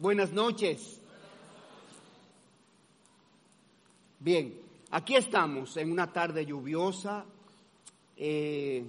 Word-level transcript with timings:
Buenas 0.00 0.32
noches. 0.32 1.00
Bien, 4.20 4.54
aquí 4.92 5.16
estamos 5.16 5.76
en 5.76 5.90
una 5.90 6.12
tarde 6.12 6.46
lluviosa, 6.46 7.24
eh, 8.16 8.84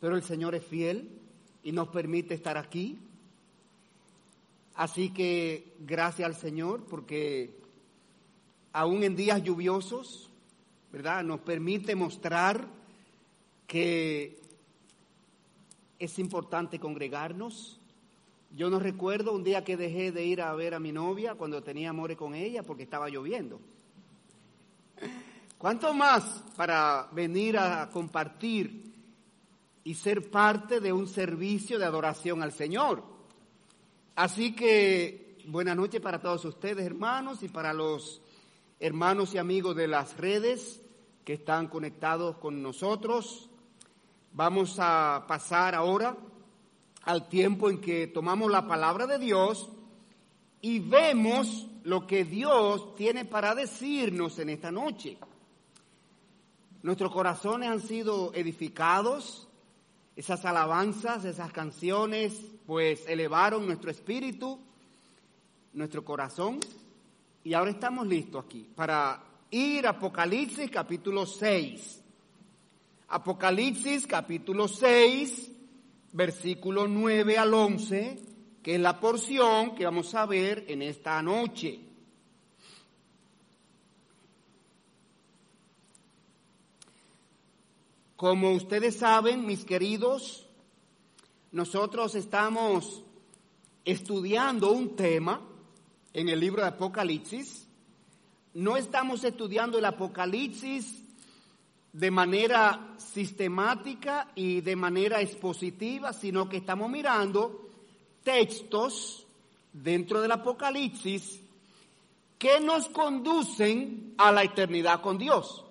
pero 0.00 0.16
el 0.16 0.24
Señor 0.24 0.56
es 0.56 0.64
fiel 0.64 1.08
y 1.62 1.70
nos 1.70 1.86
permite 1.90 2.34
estar 2.34 2.58
aquí. 2.58 2.98
Así 4.74 5.10
que 5.10 5.76
gracias 5.86 6.26
al 6.26 6.34
Señor 6.34 6.82
porque 6.90 7.54
aún 8.72 9.04
en 9.04 9.14
días 9.14 9.40
lluviosos, 9.44 10.30
¿verdad? 10.90 11.22
Nos 11.22 11.38
permite 11.42 11.94
mostrar 11.94 12.66
que 13.68 14.36
es 16.00 16.18
importante 16.18 16.80
congregarnos, 16.80 17.77
yo 18.50 18.70
no 18.70 18.78
recuerdo 18.78 19.32
un 19.32 19.44
día 19.44 19.64
que 19.64 19.76
dejé 19.76 20.10
de 20.10 20.24
ir 20.24 20.40
a 20.40 20.54
ver 20.54 20.74
a 20.74 20.80
mi 20.80 20.92
novia 20.92 21.34
cuando 21.34 21.62
tenía 21.62 21.90
amores 21.90 22.16
con 22.16 22.34
ella 22.34 22.62
porque 22.62 22.84
estaba 22.84 23.08
lloviendo. 23.08 23.60
¿Cuánto 25.58 25.92
más 25.92 26.44
para 26.56 27.08
venir 27.12 27.58
a 27.58 27.90
compartir 27.90 28.94
y 29.84 29.94
ser 29.94 30.30
parte 30.30 30.80
de 30.80 30.92
un 30.92 31.06
servicio 31.06 31.78
de 31.78 31.84
adoración 31.84 32.42
al 32.42 32.52
Señor? 32.52 33.02
Así 34.14 34.54
que 34.54 35.38
buenas 35.46 35.76
noches 35.76 36.00
para 36.00 36.20
todos 36.20 36.44
ustedes, 36.44 36.84
hermanos, 36.84 37.42
y 37.42 37.48
para 37.48 37.72
los 37.72 38.22
hermanos 38.80 39.34
y 39.34 39.38
amigos 39.38 39.76
de 39.76 39.88
las 39.88 40.16
redes 40.16 40.80
que 41.24 41.34
están 41.34 41.68
conectados 41.68 42.36
con 42.38 42.62
nosotros. 42.62 43.50
Vamos 44.32 44.76
a 44.78 45.24
pasar 45.26 45.74
ahora 45.74 46.16
al 47.08 47.26
tiempo 47.26 47.70
en 47.70 47.80
que 47.80 48.06
tomamos 48.06 48.50
la 48.50 48.66
palabra 48.66 49.06
de 49.06 49.18
Dios 49.18 49.70
y 50.60 50.78
vemos 50.78 51.66
lo 51.84 52.06
que 52.06 52.26
Dios 52.26 52.94
tiene 52.96 53.24
para 53.24 53.54
decirnos 53.54 54.38
en 54.38 54.50
esta 54.50 54.70
noche. 54.70 55.16
Nuestros 56.82 57.10
corazones 57.10 57.70
han 57.70 57.80
sido 57.80 58.34
edificados, 58.34 59.48
esas 60.16 60.44
alabanzas, 60.44 61.24
esas 61.24 61.50
canciones, 61.50 62.34
pues 62.66 63.08
elevaron 63.08 63.64
nuestro 63.64 63.90
espíritu, 63.90 64.58
nuestro 65.72 66.04
corazón, 66.04 66.60
y 67.42 67.54
ahora 67.54 67.70
estamos 67.70 68.06
listos 68.06 68.44
aquí 68.44 68.68
para 68.76 69.24
ir 69.50 69.86
a 69.86 69.90
Apocalipsis 69.90 70.70
capítulo 70.70 71.24
6. 71.24 72.02
Apocalipsis 73.08 74.06
capítulo 74.06 74.68
6 74.68 75.52
versículo 76.12 76.88
9 76.88 77.38
al 77.38 77.54
11, 77.54 78.22
que 78.62 78.74
es 78.74 78.80
la 78.80 78.98
porción 79.00 79.74
que 79.74 79.84
vamos 79.84 80.14
a 80.14 80.26
ver 80.26 80.64
en 80.68 80.82
esta 80.82 81.22
noche. 81.22 81.80
Como 88.16 88.52
ustedes 88.52 88.96
saben, 88.96 89.46
mis 89.46 89.64
queridos, 89.64 90.48
nosotros 91.52 92.16
estamos 92.16 93.04
estudiando 93.84 94.72
un 94.72 94.96
tema 94.96 95.40
en 96.12 96.28
el 96.28 96.40
libro 96.40 96.62
de 96.62 96.68
Apocalipsis. 96.68 97.68
No 98.54 98.76
estamos 98.76 99.22
estudiando 99.22 99.78
el 99.78 99.84
Apocalipsis 99.84 100.97
de 101.92 102.10
manera 102.10 102.94
sistemática 102.96 104.30
y 104.34 104.60
de 104.60 104.76
manera 104.76 105.20
expositiva, 105.20 106.12
sino 106.12 106.48
que 106.48 106.58
estamos 106.58 106.90
mirando 106.90 107.68
textos 108.22 109.26
dentro 109.72 110.20
del 110.20 110.32
Apocalipsis 110.32 111.40
que 112.38 112.60
nos 112.60 112.88
conducen 112.88 114.14
a 114.18 114.30
la 114.30 114.44
eternidad 114.44 115.00
con 115.00 115.18
Dios. 115.18 115.64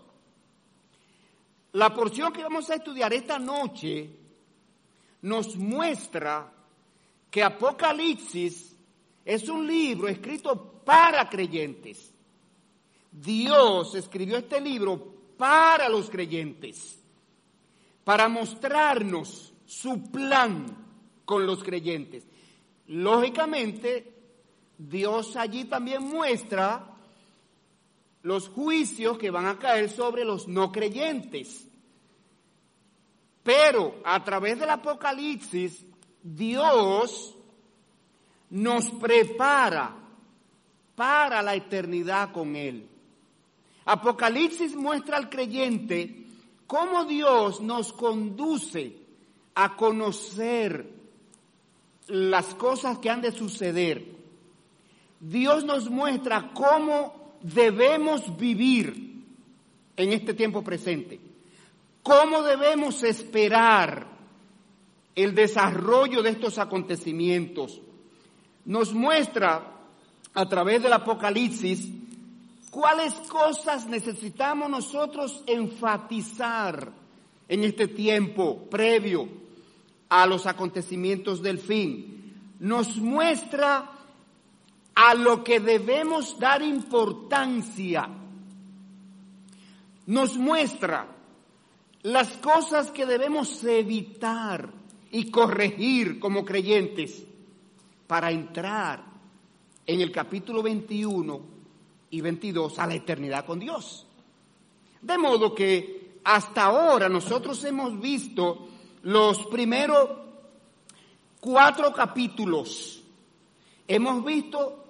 La 1.73 1.94
porción 1.94 2.33
que 2.33 2.44
vamos 2.44 2.70
a 2.70 2.76
estudiar 2.76 3.14
esta 3.14 3.39
noche 3.39 4.10
nos 5.22 5.56
muestra 5.56 6.52
que 7.30 7.44
Apocalipsis 7.44 8.76
es 9.23 9.48
un 9.50 9.67
libro 9.67 10.08
escrito 10.08 10.82
para 10.83 11.30
creyentes. 11.30 12.14
Dios 13.11 13.95
escribió 13.95 14.38
este 14.38 14.60
libro 14.61 15.17
para 15.37 15.89
los 15.89 16.09
creyentes, 16.09 16.99
para 18.03 18.27
mostrarnos 18.27 19.53
su 19.65 20.11
plan 20.11 20.65
con 21.25 21.45
los 21.45 21.64
creyentes. 21.64 22.25
Lógicamente, 22.87 24.14
Dios 24.77 25.36
allí 25.36 25.65
también 25.65 26.03
muestra 26.03 26.93
los 28.23 28.49
juicios 28.49 29.17
que 29.17 29.30
van 29.30 29.45
a 29.45 29.59
caer 29.59 29.89
sobre 29.89 30.26
los 30.26 30.47
no 30.47 30.71
creyentes. 30.71 31.67
Pero 33.43 33.95
a 34.03 34.23
través 34.23 34.59
del 34.59 34.70
Apocalipsis, 34.70 35.86
Dios 36.21 37.36
nos 38.49 38.89
prepara 38.92 39.95
para 40.95 41.42
la 41.42 41.55
eternidad 41.55 42.31
con 42.31 42.55
Él. 42.55 42.89
Apocalipsis 43.87 44.75
muestra 44.75 45.15
al 45.15 45.30
creyente 45.30 46.25
cómo 46.67 47.05
Dios 47.05 47.61
nos 47.61 47.93
conduce 47.93 48.98
a 49.55 49.77
conocer 49.77 50.92
las 52.08 52.53
cosas 52.55 52.99
que 52.99 53.09
han 53.09 53.21
de 53.21 53.31
suceder. 53.31 54.05
Dios 55.21 55.64
nos 55.64 55.89
muestra 55.89 56.52
cómo 56.53 57.37
debemos 57.42 58.37
vivir 58.37 59.23
en 59.95 60.11
este 60.11 60.33
tiempo 60.33 60.64
presente, 60.64 61.21
cómo 62.03 62.43
debemos 62.43 63.03
esperar 63.03 64.05
el 65.15 65.33
desarrollo 65.33 66.21
de 66.21 66.31
estos 66.31 66.58
acontecimientos. 66.58 67.81
Nos 68.65 68.93
muestra 68.93 69.76
a 70.33 70.49
través 70.49 70.83
del 70.83 70.92
Apocalipsis 70.92 71.89
¿Cuáles 72.77 73.15
cosas 73.27 73.88
necesitamos 73.88 74.70
nosotros 74.70 75.43
enfatizar 75.48 76.93
en 77.49 77.64
este 77.64 77.88
tiempo 77.88 78.70
previo 78.70 79.27
a 80.10 80.27
los 80.27 80.45
acontecimientos 80.45 81.42
del 81.42 81.58
fin? 81.58 82.54
Nos 82.60 82.98
muestra 82.98 83.89
a 84.93 85.14
lo 85.15 85.43
que 85.43 85.60
debemos 85.60 86.38
dar 86.38 86.61
importancia. 86.61 88.08
Nos 90.05 90.38
muestra 90.38 91.08
las 92.04 92.27
cosas 92.38 92.92
que 92.92 93.08
debemos 93.08 93.64
evitar 93.64 94.70
y 95.09 95.32
corregir 95.32 96.20
como 96.20 96.45
creyentes 96.45 97.23
para 98.05 98.30
entrar 98.30 99.04
en 99.88 99.99
el 99.99 100.11
capítulo 100.11 100.61
21 100.61 101.57
y 102.10 102.22
22 102.22 102.80
a 102.80 102.88
la 102.88 102.95
eternidad 102.95 103.45
con 103.45 103.60
Dios. 103.60 104.06
De 105.02 105.18
modo 105.18 105.54
que 105.54 106.20
hasta 106.23 106.66
ahora 106.66 107.08
nosotros 107.10 107.64
hemos 107.64 108.00
visto 108.00 108.68
los 109.04 109.45
primeros 109.48 110.10
cuatro 111.40 111.94
capítulos. 111.94 113.02
Hemos 113.88 114.26
visto 114.26 114.84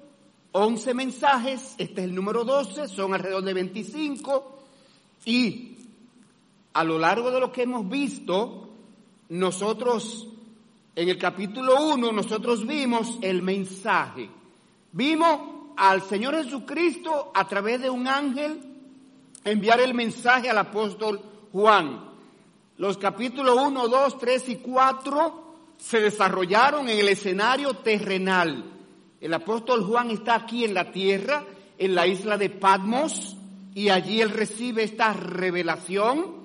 11 0.54 0.94
mensajes, 0.94 1.76
este 1.78 2.02
es 2.02 2.08
el 2.08 2.16
número 2.16 2.44
12, 2.44 2.88
son 2.88 3.14
alrededor 3.14 3.44
de 3.44 3.54
25 3.54 4.58
y 5.26 5.78
a 6.74 6.84
lo 6.84 6.98
largo 6.98 7.30
de 7.32 7.40
lo 7.40 7.52
que 7.52 7.64
hemos 7.64 7.88
visto, 7.90 8.70
nosotros 9.30 10.28
en 10.96 11.10
el 11.10 11.18
capítulo 11.18 11.94
1 11.94 12.12
nosotros 12.12 12.66
vimos 12.66 13.20
el 13.22 13.44
mensaje. 13.44 14.30
Vimos 14.92 15.57
al 15.78 16.02
Señor 16.02 16.36
Jesucristo 16.44 17.32
a 17.34 17.48
través 17.48 17.82
de 17.82 17.90
un 17.90 18.08
ángel 18.08 18.60
enviar 19.46 19.80
el 19.80 19.94
mensaje 19.94 20.50
al 20.50 20.58
apóstol 20.58 21.22
Juan. 21.52 22.04
Los 22.78 22.98
capítulos 22.98 23.56
1, 23.58 23.88
2, 23.88 24.18
3 24.18 24.50
y 24.50 24.56
4 24.58 25.44
se 25.78 26.02
desarrollaron 26.02 26.90
en 26.90 26.98
el 26.98 27.08
escenario 27.08 27.76
terrenal. 27.76 28.66
El 29.22 29.34
apóstol 29.34 29.84
Juan 29.86 30.12
está 30.12 30.36
aquí 30.36 30.66
en 30.66 30.74
la 30.74 30.92
tierra, 30.92 31.44
en 31.78 31.96
la 31.96 32.08
isla 32.08 32.38
de 32.38 32.50
Patmos, 32.50 33.36
y 33.74 33.90
allí 33.90 34.22
él 34.22 34.32
recibe 34.32 34.84
esta 34.84 35.14
revelación 35.14 36.38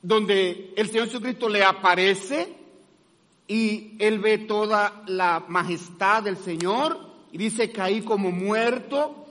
donde 0.00 0.72
el 0.76 0.88
Señor 0.88 1.06
Jesucristo 1.06 1.48
le 1.48 1.64
aparece 1.64 2.54
y 3.46 3.96
él 3.98 4.18
ve 4.20 4.38
toda 4.38 5.02
la 5.06 5.44
majestad 5.48 6.22
del 6.22 6.36
Señor 6.36 7.07
dice 7.38 7.70
caí 7.70 8.02
como 8.02 8.32
muerto. 8.32 9.26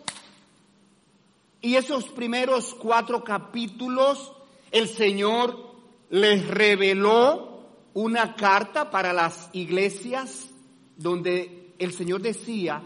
Y 1.60 1.76
esos 1.76 2.06
primeros 2.06 2.74
cuatro 2.74 3.24
capítulos, 3.24 4.32
el 4.72 4.88
Señor 4.88 5.76
les 6.10 6.48
reveló 6.48 7.66
una 7.94 8.36
carta 8.36 8.90
para 8.90 9.12
las 9.12 9.50
iglesias 9.52 10.50
donde 10.96 11.74
el 11.80 11.92
Señor 11.92 12.22
decía 12.22 12.82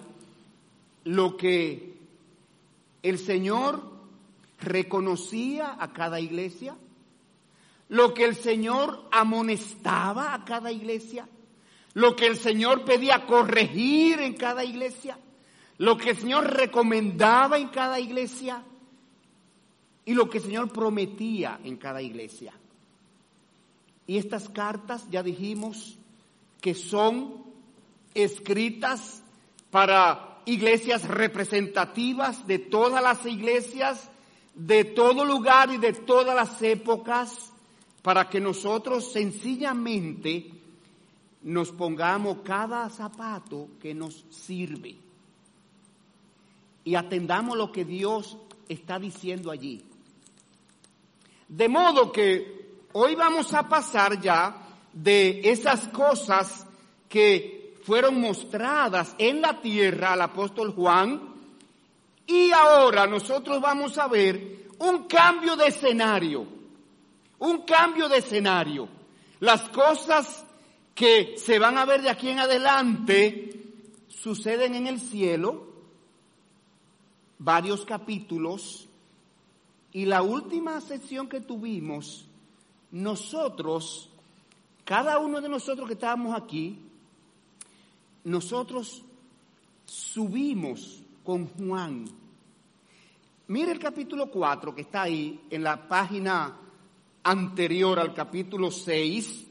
lo 1.03 1.37
que 1.37 1.97
el 3.03 3.19
Señor 3.19 3.83
reconocía 4.59 5.75
a 5.79 5.93
cada 5.93 6.19
iglesia, 6.19 6.75
lo 7.89 8.15
que 8.15 8.25
el 8.25 8.35
Señor 8.35 9.07
amonestaba 9.11 10.33
a 10.33 10.45
cada 10.45 10.71
iglesia, 10.71 11.27
lo 11.93 12.15
que 12.15 12.27
el 12.27 12.37
Señor 12.37 12.85
pedía 12.85 13.25
corregir 13.25 14.19
en 14.19 14.33
cada 14.35 14.63
iglesia, 14.63 15.17
lo 15.77 15.97
que 15.97 16.11
el 16.11 16.17
Señor 16.17 16.45
recomendaba 16.55 17.57
en 17.57 17.69
cada 17.69 17.99
iglesia 17.99 18.63
y 20.05 20.13
lo 20.13 20.29
que 20.29 20.37
el 20.37 20.43
Señor 20.43 20.71
prometía 20.71 21.59
en 21.63 21.77
cada 21.77 22.01
iglesia. 22.01 22.53
Y 24.07 24.17
estas 24.17 24.49
cartas, 24.49 25.07
ya 25.09 25.23
dijimos, 25.23 25.97
que 26.59 26.73
son 26.75 27.43
escritas 28.13 29.23
para 29.69 30.41
iglesias 30.45 31.07
representativas 31.07 32.45
de 32.47 32.59
todas 32.59 33.01
las 33.01 33.25
iglesias, 33.25 34.09
de 34.53 34.85
todo 34.85 35.25
lugar 35.25 35.71
y 35.71 35.77
de 35.77 35.93
todas 35.93 36.35
las 36.35 36.61
épocas, 36.61 37.51
para 38.01 38.29
que 38.29 38.39
nosotros 38.39 39.11
sencillamente 39.11 40.60
nos 41.43 41.71
pongamos 41.71 42.39
cada 42.43 42.89
zapato 42.89 43.69
que 43.79 43.93
nos 43.93 44.25
sirve 44.29 44.95
y 46.83 46.95
atendamos 46.95 47.57
lo 47.57 47.71
que 47.71 47.85
Dios 47.85 48.37
está 48.67 48.99
diciendo 48.99 49.51
allí. 49.51 49.83
De 51.47 51.67
modo 51.67 52.11
que 52.11 52.81
hoy 52.93 53.15
vamos 53.15 53.53
a 53.53 53.67
pasar 53.67 54.21
ya 54.21 54.55
de 54.93 55.41
esas 55.43 55.87
cosas 55.89 56.65
que 57.09 57.75
fueron 57.83 58.21
mostradas 58.21 59.15
en 59.17 59.41
la 59.41 59.59
tierra 59.59 60.13
al 60.13 60.21
apóstol 60.21 60.73
Juan 60.73 61.31
y 62.25 62.51
ahora 62.51 63.07
nosotros 63.07 63.59
vamos 63.59 63.97
a 63.97 64.07
ver 64.07 64.67
un 64.79 65.03
cambio 65.03 65.55
de 65.55 65.67
escenario, 65.67 66.45
un 67.39 67.63
cambio 67.63 68.07
de 68.07 68.17
escenario. 68.17 68.87
Las 69.39 69.67
cosas 69.69 70.45
que 70.95 71.35
se 71.37 71.59
van 71.59 71.77
a 71.77 71.85
ver 71.85 72.01
de 72.01 72.09
aquí 72.09 72.29
en 72.29 72.39
adelante 72.39 73.51
suceden 74.09 74.75
en 74.75 74.87
el 74.87 74.99
cielo, 74.99 75.67
varios 77.39 77.85
capítulos, 77.85 78.87
y 79.93 80.05
la 80.05 80.21
última 80.21 80.79
sesión 80.79 81.27
que 81.27 81.41
tuvimos, 81.41 82.25
nosotros, 82.91 84.09
cada 84.85 85.17
uno 85.19 85.41
de 85.41 85.49
nosotros 85.49 85.87
que 85.87 85.93
estábamos 85.93 86.39
aquí, 86.39 86.79
nosotros 88.23 89.03
subimos 89.85 91.01
con 91.23 91.47
Juan. 91.47 92.05
Mire 93.47 93.71
el 93.71 93.79
capítulo 93.79 94.29
4 94.29 94.73
que 94.73 94.81
está 94.81 95.03
ahí 95.03 95.41
en 95.49 95.63
la 95.63 95.87
página 95.87 96.57
anterior 97.23 97.99
al 97.99 98.13
capítulo 98.13 98.71
6. 98.71 99.47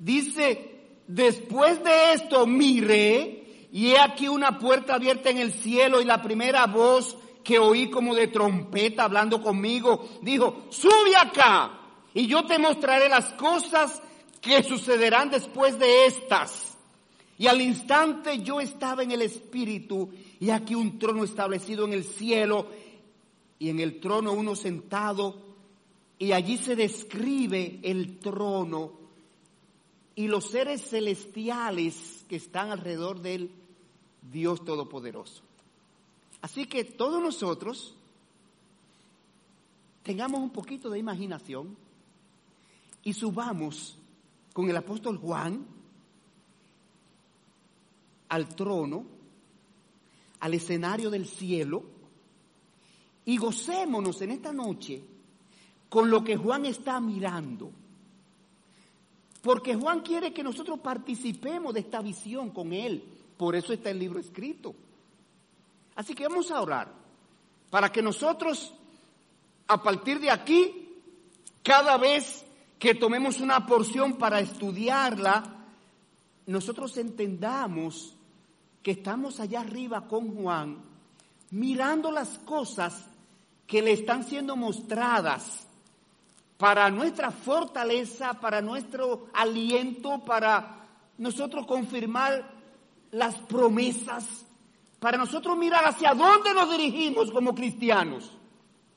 Dice, 0.00 1.02
después 1.06 1.84
de 1.84 2.14
esto 2.14 2.46
miré 2.46 3.68
y 3.70 3.88
he 3.88 3.98
aquí 4.00 4.28
una 4.28 4.58
puerta 4.58 4.94
abierta 4.94 5.28
en 5.28 5.36
el 5.36 5.52
cielo 5.52 6.00
y 6.00 6.06
la 6.06 6.22
primera 6.22 6.66
voz 6.66 7.18
que 7.44 7.58
oí 7.58 7.90
como 7.90 8.14
de 8.14 8.28
trompeta 8.28 9.04
hablando 9.04 9.42
conmigo, 9.42 10.08
dijo, 10.22 10.64
sube 10.70 11.14
acá 11.20 11.80
y 12.14 12.26
yo 12.26 12.46
te 12.46 12.58
mostraré 12.58 13.10
las 13.10 13.34
cosas 13.34 14.02
que 14.40 14.62
sucederán 14.62 15.28
después 15.28 15.78
de 15.78 16.06
estas. 16.06 16.78
Y 17.36 17.46
al 17.46 17.60
instante 17.60 18.38
yo 18.42 18.58
estaba 18.58 19.02
en 19.02 19.10
el 19.10 19.20
Espíritu 19.20 20.10
y 20.40 20.48
aquí 20.48 20.74
un 20.74 20.98
trono 20.98 21.24
establecido 21.24 21.84
en 21.84 21.92
el 21.92 22.04
cielo 22.04 22.68
y 23.58 23.68
en 23.68 23.80
el 23.80 24.00
trono 24.00 24.32
uno 24.32 24.56
sentado 24.56 25.50
y 26.18 26.32
allí 26.32 26.56
se 26.56 26.74
describe 26.74 27.80
el 27.82 28.18
trono 28.18 28.99
y 30.20 30.28
los 30.28 30.50
seres 30.50 30.82
celestiales 30.82 32.26
que 32.28 32.36
están 32.36 32.70
alrededor 32.70 33.22
de 33.22 33.34
él, 33.36 33.50
Dios 34.30 34.62
Todopoderoso. 34.66 35.42
Así 36.42 36.66
que 36.66 36.84
todos 36.84 37.22
nosotros 37.22 37.94
tengamos 40.02 40.40
un 40.42 40.50
poquito 40.50 40.90
de 40.90 40.98
imaginación 40.98 41.74
y 43.02 43.14
subamos 43.14 43.96
con 44.52 44.68
el 44.68 44.76
apóstol 44.76 45.16
Juan 45.16 45.66
al 48.28 48.54
trono, 48.54 49.06
al 50.40 50.52
escenario 50.52 51.08
del 51.08 51.26
cielo, 51.26 51.82
y 53.24 53.38
gocémonos 53.38 54.20
en 54.20 54.32
esta 54.32 54.52
noche 54.52 55.02
con 55.88 56.10
lo 56.10 56.22
que 56.22 56.36
Juan 56.36 56.66
está 56.66 57.00
mirando. 57.00 57.72
Porque 59.42 59.74
Juan 59.74 60.00
quiere 60.00 60.32
que 60.32 60.42
nosotros 60.42 60.80
participemos 60.80 61.72
de 61.72 61.80
esta 61.80 62.02
visión 62.02 62.50
con 62.50 62.72
él. 62.72 63.02
Por 63.36 63.56
eso 63.56 63.72
está 63.72 63.90
el 63.90 63.98
libro 63.98 64.18
escrito. 64.18 64.74
Así 65.94 66.14
que 66.14 66.28
vamos 66.28 66.50
a 66.50 66.60
orar 66.60 66.92
para 67.70 67.90
que 67.90 68.02
nosotros, 68.02 68.72
a 69.68 69.82
partir 69.82 70.20
de 70.20 70.30
aquí, 70.30 70.98
cada 71.62 71.96
vez 71.96 72.44
que 72.78 72.94
tomemos 72.94 73.40
una 73.40 73.66
porción 73.66 74.14
para 74.14 74.40
estudiarla, 74.40 75.66
nosotros 76.46 76.96
entendamos 76.96 78.14
que 78.82 78.92
estamos 78.92 79.40
allá 79.40 79.60
arriba 79.60 80.08
con 80.08 80.34
Juan, 80.34 80.82
mirando 81.50 82.10
las 82.10 82.38
cosas 82.40 83.06
que 83.66 83.82
le 83.82 83.92
están 83.92 84.24
siendo 84.24 84.56
mostradas 84.56 85.66
para 86.60 86.88
nuestra 86.90 87.32
fortaleza, 87.32 88.34
para 88.34 88.60
nuestro 88.60 89.26
aliento, 89.32 90.20
para 90.24 90.86
nosotros 91.18 91.66
confirmar 91.66 92.60
las 93.10 93.34
promesas 93.34 94.46
para 95.00 95.16
nosotros 95.16 95.56
mirar 95.56 95.84
hacia 95.86 96.14
dónde 96.14 96.52
nos 96.52 96.70
dirigimos 96.70 97.32
como 97.32 97.54
cristianos. 97.54 98.30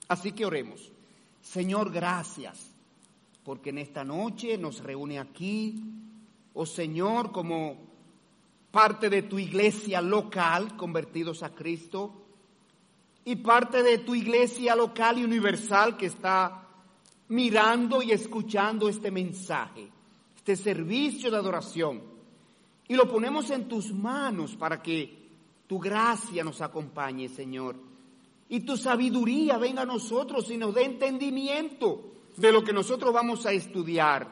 Así 0.10 0.34
que 0.34 0.46
oremos. 0.46 0.92
Señor, 1.42 1.92
gracias, 1.92 2.72
porque 3.44 3.70
en 3.70 3.78
esta 3.78 4.04
noche 4.04 4.58
nos 4.58 4.84
reúne 4.84 5.18
aquí, 5.18 5.82
oh 6.54 6.66
Señor, 6.66 7.32
como 7.32 7.78
parte 8.72 9.10
de 9.10 9.24
tu 9.24 9.40
iglesia 9.40 10.02
local, 10.02 10.76
convertidos 10.76 11.42
a 11.42 11.56
Cristo, 11.56 12.14
y 13.26 13.38
parte 13.38 13.82
de 13.82 14.00
tu 14.00 14.14
iglesia 14.14 14.76
local 14.76 15.20
y 15.20 15.24
universal 15.24 15.96
que 15.96 16.08
está 16.08 16.63
mirando 17.30 18.02
y 18.02 18.12
escuchando 18.12 18.90
este 18.90 19.12
mensaje, 19.12 19.90
este 20.36 20.56
servicio 20.56 21.32
de 21.32 21.38
adoración. 21.38 22.02
Y 22.88 22.96
lo 22.96 23.10
ponemos 23.10 23.50
en 23.50 23.68
tus 23.68 23.94
manos 23.94 24.56
para 24.56 24.82
que 24.82 25.24
tu 25.68 25.80
gracia 25.80 26.44
nos 26.44 26.62
acompañe, 26.62 27.30
Señor. 27.30 27.76
Y 28.50 28.60
tu 28.62 28.78
sabiduría 28.78 29.58
venga 29.58 29.84
a 29.84 29.86
nosotros 29.86 30.50
y 30.52 30.58
nos 30.58 30.76
dé 30.76 30.84
entendimiento 30.84 32.12
de 32.38 32.52
lo 32.52 32.64
que 32.64 32.74
nosotros 32.74 33.14
vamos 33.14 33.46
a 33.46 33.52
estudiar. 33.52 34.30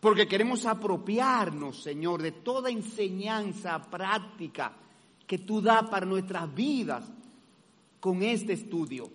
Porque 0.00 0.28
queremos 0.28 0.66
apropiarnos, 0.66 1.82
Señor, 1.82 2.20
de 2.20 2.32
toda 2.32 2.68
enseñanza 2.68 3.80
práctica 3.90 4.76
que 5.26 5.38
tú 5.38 5.62
das 5.62 5.88
para 5.88 6.04
nuestras 6.04 6.52
vidas 6.54 7.10
con 8.00 8.22
este 8.22 8.52
estudio. 8.52 9.10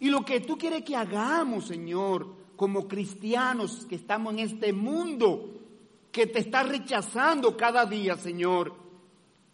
Y 0.00 0.08
lo 0.08 0.24
que 0.24 0.40
tú 0.40 0.58
quieres 0.58 0.82
que 0.82 0.96
hagamos, 0.96 1.66
Señor, 1.66 2.34
como 2.56 2.88
cristianos 2.88 3.86
que 3.86 3.94
estamos 3.94 4.32
en 4.34 4.40
este 4.40 4.72
mundo 4.72 5.56
que 6.10 6.26
te 6.26 6.40
está 6.40 6.62
rechazando 6.62 7.56
cada 7.56 7.86
día, 7.86 8.16
Señor 8.16 8.80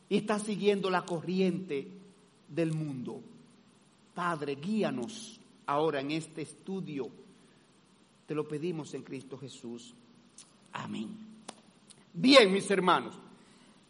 y 0.08 0.18
está 0.18 0.38
siguiendo 0.38 0.90
la 0.90 1.04
corriente 1.04 1.88
del 2.48 2.72
mundo. 2.72 3.20
Padre, 4.14 4.56
guíanos 4.56 5.40
ahora 5.66 6.00
en 6.00 6.12
este 6.12 6.42
estudio. 6.42 7.08
Te 8.26 8.34
lo 8.34 8.46
pedimos 8.46 8.94
en 8.94 9.02
Cristo 9.02 9.36
Jesús. 9.36 9.94
Amén. 10.72 11.08
Bien, 12.12 12.52
mis 12.52 12.70
hermanos, 12.70 13.14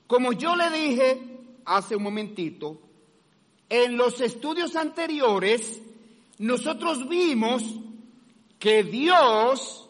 como 0.07 0.33
yo 0.33 0.57
le 0.57 0.71
dije 0.71 1.33
hace 1.65 1.97
un 1.97 2.03
momentito, 2.03 2.81
en 3.69 3.97
los 3.97 4.21
estudios 4.21 4.77
anteriores 4.77 5.83
nosotros 6.39 7.09
vimos 7.09 7.63
que 8.59 8.83
Dios, 8.83 9.89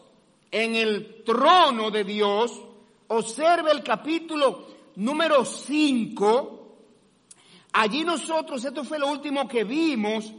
en 0.51 0.75
el 0.75 1.23
trono 1.23 1.91
de 1.91 2.03
Dios, 2.03 2.61
observa 3.07 3.71
el 3.71 3.83
capítulo 3.83 4.67
número 4.95 5.45
5, 5.45 6.77
allí 7.73 8.03
nosotros, 8.03 8.63
esto 8.63 8.83
fue 8.83 8.99
lo 8.99 9.11
último 9.11 9.47
que 9.47 9.63
vimos, 9.63 10.33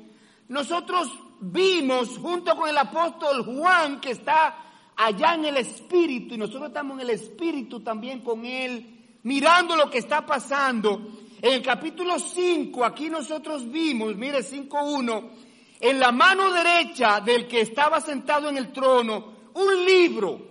nosotros 0.48 1.08
vimos 1.40 2.18
junto 2.18 2.56
con 2.56 2.68
el 2.68 2.78
apóstol 2.78 3.44
Juan 3.44 4.00
que 4.00 4.10
está 4.10 4.64
allá 4.96 5.34
en 5.34 5.44
el 5.44 5.58
Espíritu 5.58 6.34
y 6.34 6.38
nosotros 6.38 6.68
estamos 6.68 6.96
en 6.96 7.02
el 7.02 7.10
Espíritu 7.10 7.80
también 7.80 8.20
con 8.20 8.44
él, 8.44 9.18
mirando 9.22 9.76
lo 9.76 9.88
que 9.90 9.98
está 9.98 10.26
pasando. 10.26 11.00
En 11.40 11.52
el 11.52 11.62
capítulo 11.62 12.18
5, 12.18 12.84
aquí 12.84 13.08
nosotros 13.08 13.70
vimos, 13.70 14.16
mire 14.16 14.40
5.1, 14.40 15.30
en 15.80 16.00
la 16.00 16.12
mano 16.12 16.52
derecha 16.52 17.20
del 17.20 17.46
que 17.46 17.60
estaba 17.60 18.00
sentado 18.00 18.48
en 18.48 18.56
el 18.56 18.72
trono, 18.72 19.32
un 19.54 19.84
libro. 19.84 20.48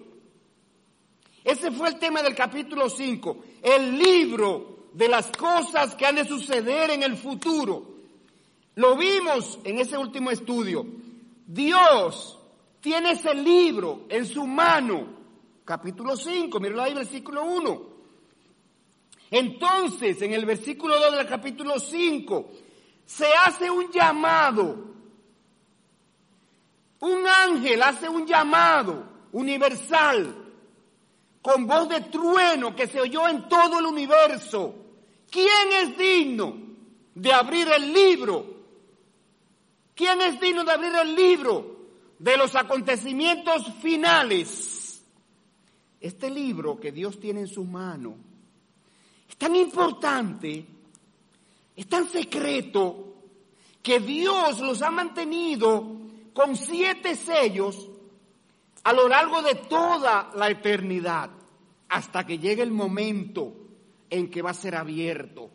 Ese 1.44 1.72
fue 1.72 1.90
el 1.90 2.00
tema 2.00 2.22
del 2.22 2.36
capítulo 2.36 2.90
5, 2.90 3.38
el 3.62 3.98
libro 3.98 4.90
de 4.94 5.08
las 5.08 5.28
cosas 5.28 5.96
que 5.96 6.06
han 6.06 6.16
de 6.16 6.26
suceder 6.26 6.92
en 6.92 7.04
el 7.04 7.16
futuro. 7.16 7.96
Lo 8.76 8.96
vimos 8.96 9.60
en 9.64 9.80
ese 9.80 9.98
último 9.98 10.30
estudio. 10.30 10.86
Dios 11.46 12.38
tiene 12.82 13.12
ese 13.12 13.34
libro 13.34 14.06
en 14.10 14.26
su 14.26 14.46
mano. 14.46 15.16
Capítulo 15.66 16.16
5, 16.16 16.60
míralo 16.60 16.84
ahí, 16.84 16.94
versículo 16.94 17.44
1. 17.44 17.98
Entonces, 19.32 20.22
en 20.22 20.34
el 20.34 20.46
versículo 20.46 21.00
2 21.00 21.18
del 21.18 21.28
capítulo 21.28 21.80
5, 21.80 22.50
se 23.06 23.28
hace 23.46 23.70
un 23.70 23.92
llamado. 23.92 24.97
Un 27.00 27.28
ángel 27.28 27.82
hace 27.84 28.10
un 28.10 28.26
llamado 28.26 29.04
universal 29.32 30.46
con 31.42 31.68
voz 31.68 31.88
de 31.90 32.02
trueno 32.02 32.76
que 32.76 32.88
se 32.88 33.00
oyó 33.00 33.28
en 33.28 33.48
todo 33.48 33.80
el 33.80 33.86
universo. 33.86 34.76
¿Quién 35.30 35.72
es 35.82 35.98
digno 35.98 36.58
de 37.14 37.34
abrir 37.34 37.68
el 37.70 37.94
libro? 37.94 38.58
¿Quién 39.96 40.22
es 40.22 40.40
digno 40.40 40.64
de 40.64 40.72
abrir 40.72 40.94
el 40.96 41.16
libro 41.16 41.78
de 42.20 42.38
los 42.38 42.56
acontecimientos 42.56 43.72
finales? 43.82 45.02
Este 46.00 46.30
libro 46.30 46.80
que 46.80 46.92
Dios 46.92 47.20
tiene 47.20 47.42
en 47.42 47.48
su 47.48 47.64
mano 47.64 48.16
es 49.28 49.38
tan 49.38 49.56
importante, 49.56 50.66
es 51.76 51.88
tan 51.88 52.08
secreto, 52.08 53.16
que 53.82 54.00
Dios 54.00 54.60
los 54.60 54.82
ha 54.82 54.92
mantenido 54.92 56.07
con 56.38 56.56
siete 56.56 57.16
sellos 57.16 57.90
a 58.84 58.94
lo 58.94 59.08
largo 59.08 59.42
de 59.42 59.56
toda 59.56 60.30
la 60.36 60.52
eternidad, 60.52 61.32
hasta 61.90 62.28
que 62.28 62.38
llegue 62.38 62.62
el 62.62 62.70
momento 62.70 63.56
en 64.08 64.30
que 64.30 64.44
va 64.44 64.52
a 64.52 64.54
ser 64.54 64.76
abierto. 64.76 65.50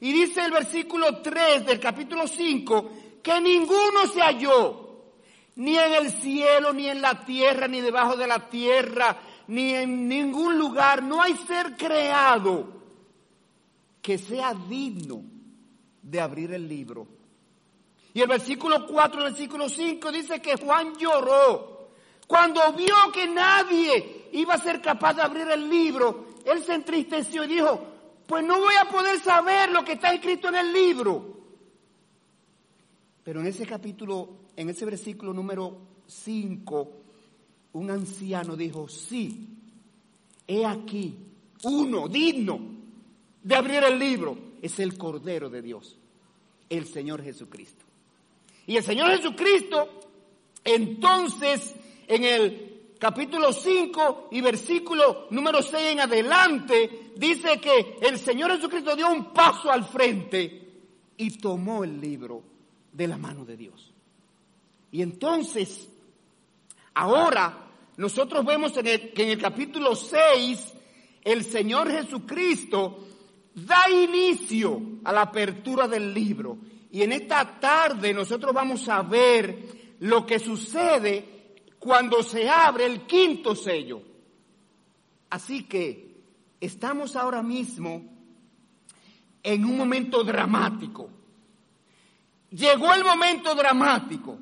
Y 0.00 0.12
dice 0.12 0.44
el 0.44 0.50
versículo 0.50 1.22
3 1.22 1.64
del 1.64 1.78
capítulo 1.78 2.26
5 2.26 2.90
que 3.22 3.40
ninguno 3.40 4.08
se 4.12 4.20
halló, 4.20 5.12
ni 5.54 5.78
en 5.78 5.92
el 5.92 6.10
cielo, 6.10 6.72
ni 6.72 6.88
en 6.88 7.00
la 7.00 7.24
tierra, 7.24 7.68
ni 7.68 7.80
debajo 7.80 8.16
de 8.16 8.26
la 8.26 8.48
tierra, 8.48 9.16
ni 9.46 9.74
en 9.74 10.08
ningún 10.08 10.58
lugar, 10.58 11.04
no 11.04 11.22
hay 11.22 11.36
ser 11.36 11.76
creado 11.76 12.82
que 14.02 14.18
sea 14.18 14.54
digno 14.54 15.22
de 16.02 16.20
abrir 16.20 16.52
el 16.52 16.68
libro. 16.68 17.21
Y 18.14 18.20
el 18.20 18.28
versículo 18.28 18.86
4 18.86 19.24
el 19.24 19.32
versículo 19.32 19.68
5 19.68 20.12
dice 20.12 20.40
que 20.40 20.56
Juan 20.56 20.94
lloró. 20.98 21.88
Cuando 22.26 22.72
vio 22.72 22.94
que 23.12 23.26
nadie 23.26 24.28
iba 24.32 24.54
a 24.54 24.58
ser 24.58 24.80
capaz 24.80 25.14
de 25.14 25.22
abrir 25.22 25.48
el 25.48 25.68
libro, 25.68 26.26
él 26.44 26.62
se 26.62 26.74
entristeció 26.74 27.44
y 27.44 27.48
dijo, 27.48 27.86
pues 28.26 28.44
no 28.44 28.58
voy 28.58 28.74
a 28.80 28.88
poder 28.88 29.20
saber 29.20 29.70
lo 29.70 29.84
que 29.84 29.92
está 29.92 30.12
escrito 30.12 30.48
en 30.48 30.56
el 30.56 30.72
libro. 30.72 31.32
Pero 33.24 33.40
en 33.40 33.46
ese 33.46 33.66
capítulo, 33.66 34.28
en 34.56 34.68
ese 34.68 34.84
versículo 34.84 35.32
número 35.32 35.76
5, 36.06 36.92
un 37.74 37.90
anciano 37.90 38.56
dijo, 38.56 38.88
sí, 38.88 39.48
he 40.46 40.66
aquí, 40.66 41.16
uno 41.64 42.08
digno 42.08 42.60
de 43.42 43.54
abrir 43.54 43.84
el 43.84 43.98
libro, 43.98 44.36
es 44.60 44.78
el 44.78 44.96
Cordero 44.98 45.48
de 45.48 45.62
Dios, 45.62 45.98
el 46.68 46.86
Señor 46.86 47.22
Jesucristo. 47.22 47.91
Y 48.66 48.76
el 48.76 48.84
Señor 48.84 49.10
Jesucristo, 49.16 49.88
entonces, 50.64 51.74
en 52.06 52.24
el 52.24 52.94
capítulo 52.98 53.52
5 53.52 54.28
y 54.30 54.40
versículo 54.40 55.26
número 55.30 55.62
6 55.62 55.92
en 55.92 56.00
adelante, 56.00 57.12
dice 57.16 57.60
que 57.60 57.98
el 58.00 58.18
Señor 58.18 58.52
Jesucristo 58.52 58.94
dio 58.94 59.10
un 59.10 59.32
paso 59.32 59.70
al 59.70 59.84
frente 59.84 60.60
y 61.16 61.38
tomó 61.38 61.84
el 61.84 62.00
libro 62.00 62.42
de 62.92 63.08
la 63.08 63.16
mano 63.16 63.44
de 63.44 63.56
Dios. 63.56 63.92
Y 64.90 65.02
entonces 65.02 65.88
Ahora, 66.94 67.70
nosotros 67.96 68.44
vemos 68.44 68.76
en 68.76 68.86
el, 68.86 69.12
que 69.12 69.22
en 69.22 69.30
el 69.30 69.38
capítulo 69.40 69.96
6, 69.96 70.74
el 71.24 71.44
Señor 71.44 71.90
Jesucristo 71.90 73.06
da 73.54 73.90
inicio 73.90 74.80
a 75.04 75.12
la 75.12 75.22
apertura 75.22 75.88
del 75.88 76.12
libro. 76.12 76.58
Y 76.92 77.02
en 77.02 77.12
esta 77.12 77.58
tarde 77.58 78.12
nosotros 78.12 78.52
vamos 78.52 78.86
a 78.90 79.00
ver 79.00 79.96
lo 80.00 80.26
que 80.26 80.38
sucede 80.38 81.54
cuando 81.78 82.22
se 82.22 82.50
abre 82.50 82.84
el 82.84 83.06
quinto 83.06 83.56
sello. 83.56 84.02
Así 85.30 85.64
que 85.64 86.22
estamos 86.60 87.16
ahora 87.16 87.42
mismo 87.42 88.04
en 89.42 89.64
un 89.64 89.78
momento 89.78 90.22
dramático. 90.22 91.08
Llegó 92.50 92.92
el 92.92 93.04
momento 93.04 93.54
dramático 93.54 94.38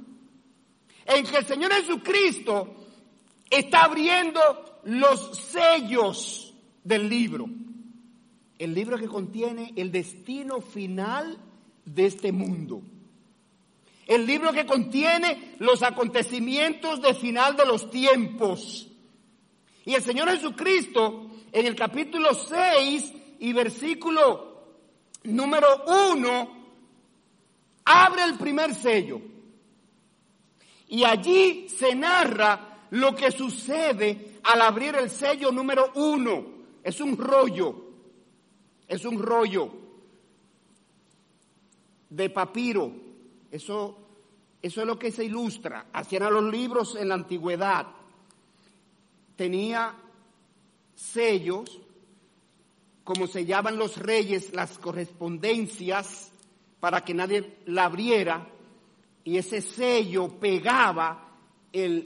en 1.07 1.25
que 1.25 1.37
el 1.37 1.47
Señor 1.47 1.73
Jesucristo 1.73 2.75
está 3.49 3.85
abriendo 3.85 4.41
los 4.87 5.37
sellos 5.39 6.53
del 6.83 7.09
libro. 7.09 7.47
El 8.59 8.75
libro 8.75 8.99
que 8.99 9.07
contiene 9.07 9.73
el 9.77 9.93
destino 9.93 10.61
final 10.61 11.39
de 11.85 12.07
este 12.07 12.33
mundo. 12.33 12.83
El 14.07 14.27
libro 14.27 14.53
que 14.53 14.67
contiene 14.67 15.55
los 15.59 15.83
acontecimientos 15.83 17.01
de 17.01 17.15
final 17.15 17.57
de 17.57 17.67
los 17.67 17.91
tiempos. 17.91 18.89
Y 19.85 19.95
el 19.95 20.03
Señor 20.03 20.31
Jesucristo 20.31 21.31
en 21.53 21.67
el 21.67 21.77
capítulo 21.77 22.35
6 22.35 23.15
y 23.39 23.53
versículo 23.53 24.65
número 25.25 25.85
1 26.13 26.61
abre 27.85 28.25
el 28.25 28.35
primer 28.37 28.75
sello. 28.75 29.21
Y 30.89 31.05
allí 31.05 31.69
se 31.69 31.95
narra 31.95 32.87
lo 32.91 33.15
que 33.15 33.31
sucede 33.31 34.41
al 34.43 34.61
abrir 34.63 34.97
el 34.97 35.09
sello 35.09 35.53
número 35.53 35.93
uno. 35.95 36.47
Es 36.83 37.01
un 37.01 37.17
rollo, 37.17 37.75
es 38.89 39.05
un 39.05 39.23
rollo 39.23 39.73
de 42.11 42.29
papiro. 42.29 42.93
Eso, 43.51 43.97
eso 44.61 44.81
es 44.81 44.87
lo 44.87 44.99
que 44.99 45.11
se 45.11 45.25
ilustra. 45.25 45.87
Hacían 45.93 46.33
los 46.33 46.45
libros 46.45 46.97
en 46.97 47.09
la 47.09 47.15
antigüedad. 47.15 47.87
Tenía 49.37 49.95
sellos, 50.95 51.81
como 53.05 53.27
sellaban 53.27 53.79
los 53.79 53.97
reyes, 53.97 54.53
las 54.53 54.79
correspondencias, 54.79 56.31
para 56.81 57.05
que 57.05 57.15
nadie 57.15 57.59
la 57.67 57.85
abriera 57.85 58.47
y 59.25 59.37
ese 59.37 59.61
sello 59.61 60.29
pegaba 60.41 61.29
el, 61.73 62.05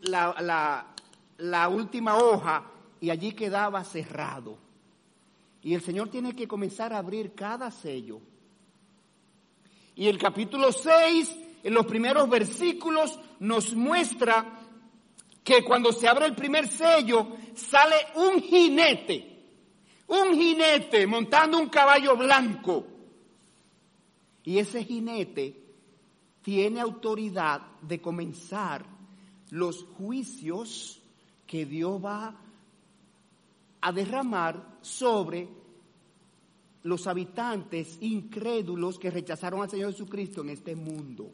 la, 0.00 0.94
la 1.38 1.68
última 1.68 2.16
hoja 2.16 2.64
y 3.00 3.10
allí 3.10 3.32
quedaba 3.32 3.84
cerrado. 3.84 4.56
Y 5.62 5.74
el 5.74 5.82
Señor 5.82 6.08
tiene 6.08 6.34
que 6.34 6.48
comenzar 6.48 6.92
a 6.92 6.98
abrir 6.98 7.34
cada 7.34 7.70
sello. 7.70 8.20
Y 9.94 10.08
el 10.08 10.18
capítulo 10.18 10.72
6, 10.72 11.36
en 11.62 11.74
los 11.74 11.86
primeros 11.86 12.28
versículos, 12.28 13.18
nos 13.40 13.74
muestra 13.74 14.60
que 15.44 15.62
cuando 15.64 15.92
se 15.92 16.08
abre 16.08 16.26
el 16.26 16.34
primer 16.34 16.68
sello, 16.68 17.28
sale 17.54 17.96
un 18.14 18.40
jinete, 18.40 19.44
un 20.08 20.34
jinete 20.34 21.06
montando 21.06 21.58
un 21.58 21.68
caballo 21.68 22.16
blanco. 22.16 22.86
Y 24.44 24.58
ese 24.58 24.84
jinete 24.84 25.62
tiene 26.42 26.80
autoridad 26.80 27.62
de 27.80 28.00
comenzar 28.00 28.84
los 29.50 29.84
juicios 29.84 31.00
que 31.46 31.66
Dios 31.66 32.02
va 32.02 32.34
a 33.80 33.92
derramar 33.92 34.78
sobre 34.80 35.48
los 36.84 37.06
habitantes 37.06 37.98
incrédulos 38.00 38.98
que 38.98 39.10
rechazaron 39.10 39.62
al 39.62 39.70
Señor 39.70 39.92
Jesucristo 39.92 40.40
en 40.40 40.50
este 40.50 40.74
mundo. 40.74 41.30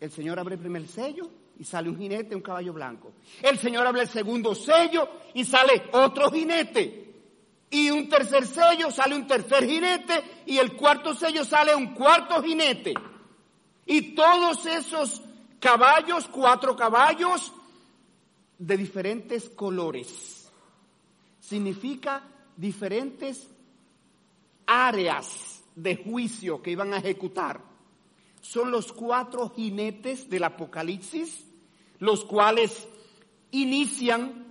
El 0.00 0.10
Señor 0.10 0.38
abre 0.38 0.54
el 0.54 0.60
primer 0.60 0.86
sello 0.88 1.30
y 1.58 1.64
sale 1.64 1.90
un 1.90 1.98
jinete, 1.98 2.34
un 2.34 2.42
caballo 2.42 2.72
blanco. 2.72 3.12
El 3.42 3.58
Señor 3.58 3.86
abre 3.86 4.02
el 4.02 4.08
segundo 4.08 4.54
sello 4.54 5.08
y 5.34 5.44
sale 5.44 5.82
otro 5.92 6.30
jinete. 6.30 7.06
Y 7.70 7.90
un 7.90 8.08
tercer 8.08 8.46
sello 8.46 8.90
sale 8.90 9.14
un 9.14 9.26
tercer 9.26 9.64
jinete 9.66 10.42
y 10.46 10.58
el 10.58 10.74
cuarto 10.74 11.14
sello 11.14 11.44
sale 11.44 11.74
un 11.74 11.94
cuarto 11.94 12.42
jinete. 12.42 12.94
Y 13.86 14.14
todos 14.14 14.66
esos 14.66 15.22
caballos, 15.60 16.26
cuatro 16.28 16.74
caballos 16.74 17.52
de 18.58 18.76
diferentes 18.76 19.48
colores. 19.50 20.36
significa 21.40 22.22
diferentes 22.60 23.48
áreas 24.66 25.64
de 25.74 25.96
juicio 25.96 26.60
que 26.60 26.72
iban 26.72 26.92
a 26.92 26.98
ejecutar. 26.98 27.62
Son 28.42 28.70
los 28.70 28.92
cuatro 28.92 29.50
jinetes 29.50 30.28
del 30.28 30.44
Apocalipsis, 30.44 31.44
los 31.98 32.24
cuales 32.24 32.86
inician 33.50 34.46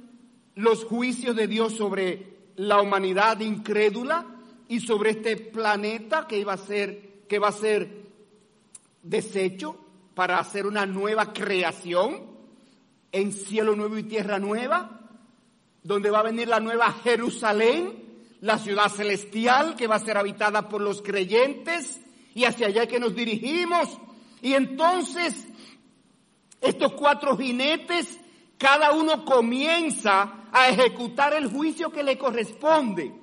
los 0.55 0.85
juicios 0.85 1.35
de 1.35 1.47
Dios 1.47 1.73
sobre 1.73 2.37
la 2.55 2.81
humanidad 2.81 3.39
incrédula 3.39 4.25
y 4.67 4.79
sobre 4.79 5.11
este 5.11 5.37
planeta 5.37 6.27
que 6.27 6.39
iba 6.39 6.53
a 6.53 6.57
ser, 6.57 7.23
que 7.27 7.39
va 7.39 7.49
a 7.49 7.53
ser 7.53 8.05
deshecho 9.03 9.77
para 10.15 10.39
hacer 10.39 10.65
una 10.65 10.85
nueva 10.85 11.31
creación 11.31 12.23
en 13.11 13.31
cielo 13.31 13.75
nuevo 13.75 13.97
y 13.97 14.03
tierra 14.03 14.39
nueva, 14.39 15.08
donde 15.83 16.09
va 16.09 16.19
a 16.19 16.23
venir 16.23 16.47
la 16.47 16.59
nueva 16.59 16.91
Jerusalén, 17.03 18.03
la 18.41 18.57
ciudad 18.57 18.89
celestial 18.89 19.75
que 19.75 19.87
va 19.87 19.95
a 19.95 19.99
ser 19.99 20.17
habitada 20.17 20.69
por 20.69 20.81
los 20.81 21.01
creyentes 21.01 21.99
y 22.33 22.45
hacia 22.45 22.67
allá 22.67 22.87
que 22.87 22.99
nos 22.99 23.15
dirigimos. 23.15 23.89
Y 24.41 24.53
entonces 24.53 25.47
estos 26.61 26.93
cuatro 26.93 27.37
jinetes, 27.37 28.19
cada 28.57 28.91
uno 28.91 29.23
comienza 29.23 30.47
a 30.51 30.69
ejecutar 30.69 31.33
el 31.33 31.47
juicio 31.47 31.91
que 31.91 32.03
le 32.03 32.17
corresponde. 32.17 33.13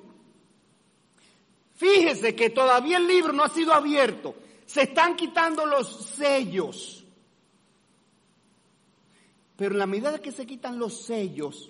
Fíjese 1.75 2.35
que 2.35 2.49
todavía 2.49 2.97
el 2.97 3.07
libro 3.07 3.33
no 3.33 3.43
ha 3.43 3.49
sido 3.49 3.73
abierto. 3.73 4.35
Se 4.65 4.83
están 4.83 5.15
quitando 5.15 5.65
los 5.65 6.05
sellos. 6.15 7.03
Pero 9.55 9.73
en 9.73 9.79
la 9.79 9.85
medida 9.85 10.19
que 10.19 10.31
se 10.31 10.45
quitan 10.45 10.79
los 10.79 11.05
sellos, 11.05 11.69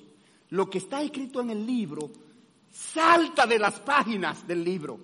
lo 0.50 0.70
que 0.70 0.78
está 0.78 1.02
escrito 1.02 1.42
en 1.42 1.50
el 1.50 1.66
libro 1.66 2.10
salta 2.72 3.46
de 3.46 3.60
las 3.60 3.80
páginas 3.80 4.48
del 4.48 4.64
libro 4.64 5.00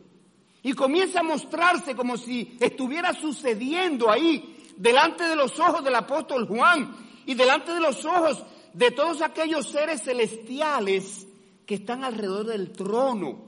y 0.62 0.74
comienza 0.74 1.20
a 1.20 1.24
mostrarse 1.24 1.96
como 1.96 2.18
si 2.18 2.56
estuviera 2.60 3.14
sucediendo 3.14 4.10
ahí 4.10 4.58
delante 4.78 5.24
de 5.26 5.36
los 5.36 5.60
ojos 5.60 5.84
del 5.84 5.96
apóstol 5.96 6.48
Juan 6.48 6.96
y 7.26 7.34
delante 7.34 7.74
de 7.74 7.80
los 7.80 8.06
ojos 8.06 8.44
de 8.74 8.92
todos 8.92 9.22
aquellos 9.22 9.68
seres 9.68 10.04
celestiales 10.04 11.28
que 11.66 11.76
están 11.76 12.04
alrededor 12.04 12.48
del 12.48 12.72
trono 12.72 13.44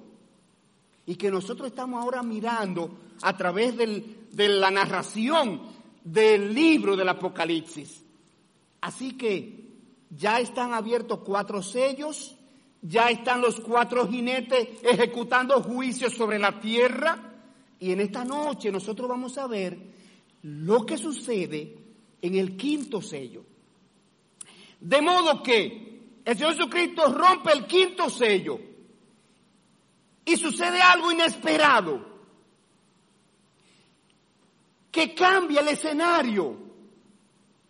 y 1.06 1.16
que 1.16 1.32
nosotros 1.32 1.70
estamos 1.70 2.02
ahora 2.02 2.24
mirando 2.24 3.00
a 3.22 3.36
través 3.38 3.78
de 3.78 4.50
la 4.50 4.72
narración 4.72 5.62
del 6.04 6.54
libro 6.54 6.96
del 6.96 7.10
Apocalipsis. 7.10 8.04
Así 8.82 9.14
que 9.14 9.65
ya 10.16 10.40
están 10.40 10.74
abiertos 10.74 11.20
cuatro 11.20 11.62
sellos, 11.62 12.36
ya 12.82 13.10
están 13.10 13.42
los 13.42 13.60
cuatro 13.60 14.08
jinetes 14.08 14.68
ejecutando 14.84 15.62
juicios 15.62 16.14
sobre 16.14 16.40
la 16.40 16.60
tierra 16.60 17.34
y 17.80 17.92
en 17.92 18.00
esta 18.00 18.24
noche 18.24 18.72
nosotros 18.72 19.10
vamos 19.10 19.38
a 19.38 19.48
ver 19.48 19.78
lo 20.44 20.86
que 20.86 20.98
sucede 20.98 21.76
en 22.22 22.36
el 22.36 22.56
quinto 22.56 23.02
sello. 23.02 23.44
De 24.80 25.02
modo 25.02 25.42
que 25.42 26.02
el 26.24 26.38
Señor 26.38 26.54
Jesucristo 26.54 27.12
rompe 27.12 27.52
el 27.52 27.66
quinto 27.66 28.10
sello 28.10 28.60
y 30.24 30.36
sucede 30.38 30.82
algo 30.82 31.12
inesperado 31.12 32.16
que 34.92 35.14
cambia 35.14 35.62
el 35.62 35.68
escenario 35.68 36.56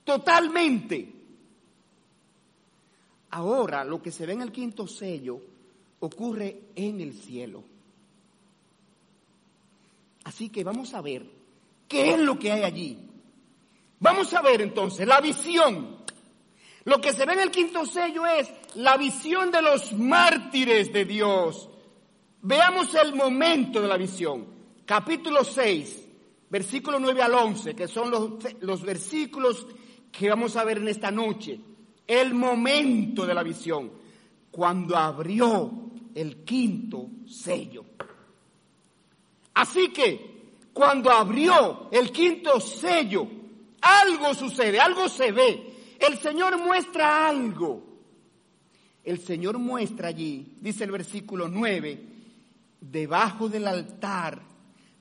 totalmente. 0.04 1.15
Ahora 3.32 3.84
lo 3.84 4.02
que 4.02 4.12
se 4.12 4.26
ve 4.26 4.34
en 4.34 4.42
el 4.42 4.52
quinto 4.52 4.88
sello 4.88 5.40
ocurre 6.00 6.62
en 6.76 7.02
el 7.02 7.14
cielo. 7.14 7.64
Así 10.24 10.50
que 10.50 10.64
vamos 10.64 10.94
a 10.94 11.02
ver 11.02 11.26
qué 11.88 12.14
es 12.14 12.20
lo 12.20 12.40
que 12.40 12.52
hay 12.52 12.64
allí. 12.64 12.98
Vamos 14.00 14.34
a 14.34 14.42
ver 14.42 14.62
entonces 14.62 15.08
la 15.08 15.22
visión 15.22 15.96
lo 16.86 17.02
que 17.02 17.14
se 17.14 17.26
ve 17.26 17.34
en 17.34 17.40
el 17.40 17.52
quinto 17.52 17.84
sello 17.86 18.28
es 18.28 18.48
la 18.76 18.96
visión 18.96 19.50
de 19.50 19.62
los 19.64 19.92
mártires 19.94 20.94
de 20.94 21.04
Dios. 21.04 21.68
Veamos 22.44 22.94
el 22.94 23.16
momento 23.16 23.82
de 23.82 23.88
la 23.88 23.98
visión. 23.98 24.46
Capítulo 24.86 25.44
6, 25.44 26.08
versículo 26.48 27.00
9 27.00 27.24
al 27.24 27.34
11, 27.34 27.76
que 27.76 27.88
son 27.88 28.12
los, 28.12 28.34
los 28.62 28.84
versículos 28.84 29.66
que 30.12 30.30
vamos 30.30 30.56
a 30.56 30.64
ver 30.64 30.78
en 30.78 30.88
esta 30.88 31.10
noche. 31.10 31.60
El 32.08 32.34
momento 32.34 33.26
de 33.26 33.34
la 33.34 33.44
visión, 33.44 33.92
cuando 34.52 34.96
abrió 34.96 35.72
el 36.14 36.44
quinto 36.44 37.10
sello. 37.28 37.86
Así 39.54 39.90
que, 39.90 40.36
cuando 40.74 41.10
abrió 41.10 41.90
el 41.92 42.12
quinto 42.12 42.60
sello, 42.60 43.28
algo 43.82 44.34
sucede, 44.34 44.80
algo 44.80 45.08
se 45.10 45.32
ve 45.32 45.76
el 46.00 46.18
Señor 46.20 46.58
muestra 46.58 47.28
algo. 47.28 47.84
El 49.04 49.20
Señor 49.20 49.60
muestra 49.60 50.10
allí, 50.10 50.58
dice 50.60 50.84
el 50.84 50.92
versículo 50.92 51.48
9, 51.48 52.04
debajo 52.82 53.50
del 53.50 53.68
altar 53.68 54.42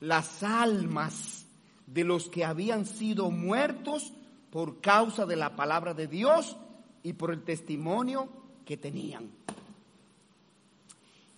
las 0.00 0.42
almas 0.42 1.46
de 1.86 2.04
los 2.04 2.28
que 2.28 2.44
habían 2.44 2.84
sido 2.84 3.30
muertos 3.30 4.12
por 4.50 4.80
causa 4.80 5.24
de 5.26 5.36
la 5.36 5.56
palabra 5.56 5.94
de 5.94 6.06
Dios 6.06 6.56
y 7.04 7.12
por 7.12 7.30
el 7.30 7.44
testimonio 7.44 8.28
que 8.64 8.76
tenían. 8.76 9.30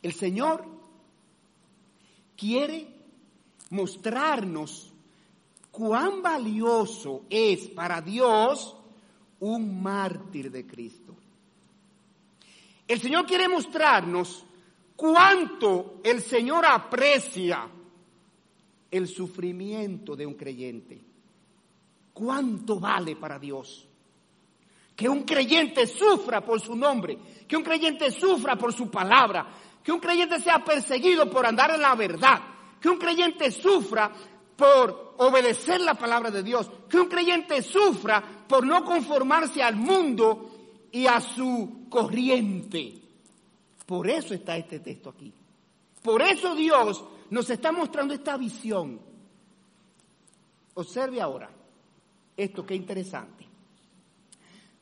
El 0.00 0.14
Señor 0.14 0.64
quiere 2.36 2.86
mostrarnos 3.70 4.92
cuán 5.70 6.22
valioso 6.22 7.24
es 7.28 7.66
para 7.68 8.00
Dios 8.00 8.76
un 9.40 9.82
mártir 9.82 10.50
de 10.50 10.66
Cristo. 10.66 11.14
El 12.86 13.00
Señor 13.00 13.26
quiere 13.26 13.48
mostrarnos 13.48 14.44
cuánto 14.94 16.00
el 16.04 16.22
Señor 16.22 16.64
aprecia 16.64 17.68
el 18.88 19.08
sufrimiento 19.08 20.14
de 20.14 20.26
un 20.26 20.34
creyente. 20.34 21.00
Cuánto 22.12 22.78
vale 22.78 23.16
para 23.16 23.38
Dios. 23.38 23.88
Que 24.96 25.08
un 25.08 25.24
creyente 25.24 25.86
sufra 25.86 26.40
por 26.40 26.60
su 26.60 26.74
nombre, 26.74 27.18
que 27.46 27.56
un 27.56 27.62
creyente 27.62 28.10
sufra 28.10 28.56
por 28.56 28.72
su 28.72 28.90
palabra, 28.90 29.46
que 29.84 29.92
un 29.92 30.00
creyente 30.00 30.40
sea 30.40 30.64
perseguido 30.64 31.30
por 31.30 31.46
andar 31.46 31.70
en 31.70 31.82
la 31.82 31.94
verdad, 31.94 32.40
que 32.80 32.88
un 32.88 32.98
creyente 32.98 33.52
sufra 33.52 34.10
por 34.56 35.14
obedecer 35.18 35.80
la 35.80 35.94
palabra 35.94 36.30
de 36.30 36.42
Dios, 36.42 36.70
que 36.88 36.98
un 36.98 37.08
creyente 37.08 37.62
sufra 37.62 38.22
por 38.48 38.66
no 38.66 38.84
conformarse 38.84 39.62
al 39.62 39.76
mundo 39.76 40.50
y 40.90 41.06
a 41.06 41.20
su 41.20 41.86
corriente. 41.88 42.94
Por 43.84 44.08
eso 44.08 44.34
está 44.34 44.56
este 44.56 44.80
texto 44.80 45.10
aquí. 45.10 45.32
Por 46.02 46.22
eso 46.22 46.54
Dios 46.54 47.04
nos 47.30 47.50
está 47.50 47.70
mostrando 47.70 48.14
esta 48.14 48.36
visión. 48.36 49.00
Observe 50.74 51.20
ahora 51.20 51.50
esto 52.36 52.64
que 52.66 52.74
interesante. 52.74 53.45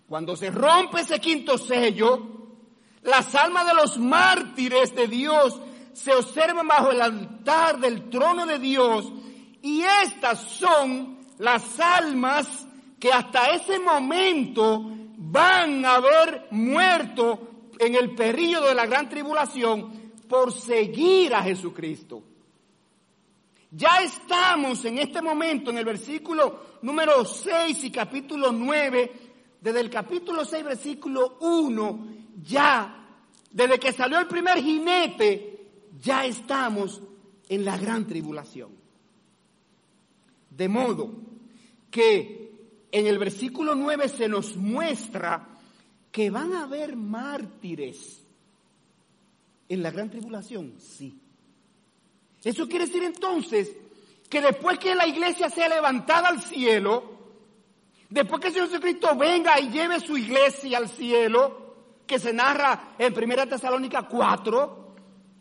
Cuando 0.08 0.36
se 0.36 0.50
rompe 0.50 1.00
ese 1.00 1.18
quinto 1.18 1.56
sello, 1.56 2.34
las 3.02 3.34
almas 3.34 3.66
de 3.66 3.74
los 3.74 3.98
mártires 3.98 4.94
de 4.94 5.08
Dios 5.08 5.60
se 5.92 6.12
observan 6.12 6.66
bajo 6.66 6.90
el 6.90 7.00
altar 7.00 7.78
del 7.78 8.10
trono 8.10 8.46
de 8.46 8.58
Dios 8.58 9.12
y 9.62 9.82
estas 9.82 10.40
son 10.40 11.18
las 11.38 11.80
almas 11.80 12.66
que 12.98 13.12
hasta 13.12 13.50
ese 13.50 13.78
momento 13.78 14.82
van 15.16 15.84
a 15.84 15.96
haber 15.96 16.48
muerto 16.50 17.70
en 17.78 17.94
el 17.94 18.14
período 18.14 18.68
de 18.68 18.74
la 18.74 18.86
gran 18.86 19.08
tribulación 19.08 20.12
por 20.28 20.52
seguir 20.52 21.34
a 21.34 21.42
Jesucristo. 21.42 22.22
Ya 23.70 24.02
estamos 24.02 24.84
en 24.84 24.98
este 24.98 25.20
momento 25.20 25.70
en 25.70 25.78
el 25.78 25.84
versículo 25.84 26.78
número 26.82 27.24
6 27.24 27.84
y 27.84 27.90
capítulo 27.90 28.52
9, 28.52 29.23
desde 29.64 29.80
el 29.80 29.88
capítulo 29.88 30.44
6, 30.44 30.62
versículo 30.62 31.38
1, 31.40 32.06
ya, 32.42 33.08
desde 33.50 33.78
que 33.78 33.94
salió 33.94 34.18
el 34.18 34.26
primer 34.26 34.62
jinete, 34.62 35.70
ya 36.02 36.26
estamos 36.26 37.00
en 37.48 37.64
la 37.64 37.78
gran 37.78 38.06
tribulación. 38.06 38.72
De 40.50 40.68
modo 40.68 41.14
que 41.90 42.52
en 42.92 43.06
el 43.06 43.16
versículo 43.16 43.74
9 43.74 44.10
se 44.10 44.28
nos 44.28 44.54
muestra 44.54 45.48
que 46.12 46.28
van 46.28 46.52
a 46.52 46.64
haber 46.64 46.94
mártires 46.94 48.22
en 49.66 49.82
la 49.82 49.90
gran 49.90 50.10
tribulación, 50.10 50.74
sí. 50.78 51.18
Eso 52.42 52.68
quiere 52.68 52.84
decir 52.84 53.02
entonces 53.02 53.74
que 54.28 54.42
después 54.42 54.78
que 54.78 54.94
la 54.94 55.06
iglesia 55.06 55.48
sea 55.48 55.70
levantada 55.70 56.28
al 56.28 56.42
cielo, 56.42 57.13
después 58.10 58.40
que 58.40 58.48
el 58.48 58.54
Señor 58.54 58.68
Jesucristo 58.68 59.16
venga 59.16 59.58
y 59.60 59.70
lleve 59.70 60.00
su 60.00 60.16
iglesia 60.16 60.78
al 60.78 60.88
cielo, 60.88 61.64
que 62.06 62.18
se 62.18 62.32
narra 62.32 62.94
en 62.98 63.14
Primera 63.14 63.46
Tesalónica 63.46 64.06
4 64.08 64.94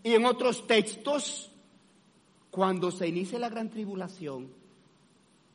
y 0.04 0.14
en 0.14 0.26
otros 0.26 0.66
textos, 0.68 1.52
cuando 2.50 2.92
se 2.92 3.08
inicie 3.08 3.40
la 3.40 3.50
gran 3.50 3.70
tribulación, 3.70 4.52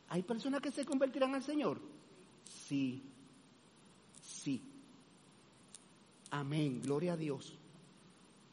¿hay 0.09 0.21
personas 0.23 0.61
que 0.61 0.71
se 0.71 0.85
convertirán 0.85 1.33
al 1.35 1.43
Señor? 1.43 1.79
Sí, 2.67 3.03
sí. 4.21 4.61
Amén, 6.31 6.81
gloria 6.81 7.13
a 7.13 7.17
Dios. 7.17 7.57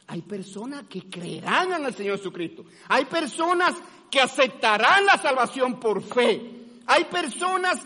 Hay 0.08 0.22
personas 0.22 0.84
que 0.84 1.10
creerán 1.10 1.72
en 1.72 1.84
el 1.84 1.94
Señor 1.94 2.18
Jesucristo. 2.18 2.64
Hay 2.88 3.06
personas 3.06 3.74
que 4.10 4.20
aceptarán 4.20 5.04
la 5.04 5.18
salvación 5.18 5.80
por 5.80 6.00
fe. 6.00 6.52
Hay 6.86 7.04
personas 7.06 7.84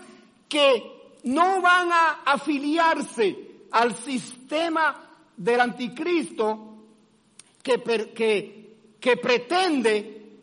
que 0.51 1.17
no 1.25 1.63
van 1.63 1.91
a 1.93 2.23
afiliarse 2.27 3.69
al 3.71 3.95
sistema 3.95 5.09
del 5.37 5.61
anticristo 5.61 6.77
que, 7.63 7.81
que, 8.15 8.77
que 9.01 9.17
pretende 9.17 10.41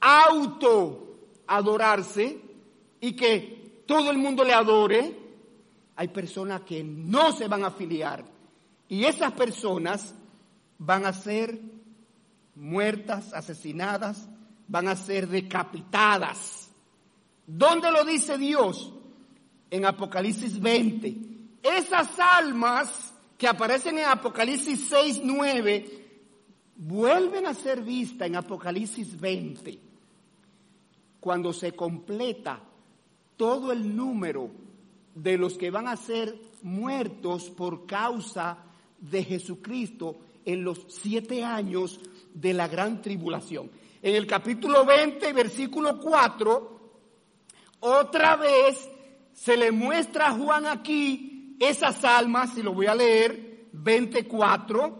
auto 0.00 1.18
adorarse 1.46 2.40
y 3.00 3.12
que 3.14 3.82
todo 3.86 4.10
el 4.10 4.18
mundo 4.18 4.44
le 4.44 4.52
adore. 4.52 5.26
Hay 5.96 6.08
personas 6.08 6.62
que 6.62 6.84
no 6.84 7.32
se 7.32 7.48
van 7.48 7.64
a 7.64 7.68
afiliar. 7.68 8.24
Y 8.88 9.04
esas 9.04 9.32
personas 9.32 10.14
van 10.78 11.06
a 11.06 11.12
ser 11.12 11.58
muertas, 12.54 13.32
asesinadas, 13.32 14.28
van 14.68 14.88
a 14.88 14.96
ser 14.96 15.26
decapitadas. 15.28 16.70
¿Dónde 17.46 17.90
lo 17.90 18.04
dice 18.04 18.38
Dios? 18.38 18.92
En 19.70 19.84
Apocalipsis 19.84 20.60
20. 20.60 21.16
Esas 21.62 22.18
almas 22.18 23.12
que 23.36 23.48
aparecen 23.48 23.98
en 23.98 24.06
Apocalipsis 24.06 24.86
6, 24.88 25.20
9, 25.24 26.06
vuelven 26.76 27.46
a 27.46 27.54
ser 27.54 27.82
vistas 27.82 28.28
en 28.28 28.36
Apocalipsis 28.36 29.18
20, 29.18 29.78
cuando 31.20 31.52
se 31.52 31.72
completa 31.72 32.60
todo 33.36 33.72
el 33.72 33.94
número 33.94 34.50
de 35.14 35.38
los 35.38 35.58
que 35.58 35.70
van 35.70 35.88
a 35.88 35.96
ser 35.96 36.38
muertos 36.62 37.50
por 37.50 37.86
causa 37.86 38.58
de 38.98 39.24
Jesucristo 39.24 40.16
en 40.44 40.62
los 40.62 40.84
siete 40.88 41.44
años 41.44 42.00
de 42.32 42.54
la 42.54 42.68
gran 42.68 43.02
tribulación. 43.02 43.70
En 44.02 44.14
el 44.14 44.26
capítulo 44.26 44.84
20, 44.84 45.32
versículo 45.32 45.98
4, 45.98 46.80
otra 47.80 48.36
vez 48.36 48.88
se 49.36 49.56
le 49.56 49.70
muestra 49.70 50.28
a 50.28 50.32
Juan 50.32 50.66
aquí 50.66 51.56
esas 51.60 52.02
almas, 52.04 52.56
y 52.56 52.62
lo 52.62 52.72
voy 52.72 52.86
a 52.86 52.94
leer, 52.94 53.66
24, 53.72 54.98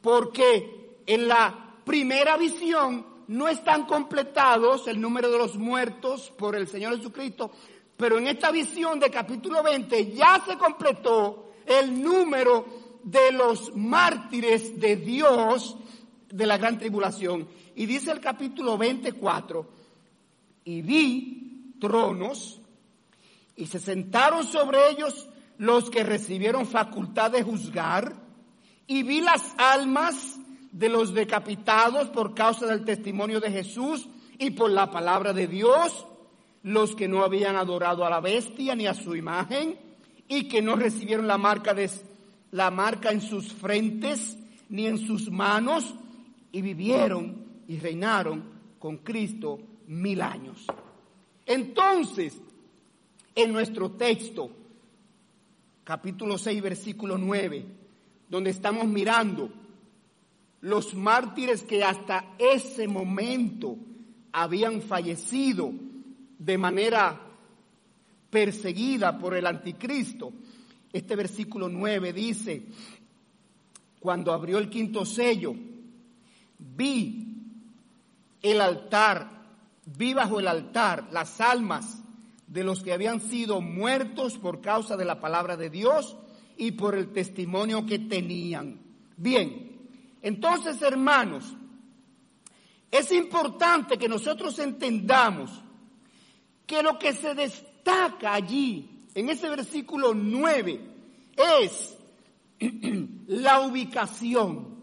porque 0.00 1.00
en 1.06 1.28
la 1.28 1.76
primera 1.84 2.36
visión 2.36 3.06
no 3.28 3.48
están 3.48 3.86
completados 3.86 4.88
el 4.88 5.00
número 5.00 5.30
de 5.30 5.38
los 5.38 5.56
muertos 5.56 6.32
por 6.36 6.56
el 6.56 6.66
Señor 6.66 6.96
Jesucristo, 6.96 7.52
pero 7.96 8.18
en 8.18 8.26
esta 8.26 8.50
visión 8.50 8.98
de 8.98 9.10
capítulo 9.10 9.62
20 9.62 10.12
ya 10.12 10.42
se 10.44 10.58
completó 10.58 11.52
el 11.64 12.02
número 12.02 12.66
de 13.04 13.30
los 13.32 13.74
mártires 13.76 14.78
de 14.78 14.96
Dios 14.96 15.76
de 16.28 16.46
la 16.46 16.58
gran 16.58 16.78
tribulación. 16.78 17.48
Y 17.76 17.86
dice 17.86 18.10
el 18.10 18.20
capítulo 18.20 18.76
24, 18.76 19.66
y 20.64 20.82
vi 20.82 21.74
tronos, 21.80 22.57
y 23.58 23.66
se 23.66 23.80
sentaron 23.80 24.46
sobre 24.46 24.78
ellos 24.90 25.28
los 25.58 25.90
que 25.90 26.04
recibieron 26.04 26.64
facultad 26.64 27.32
de 27.32 27.42
juzgar, 27.42 28.14
y 28.86 29.02
vi 29.02 29.20
las 29.20 29.52
almas 29.58 30.38
de 30.70 30.88
los 30.88 31.12
decapitados 31.12 32.08
por 32.10 32.34
causa 32.34 32.66
del 32.66 32.84
testimonio 32.84 33.40
de 33.40 33.50
Jesús 33.50 34.08
y 34.38 34.50
por 34.50 34.70
la 34.70 34.92
palabra 34.92 35.32
de 35.32 35.48
Dios, 35.48 36.06
los 36.62 36.94
que 36.94 37.08
no 37.08 37.24
habían 37.24 37.56
adorado 37.56 38.06
a 38.06 38.10
la 38.10 38.20
bestia 38.20 38.76
ni 38.76 38.86
a 38.86 38.94
su 38.94 39.16
imagen, 39.16 39.76
y 40.28 40.46
que 40.46 40.62
no 40.62 40.76
recibieron 40.76 41.26
la 41.26 41.36
marca 41.36 41.74
de 41.74 41.90
la 42.52 42.70
marca 42.70 43.10
en 43.10 43.20
sus 43.20 43.52
frentes 43.52 44.38
ni 44.68 44.86
en 44.86 44.98
sus 44.98 45.32
manos, 45.32 45.94
y 46.52 46.62
vivieron 46.62 47.44
y 47.66 47.78
reinaron 47.80 48.44
con 48.78 48.98
Cristo 48.98 49.58
mil 49.88 50.22
años. 50.22 50.64
Entonces, 51.44 52.40
en 53.38 53.52
nuestro 53.52 53.92
texto, 53.92 54.50
capítulo 55.84 56.36
6, 56.36 56.60
versículo 56.60 57.16
9, 57.16 57.64
donde 58.28 58.50
estamos 58.50 58.88
mirando 58.88 59.48
los 60.62 60.92
mártires 60.94 61.62
que 61.62 61.84
hasta 61.84 62.34
ese 62.36 62.88
momento 62.88 63.76
habían 64.32 64.82
fallecido 64.82 65.70
de 66.36 66.58
manera 66.58 67.20
perseguida 68.28 69.16
por 69.20 69.36
el 69.36 69.46
anticristo. 69.46 70.32
Este 70.92 71.14
versículo 71.14 71.68
9 71.68 72.12
dice, 72.12 72.66
cuando 74.00 74.32
abrió 74.32 74.58
el 74.58 74.68
quinto 74.68 75.04
sello, 75.04 75.54
vi 76.58 77.36
el 78.42 78.60
altar, 78.60 79.30
vi 79.96 80.12
bajo 80.12 80.40
el 80.40 80.48
altar 80.48 81.08
las 81.12 81.40
almas 81.40 82.02
de 82.48 82.64
los 82.64 82.82
que 82.82 82.92
habían 82.92 83.20
sido 83.20 83.60
muertos 83.60 84.38
por 84.38 84.60
causa 84.60 84.96
de 84.96 85.04
la 85.04 85.20
palabra 85.20 85.56
de 85.56 85.70
Dios 85.70 86.16
y 86.56 86.72
por 86.72 86.94
el 86.94 87.12
testimonio 87.12 87.86
que 87.86 87.98
tenían. 87.98 88.80
Bien, 89.16 89.88
entonces 90.22 90.82
hermanos, 90.82 91.54
es 92.90 93.12
importante 93.12 93.98
que 93.98 94.08
nosotros 94.08 94.58
entendamos 94.58 95.50
que 96.66 96.82
lo 96.82 96.98
que 96.98 97.12
se 97.12 97.34
destaca 97.34 98.34
allí, 98.34 99.06
en 99.14 99.28
ese 99.28 99.48
versículo 99.48 100.14
9, 100.14 100.80
es 101.62 101.96
la 103.26 103.60
ubicación 103.60 104.78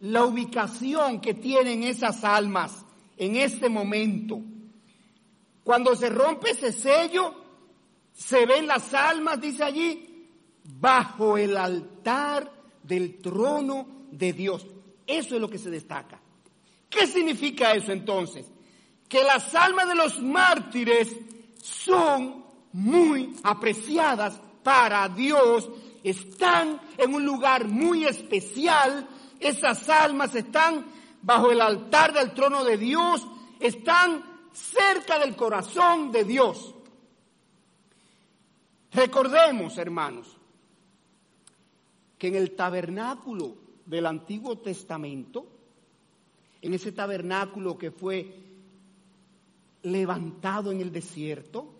la 0.00 0.24
ubicación 0.24 1.20
que 1.20 1.34
tienen 1.34 1.82
esas 1.82 2.24
almas 2.24 2.84
en 3.16 3.36
este 3.36 3.68
momento. 3.68 4.40
Cuando 5.70 5.94
se 5.94 6.08
rompe 6.08 6.50
ese 6.50 6.72
sello, 6.72 7.32
se 8.12 8.44
ven 8.44 8.66
las 8.66 8.92
almas, 8.92 9.40
dice 9.40 9.62
allí, 9.62 10.26
bajo 10.64 11.38
el 11.38 11.56
altar 11.56 12.50
del 12.82 13.22
trono 13.22 13.86
de 14.10 14.32
Dios. 14.32 14.66
Eso 15.06 15.36
es 15.36 15.40
lo 15.40 15.48
que 15.48 15.58
se 15.58 15.70
destaca. 15.70 16.20
¿Qué 16.88 17.06
significa 17.06 17.72
eso 17.72 17.92
entonces? 17.92 18.50
Que 19.08 19.22
las 19.22 19.54
almas 19.54 19.86
de 19.86 19.94
los 19.94 20.20
mártires 20.20 21.08
son 21.62 22.44
muy 22.72 23.36
apreciadas 23.44 24.40
para 24.64 25.08
Dios, 25.08 25.70
están 26.02 26.80
en 26.98 27.14
un 27.14 27.24
lugar 27.24 27.68
muy 27.68 28.06
especial 28.06 29.06
esas 29.38 29.88
almas 29.88 30.34
están 30.34 30.84
bajo 31.22 31.52
el 31.52 31.60
altar 31.60 32.12
del 32.12 32.32
trono 32.32 32.64
de 32.64 32.76
Dios, 32.76 33.24
están 33.60 34.29
cerca 34.52 35.18
del 35.18 35.36
corazón 35.36 36.12
de 36.12 36.24
Dios. 36.24 36.74
Recordemos, 38.92 39.78
hermanos, 39.78 40.36
que 42.18 42.28
en 42.28 42.34
el 42.34 42.52
tabernáculo 42.52 43.56
del 43.86 44.06
Antiguo 44.06 44.58
Testamento, 44.58 45.46
en 46.60 46.74
ese 46.74 46.92
tabernáculo 46.92 47.78
que 47.78 47.90
fue 47.90 48.34
levantado 49.82 50.72
en 50.72 50.80
el 50.80 50.92
desierto, 50.92 51.72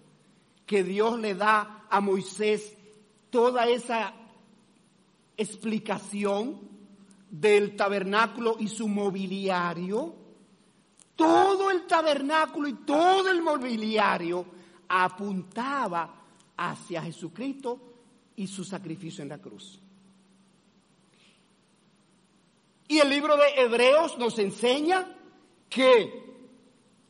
que 0.64 0.82
Dios 0.84 1.18
le 1.18 1.34
da 1.34 1.86
a 1.90 2.00
Moisés 2.00 2.76
toda 3.30 3.68
esa 3.68 4.14
explicación 5.36 6.60
del 7.30 7.76
tabernáculo 7.76 8.56
y 8.58 8.68
su 8.68 8.88
mobiliario, 8.88 10.14
todo 11.20 11.70
el 11.70 11.86
tabernáculo 11.86 12.66
y 12.66 12.72
todo 12.76 13.30
el 13.30 13.42
mobiliario 13.42 14.46
apuntaba 14.88 16.14
hacia 16.56 17.02
Jesucristo 17.02 17.78
y 18.36 18.46
su 18.46 18.64
sacrificio 18.64 19.20
en 19.22 19.28
la 19.28 19.36
cruz. 19.36 19.78
Y 22.88 22.98
el 23.00 23.10
libro 23.10 23.36
de 23.36 23.48
Hebreos 23.54 24.16
nos 24.16 24.38
enseña 24.38 25.14
que 25.68 26.24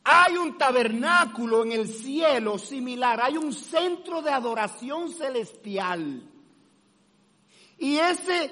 hay 0.03 0.35
un 0.35 0.57
tabernáculo 0.57 1.63
en 1.63 1.71
el 1.71 1.87
cielo 1.87 2.57
similar, 2.57 3.21
hay 3.21 3.37
un 3.37 3.53
centro 3.53 4.21
de 4.21 4.31
adoración 4.31 5.09
celestial. 5.09 6.21
Y 7.77 7.95
ese 7.95 8.51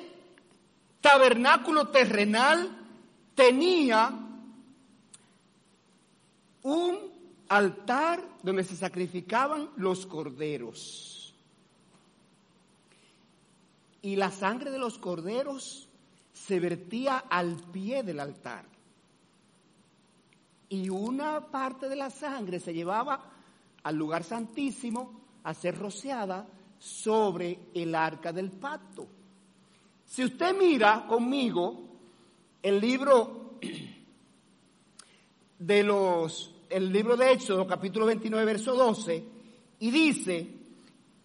tabernáculo 1.01 1.89
terrenal 1.89 2.77
tenía 3.35 4.27
un 6.63 6.97
altar 7.47 8.23
donde 8.43 8.63
se 8.63 8.75
sacrificaban 8.75 9.69
los 9.77 10.05
corderos. 10.05 11.19
y 14.01 14.15
la 14.15 14.31
sangre 14.31 14.71
de 14.71 14.79
los 14.79 14.97
corderos 14.97 15.87
se 16.33 16.59
vertía 16.59 17.17
al 17.29 17.55
pie 17.55 18.03
del 18.03 18.19
altar. 18.19 18.65
Y 20.69 20.89
una 20.89 21.47
parte 21.47 21.89
de 21.89 21.95
la 21.95 22.09
sangre 22.09 22.59
se 22.59 22.73
llevaba 22.73 23.31
al 23.83 23.95
lugar 23.95 24.23
santísimo 24.23 25.19
a 25.43 25.53
ser 25.53 25.77
rociada 25.77 26.47
sobre 26.77 27.59
el 27.73 27.93
arca 27.95 28.31
del 28.31 28.51
pacto. 28.51 29.07
Si 30.05 30.23
usted 30.23 30.55
mira 30.57 31.05
conmigo 31.07 31.81
el 32.61 32.79
libro 32.79 33.59
de 35.59 35.83
los 35.83 36.55
el 36.69 36.91
libro 36.91 37.17
de 37.17 37.33
Éxodo 37.33 37.67
capítulo 37.67 38.05
29 38.05 38.45
verso 38.45 38.73
12 38.73 39.23
y 39.79 39.91
dice, 39.91 40.47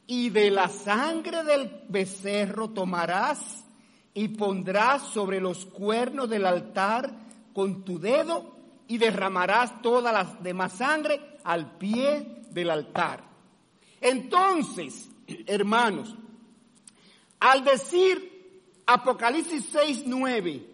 "Y 0.07 0.31
de 0.31 0.51
la 0.51 0.69
sangre 0.69 1.45
del 1.45 1.83
becerro 1.89 2.71
tomarás 2.71 3.65
y 4.13 4.29
pondrás 4.29 5.03
sobre 5.03 5.41
los 5.41 5.65
cuernos 5.67 6.29
del 6.29 6.47
altar 6.47 7.13
con 7.53 7.85
tu 7.85 7.99
dedo 7.99 8.55
y 8.89 8.99
derramarás 8.99 9.81
toda 9.83 10.13
la 10.13 10.25
demás 10.41 10.73
sangre 10.73 11.39
al 11.45 11.77
pie 11.79 12.43
del 12.51 12.71
altar." 12.71 13.23
Entonces, 14.01 15.09
hermanos, 15.47 16.15
al 17.39 17.65
decir 17.65 18.33
Apocalipsis 18.87 19.67
6, 19.71 20.03
9, 20.07 20.71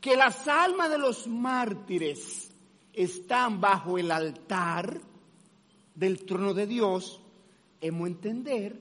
que 0.00 0.16
las 0.16 0.46
almas 0.46 0.90
de 0.90 0.98
los 0.98 1.26
mártires 1.26 2.55
están 2.96 3.60
bajo 3.60 3.98
el 3.98 4.10
altar 4.10 5.00
del 5.94 6.24
trono 6.24 6.54
de 6.54 6.66
Dios, 6.66 7.20
hemos 7.80 8.08
entender 8.08 8.80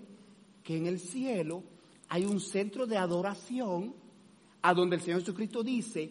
que 0.63 0.78
en 0.78 0.88
el 0.88 0.99
cielo 0.99 1.62
hay 2.08 2.25
un 2.25 2.39
centro 2.39 2.88
de 2.88 2.97
adoración 2.97 3.93
a 4.62 4.73
donde 4.73 4.95
el 4.95 5.01
Señor 5.01 5.19
Jesucristo 5.19 5.63
dice 5.63 6.10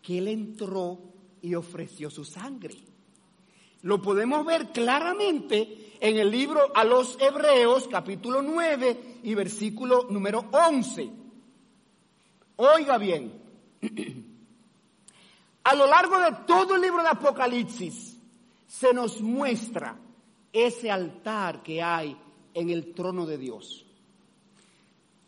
que 0.00 0.18
Él 0.18 0.28
entró 0.28 1.00
y 1.42 1.54
ofreció 1.56 2.08
su 2.08 2.24
sangre. 2.24 2.76
Lo 3.82 4.00
podemos 4.00 4.46
ver 4.46 4.68
claramente 4.68 5.96
en 6.00 6.18
el 6.18 6.30
libro 6.30 6.60
a 6.74 6.84
los 6.84 7.18
Hebreos, 7.20 7.88
capítulo 7.90 8.42
9 8.42 9.20
y 9.24 9.34
versículo 9.34 10.06
número 10.08 10.46
11. 10.52 11.10
Oiga 12.56 12.98
bien, 12.98 13.32
a 15.64 15.74
lo 15.74 15.86
largo 15.86 16.18
de 16.18 16.32
todo 16.46 16.76
el 16.76 16.82
libro 16.82 17.02
de 17.02 17.08
Apocalipsis 17.08 18.16
se 18.66 18.94
nos 18.94 19.20
muestra 19.20 19.96
ese 20.52 20.90
altar 20.90 21.62
que 21.62 21.82
hay 21.82 22.16
en 22.54 22.70
el 22.70 22.94
trono 22.94 23.26
de 23.26 23.38
Dios. 23.38 23.84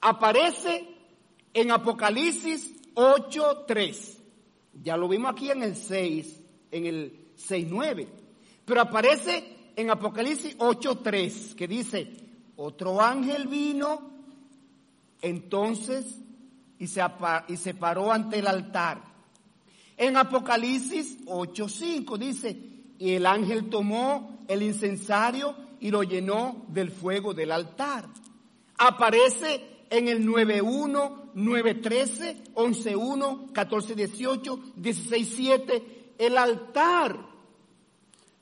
Aparece 0.00 0.88
en 1.52 1.70
Apocalipsis 1.70 2.72
8.3. 2.94 4.18
Ya 4.82 4.96
lo 4.96 5.08
vimos 5.08 5.32
aquí 5.32 5.50
en 5.50 5.62
el 5.62 5.76
6, 5.76 6.40
en 6.70 6.86
el 6.86 7.34
6.9. 7.36 8.08
Pero 8.64 8.80
aparece 8.80 9.72
en 9.76 9.90
Apocalipsis 9.90 10.56
8.3 10.58 11.54
que 11.54 11.68
dice, 11.68 12.10
otro 12.56 13.00
ángel 13.00 13.48
vino 13.48 14.10
entonces 15.20 16.18
y 16.78 16.86
se, 16.88 17.02
y 17.48 17.56
se 17.56 17.74
paró 17.74 18.12
ante 18.12 18.38
el 18.38 18.46
altar 18.46 19.11
en 19.96 20.16
Apocalipsis 20.16 21.18
8:5 21.26 22.18
dice, 22.18 22.56
y 22.98 23.12
el 23.14 23.26
ángel 23.26 23.68
tomó 23.68 24.44
el 24.48 24.62
incensario 24.62 25.54
y 25.80 25.90
lo 25.90 26.02
llenó 26.02 26.64
del 26.68 26.90
fuego 26.90 27.34
del 27.34 27.52
altar. 27.52 28.08
Aparece 28.78 29.86
en 29.90 30.08
el 30.08 30.26
9.1, 30.26 31.32
9.13, 31.34 32.52
11.1, 32.54 33.52
14.18, 33.52 34.74
16.7, 34.76 35.82
el 36.18 36.38
altar 36.38 37.18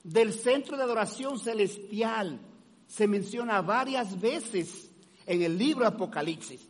del 0.03 0.33
centro 0.33 0.77
de 0.77 0.83
adoración 0.83 1.39
celestial 1.39 2.39
se 2.87 3.07
menciona 3.07 3.61
varias 3.61 4.19
veces 4.19 4.89
en 5.25 5.41
el 5.41 5.57
libro 5.57 5.85
Apocalipsis. 5.85 6.61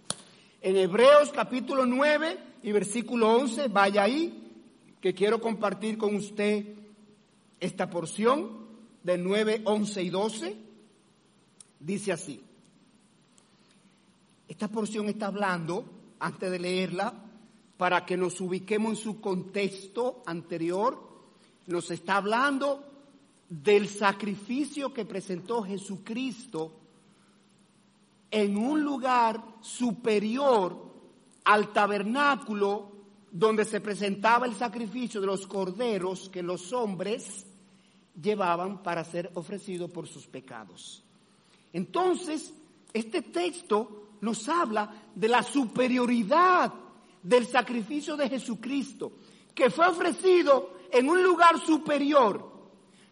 En 0.61 0.77
Hebreos 0.77 1.31
capítulo 1.33 1.85
9 1.85 2.37
y 2.63 2.71
versículo 2.71 3.35
11, 3.35 3.67
vaya 3.69 4.03
ahí, 4.03 4.40
que 5.01 5.13
quiero 5.15 5.41
compartir 5.41 5.97
con 5.97 6.15
usted 6.15 6.75
esta 7.59 7.89
porción 7.89 8.67
de 9.03 9.17
9, 9.17 9.63
11 9.65 10.03
y 10.03 10.09
12. 10.09 10.57
Dice 11.79 12.11
así. 12.11 12.43
Esta 14.47 14.67
porción 14.67 15.09
está 15.09 15.27
hablando, 15.27 15.85
antes 16.19 16.51
de 16.51 16.59
leerla, 16.59 17.13
para 17.77 18.05
que 18.05 18.15
nos 18.15 18.39
ubiquemos 18.41 18.91
en 18.91 19.03
su 19.03 19.19
contexto 19.19 20.21
anterior, 20.27 21.09
nos 21.65 21.89
está 21.89 22.17
hablando 22.17 22.85
del 23.49 23.89
sacrificio 23.89 24.93
que 24.93 25.05
presentó 25.05 25.63
Jesucristo 25.63 26.73
en 28.29 28.55
un 28.55 28.83
lugar 28.83 29.43
superior 29.61 30.91
al 31.43 31.73
tabernáculo 31.73 32.91
donde 33.31 33.63
se 33.63 33.79
presentaba 33.79 34.45
el 34.45 34.55
sacrificio 34.55 35.21
de 35.21 35.27
los 35.27 35.47
corderos 35.47 36.29
que 36.29 36.43
los 36.43 36.73
hombres 36.73 37.45
llevaban 38.21 38.83
para 38.83 39.05
ser 39.05 39.31
ofrecido 39.35 39.87
por 39.87 40.07
sus 40.07 40.27
pecados. 40.27 41.01
Entonces, 41.71 42.53
este 42.93 43.21
texto 43.21 44.09
nos 44.19 44.47
habla 44.49 44.93
de 45.15 45.29
la 45.29 45.43
superioridad 45.43 46.73
del 47.23 47.47
sacrificio 47.47 48.17
de 48.17 48.29
Jesucristo, 48.29 49.13
que 49.55 49.69
fue 49.69 49.87
ofrecido 49.87 50.77
en 50.91 51.09
un 51.09 51.23
lugar 51.23 51.57
superior, 51.59 52.51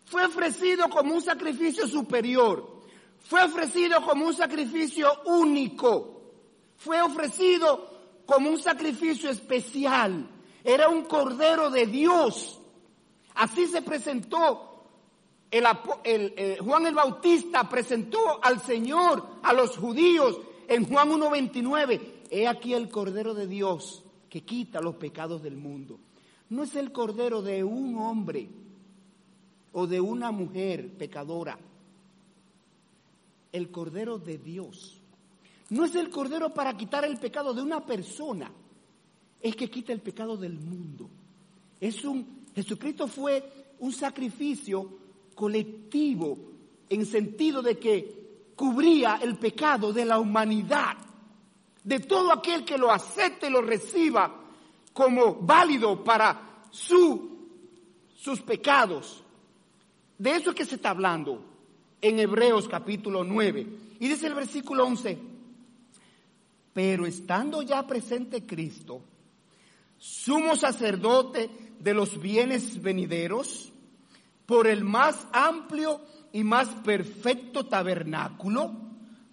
fue 0.05 0.25
ofrecido 0.25 0.89
como 0.89 1.13
un 1.13 1.21
sacrificio 1.21 1.87
superior, 1.87 2.81
fue 3.19 3.43
ofrecido 3.43 4.01
como 4.01 4.25
un 4.25 4.33
sacrificio 4.33 5.09
único, 5.25 6.21
fue 6.77 7.01
ofrecido 7.01 7.98
como 8.29 8.51
un 8.51 8.59
sacrificio 8.59 9.31
especial. 9.31 10.29
Era 10.63 10.87
un 10.87 11.03
cordero 11.05 11.71
de 11.71 11.87
Dios. 11.87 12.59
Así 13.33 13.65
se 13.65 13.81
presentó. 13.81 14.85
Eh, 15.49 16.57
Juan 16.61 16.85
el 16.85 16.93
Bautista 16.93 17.67
presentó 17.67 18.43
al 18.43 18.61
Señor, 18.61 19.25
a 19.41 19.51
los 19.51 19.75
judíos, 19.75 20.39
en 20.67 20.87
Juan 20.87 21.09
1.29. 21.09 22.01
He 22.29 22.47
aquí 22.47 22.75
el 22.75 22.89
cordero 22.89 23.33
de 23.33 23.47
Dios 23.47 24.03
que 24.29 24.41
quita 24.41 24.79
los 24.79 24.95
pecados 24.95 25.41
del 25.41 25.57
mundo. 25.57 25.99
No 26.49 26.61
es 26.61 26.75
el 26.75 26.91
cordero 26.91 27.41
de 27.41 27.63
un 27.63 27.97
hombre 27.97 28.47
o 29.73 29.87
de 29.87 29.99
una 29.99 30.29
mujer 30.31 30.87
pecadora. 30.99 31.57
El 33.51 33.71
cordero 33.71 34.19
de 34.19 34.37
Dios 34.37 34.98
no 35.69 35.85
es 35.85 35.95
el 35.95 36.09
cordero 36.09 36.53
para 36.53 36.75
quitar 36.75 37.05
el 37.05 37.17
pecado 37.17 37.53
de 37.53 37.61
una 37.61 37.85
persona, 37.85 38.51
es 39.41 39.55
que 39.55 39.69
quita 39.69 39.93
el 39.93 40.01
pecado 40.01 40.35
del 40.35 40.59
mundo. 40.59 41.09
Es 41.79 42.03
un 42.03 42.39
Jesucristo 42.55 43.07
fue 43.07 43.73
un 43.79 43.93
sacrificio 43.93 44.89
colectivo 45.35 46.37
en 46.89 47.05
sentido 47.05 47.61
de 47.61 47.77
que 47.77 48.51
cubría 48.55 49.19
el 49.21 49.37
pecado 49.37 49.93
de 49.93 50.03
la 50.03 50.19
humanidad, 50.19 50.97
de 51.83 51.99
todo 51.99 52.33
aquel 52.33 52.65
que 52.65 52.77
lo 52.77 52.91
acepte 52.91 53.47
y 53.47 53.51
lo 53.51 53.61
reciba 53.61 54.41
como 54.91 55.35
válido 55.35 56.03
para 56.03 56.65
su, 56.69 57.47
sus 58.13 58.41
pecados. 58.41 59.23
De 60.17 60.35
eso 60.35 60.49
es 60.49 60.55
que 60.55 60.65
se 60.65 60.75
está 60.75 60.89
hablando 60.89 61.41
en 62.01 62.19
Hebreos 62.19 62.67
capítulo 62.67 63.23
9. 63.23 63.67
Y 64.01 64.07
dice 64.07 64.27
el 64.27 64.33
versículo 64.33 64.85
11, 64.85 65.17
pero 66.73 67.05
estando 67.05 67.61
ya 67.61 67.85
presente 67.85 68.45
Cristo, 68.45 69.01
sumo 69.97 70.55
sacerdote 70.55 71.49
de 71.79 71.93
los 71.93 72.19
bienes 72.19 72.81
venideros, 72.81 73.71
por 74.45 74.67
el 74.67 74.83
más 74.83 75.27
amplio 75.31 76.01
y 76.33 76.43
más 76.43 76.69
perfecto 76.83 77.67
tabernáculo, 77.67 78.73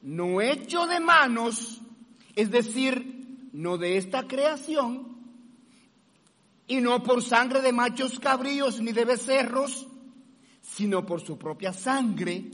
no 0.02 0.40
hecho 0.40 0.86
de 0.86 1.00
manos, 1.00 1.80
es 2.34 2.50
decir, 2.50 3.48
no 3.52 3.78
de 3.78 3.96
esta 3.96 4.26
creación, 4.26 5.16
y 6.68 6.80
no 6.80 7.02
por 7.02 7.22
sangre 7.22 7.62
de 7.62 7.72
machos 7.72 8.18
cabríos 8.18 8.80
ni 8.80 8.92
de 8.92 9.04
becerros, 9.04 9.86
sino 10.60 11.06
por 11.06 11.20
su 11.20 11.38
propia 11.38 11.72
sangre, 11.72 12.50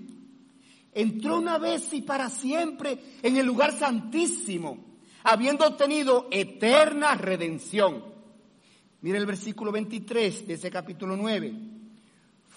entró 0.92 1.38
una 1.38 1.59
vez 1.59 1.92
y 1.92 2.02
para 2.02 2.31
siempre 2.31 2.98
en 3.22 3.37
el 3.37 3.46
lugar 3.46 3.78
santísimo, 3.78 4.78
habiendo 5.24 5.66
obtenido 5.66 6.28
eterna 6.31 7.14
redención. 7.14 8.05
Mire 9.00 9.18
el 9.18 9.26
versículo 9.26 9.72
23 9.72 10.46
de 10.46 10.55
ese 10.55 10.70
capítulo 10.70 11.16
9. 11.16 11.52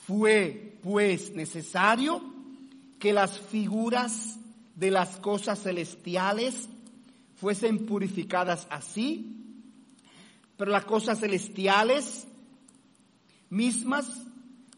Fue 0.05 0.77
pues 0.83 1.33
necesario 1.33 2.21
que 2.99 3.13
las 3.13 3.39
figuras 3.39 4.37
de 4.75 4.91
las 4.91 5.17
cosas 5.17 5.63
celestiales 5.63 6.69
fuesen 7.35 7.85
purificadas 7.85 8.67
así, 8.69 9.35
pero 10.57 10.71
las 10.71 10.85
cosas 10.85 11.19
celestiales 11.19 12.27
mismas 13.49 14.05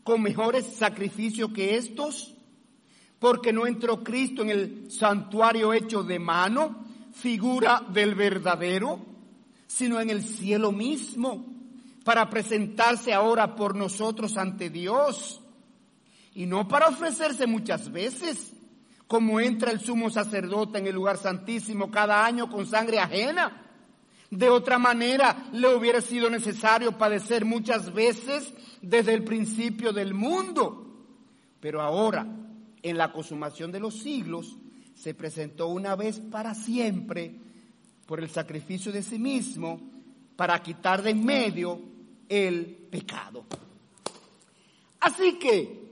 con 0.04 0.22
mejores 0.22 0.66
sacrificios 0.66 1.52
que 1.52 1.76
estos, 1.76 2.34
porque 3.20 3.52
no 3.52 3.66
entró 3.66 4.04
Cristo 4.04 4.44
en 4.44 4.50
el 4.50 4.92
santuario 4.92 5.74
hecho 5.74 6.04
de 6.04 6.20
mano, 6.20 6.86
figura 7.14 7.84
del 7.92 8.16
verdadero, 8.16 9.00
sino 9.66 10.00
en 10.00 10.10
el 10.10 10.24
cielo 10.24 10.72
mismo, 10.72 11.46
para 12.04 12.30
presentarse 12.30 13.14
ahora 13.14 13.56
por 13.56 13.76
nosotros 13.76 14.38
ante 14.38 14.70
Dios, 14.70 15.42
y 16.34 16.46
no 16.46 16.68
para 16.68 16.88
ofrecerse 16.88 17.48
muchas 17.48 17.92
veces, 17.92 18.54
como 19.08 19.40
entra 19.40 19.72
el 19.72 19.80
sumo 19.80 20.10
sacerdote 20.10 20.78
en 20.78 20.88
el 20.88 20.96
lugar 20.96 21.18
santísimo 21.18 21.90
cada 21.90 22.26
año 22.26 22.50
con 22.50 22.66
sangre 22.66 23.00
ajena. 23.00 23.64
De 24.30 24.50
otra 24.50 24.78
manera, 24.78 25.48
le 25.54 25.74
hubiera 25.74 26.02
sido 26.02 26.30
necesario 26.30 26.98
padecer 26.98 27.46
muchas 27.46 27.94
veces 27.94 28.54
desde 28.82 29.14
el 29.14 29.24
principio 29.24 29.94
del 29.94 30.14
mundo. 30.14 30.86
Pero 31.62 31.82
ahora, 31.82 32.28
en 32.82 32.98
la 32.98 33.12
consumación 33.12 33.72
de 33.72 33.80
los 33.80 33.96
siglos, 34.00 34.58
se 34.96 35.14
presentó 35.14 35.68
una 35.68 35.96
vez 35.96 36.20
para 36.20 36.56
siempre 36.56 37.36
por 38.06 38.20
el 38.20 38.30
sacrificio 38.30 38.92
de 38.92 39.04
sí 39.04 39.20
mismo 39.20 39.80
para 40.36 40.62
quitar 40.62 41.02
de 41.02 41.12
en 41.12 41.26
medio 41.26 41.82
el 42.30 42.66
pecado. 42.90 43.46
Así 45.00 45.34
que, 45.34 45.88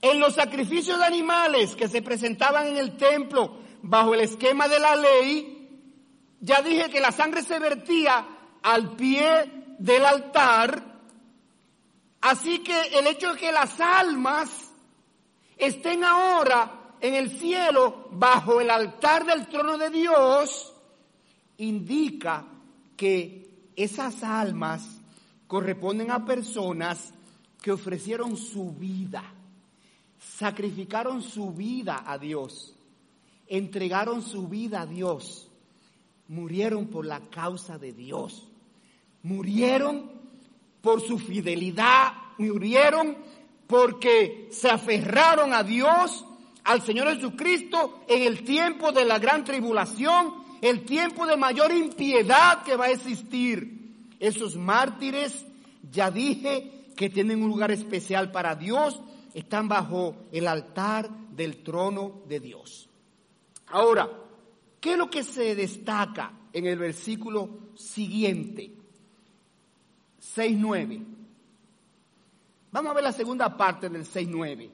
en 0.00 0.20
los 0.20 0.34
sacrificios 0.34 0.98
de 0.98 1.04
animales 1.04 1.76
que 1.76 1.88
se 1.88 2.02
presentaban 2.02 2.66
en 2.66 2.76
el 2.76 2.96
templo 2.96 3.60
bajo 3.82 4.14
el 4.14 4.20
esquema 4.20 4.68
de 4.68 4.78
la 4.78 4.96
ley, 4.96 5.68
ya 6.40 6.60
dije 6.60 6.90
que 6.90 7.00
la 7.00 7.12
sangre 7.12 7.42
se 7.42 7.58
vertía 7.58 8.26
al 8.62 8.96
pie 8.96 9.76
del 9.78 10.04
altar, 10.04 11.00
así 12.20 12.60
que 12.60 12.98
el 12.98 13.06
hecho 13.06 13.32
de 13.32 13.38
que 13.38 13.52
las 13.52 13.80
almas 13.80 14.71
estén 15.66 16.04
ahora 16.04 16.96
en 17.00 17.14
el 17.14 17.30
cielo 17.38 18.08
bajo 18.12 18.60
el 18.60 18.70
altar 18.70 19.24
del 19.26 19.46
trono 19.48 19.78
de 19.78 19.90
Dios, 19.90 20.72
indica 21.58 22.44
que 22.96 23.70
esas 23.76 24.22
almas 24.22 25.00
corresponden 25.46 26.10
a 26.10 26.24
personas 26.24 27.12
que 27.60 27.72
ofrecieron 27.72 28.36
su 28.36 28.72
vida, 28.72 29.22
sacrificaron 30.18 31.22
su 31.22 31.52
vida 31.52 32.04
a 32.06 32.18
Dios, 32.18 32.74
entregaron 33.46 34.22
su 34.22 34.48
vida 34.48 34.82
a 34.82 34.86
Dios 34.86 35.48
murieron 36.32 36.86
por 36.86 37.04
la 37.04 37.20
causa 37.20 37.78
de 37.78 37.92
Dios. 37.92 38.48
Murieron 39.22 40.10
por 40.80 41.00
su 41.00 41.18
fidelidad, 41.18 42.12
murieron 42.38 43.16
porque 43.72 44.48
se 44.52 44.68
aferraron 44.68 45.54
a 45.54 45.62
Dios, 45.62 46.26
al 46.62 46.82
Señor 46.82 47.14
Jesucristo 47.14 48.04
en 48.06 48.22
el 48.22 48.44
tiempo 48.44 48.92
de 48.92 49.04
la 49.06 49.18
gran 49.18 49.44
tribulación, 49.44 50.34
el 50.60 50.84
tiempo 50.84 51.26
de 51.26 51.38
mayor 51.38 51.72
impiedad 51.72 52.62
que 52.64 52.76
va 52.76 52.84
a 52.84 52.90
existir. 52.90 53.80
Esos 54.20 54.56
mártires, 54.56 55.46
ya 55.90 56.10
dije, 56.10 56.84
que 56.94 57.08
tienen 57.08 57.42
un 57.42 57.48
lugar 57.48 57.72
especial 57.72 58.30
para 58.30 58.54
Dios, 58.54 59.00
están 59.34 59.68
bajo 59.68 60.16
el 60.30 60.46
altar 60.46 61.08
del 61.30 61.62
trono 61.62 62.20
de 62.28 62.40
Dios. 62.40 62.90
Ahora, 63.68 64.08
¿Qué 64.82 64.92
es 64.94 64.98
lo 64.98 65.08
que 65.08 65.22
se 65.22 65.54
destaca 65.54 66.32
en 66.52 66.66
el 66.66 66.76
versículo 66.76 67.70
siguiente? 67.76 68.72
6.9. 70.20 71.04
Vamos 72.72 72.90
a 72.90 72.94
ver 72.94 73.04
la 73.04 73.12
segunda 73.12 73.54
parte 73.54 73.90
del 73.90 74.06
6.9. 74.06 74.70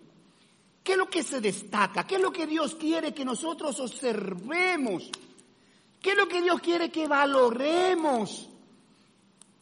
¿Qué 0.85 0.93
es 0.93 0.99
lo 0.99 1.11
que 1.11 1.25
se 1.25 1.41
destaca? 1.41 2.07
¿Qué 2.07 2.15
es 2.15 2.23
lo 2.23 2.33
que 2.33 2.47
Dios 2.47 2.77
quiere 2.77 3.13
que 3.13 3.25
nosotros 3.25 3.79
observemos? 3.81 5.11
¿Qué 6.01 6.13
es 6.13 6.17
lo 6.17 6.29
que 6.29 6.41
Dios 6.41 6.61
quiere 6.61 6.91
que 6.91 7.09
valoremos 7.09 8.49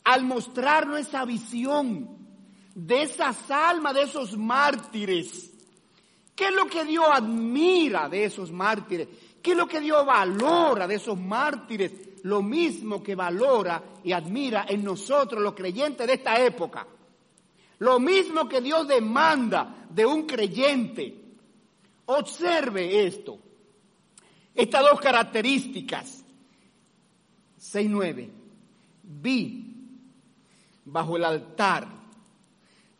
al 0.05 0.25
mostrarnos 0.25 1.01
esa 1.01 1.25
visión 1.25 2.16
de 2.75 3.03
esas 3.03 3.51
almas, 3.51 3.94
de 3.94 4.03
esos 4.03 4.37
mártires? 4.37 5.51
¿Qué 6.35 6.49
es 6.49 6.55
lo 6.55 6.66
que 6.66 6.85
Dios 6.85 7.07
admira 7.11 8.07
de 8.11 8.25
esos 8.25 8.53
mártires? 8.53 9.09
¿Qué 9.42 9.53
es 9.53 9.57
lo 9.57 9.66
que 9.66 9.81
Dios 9.81 10.05
valora 10.05 10.87
de 10.87 10.96
esos 10.96 11.18
mártires? 11.18 11.90
Lo 12.25 12.42
mismo 12.42 13.03
que 13.03 13.14
valora 13.14 13.83
y 14.05 14.12
admira 14.12 14.66
en 14.68 14.85
nosotros 14.85 15.42
los 15.42 15.55
creyentes 15.55 16.07
de 16.07 16.12
esta 16.12 16.38
época. 16.38 16.87
Lo 17.79 18.01
mismo 18.01 18.49
que 18.49 18.61
Dios 18.61 18.89
demanda 18.89 19.87
de 19.91 20.07
un 20.07 20.27
creyente. 20.27 21.15
Observe 22.07 23.07
esto. 23.07 23.39
Estas 24.55 24.83
dos 24.83 25.01
características. 25.01 26.25
6.9. 27.61 28.31
Vi 29.03 29.67
bajo 30.85 31.17
el 31.17 31.25
altar 31.25 31.89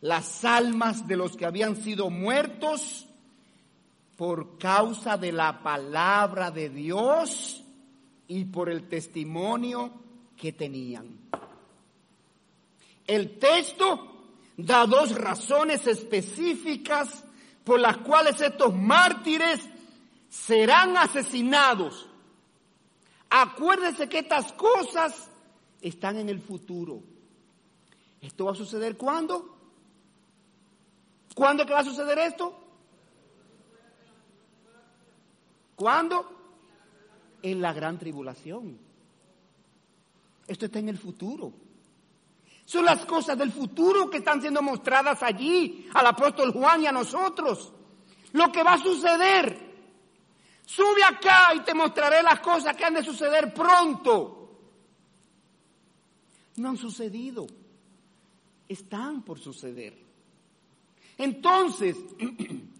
las 0.01 0.45
almas 0.45 1.07
de 1.07 1.17
los 1.17 1.35
que 1.35 1.45
habían 1.45 1.75
sido 1.75 2.09
muertos 2.09 3.07
por 4.15 4.57
causa 4.57 5.17
de 5.17 5.31
la 5.31 5.63
palabra 5.63 6.51
de 6.51 6.69
Dios 6.69 7.63
y 8.27 8.45
por 8.45 8.69
el 8.69 8.87
testimonio 8.87 9.91
que 10.35 10.51
tenían. 10.51 11.17
El 13.05 13.39
texto 13.39 14.16
da 14.57 14.87
dos 14.87 15.13
razones 15.15 15.85
específicas 15.85 17.23
por 17.63 17.79
las 17.79 17.97
cuales 17.97 18.41
estos 18.41 18.75
mártires 18.75 19.61
serán 20.29 20.97
asesinados. 20.97 22.09
Acuérdense 23.29 24.09
que 24.09 24.19
estas 24.19 24.51
cosas 24.53 25.29
están 25.81 26.17
en 26.17 26.29
el 26.29 26.41
futuro. 26.41 27.03
¿Esto 28.19 28.45
va 28.45 28.53
a 28.53 28.55
suceder 28.55 28.97
cuándo? 28.97 29.55
¿Cuándo 31.35 31.65
que 31.65 31.73
va 31.73 31.81
a 31.81 31.83
suceder 31.83 32.17
esto? 32.17 32.57
¿Cuándo? 35.75 36.25
En 37.43 37.61
la 37.61 37.73
gran 37.73 37.99
tribulación. 37.99 38.79
Esto 40.47 40.65
está 40.65 40.79
en 40.79 40.89
el 40.89 40.97
futuro. 40.97 41.66
Son 42.67 42.83
las 42.83 43.05
cosas 43.05 43.37
del 43.37 43.51
futuro 43.51 44.09
que 44.09 44.17
están 44.17 44.41
siendo 44.41 44.61
mostradas 44.61 45.23
allí 45.23 45.87
al 45.93 46.05
apóstol 46.05 46.51
Juan 46.51 46.83
y 46.83 46.87
a 46.87 46.91
nosotros. 46.91 47.71
Lo 48.33 48.51
que 48.51 48.61
va 48.61 48.73
a 48.73 48.77
suceder. 48.77 49.65
Sube 50.65 51.01
acá 51.01 51.53
y 51.55 51.61
te 51.61 51.73
mostraré 51.73 52.21
las 52.21 52.41
cosas 52.41 52.75
que 52.75 52.83
han 52.83 52.95
de 52.95 53.03
suceder 53.03 53.53
pronto. 53.53 54.51
No 56.57 56.69
han 56.69 56.77
sucedido. 56.77 57.47
Están 58.67 59.21
por 59.21 59.39
suceder. 59.39 59.97
Entonces, 61.17 61.95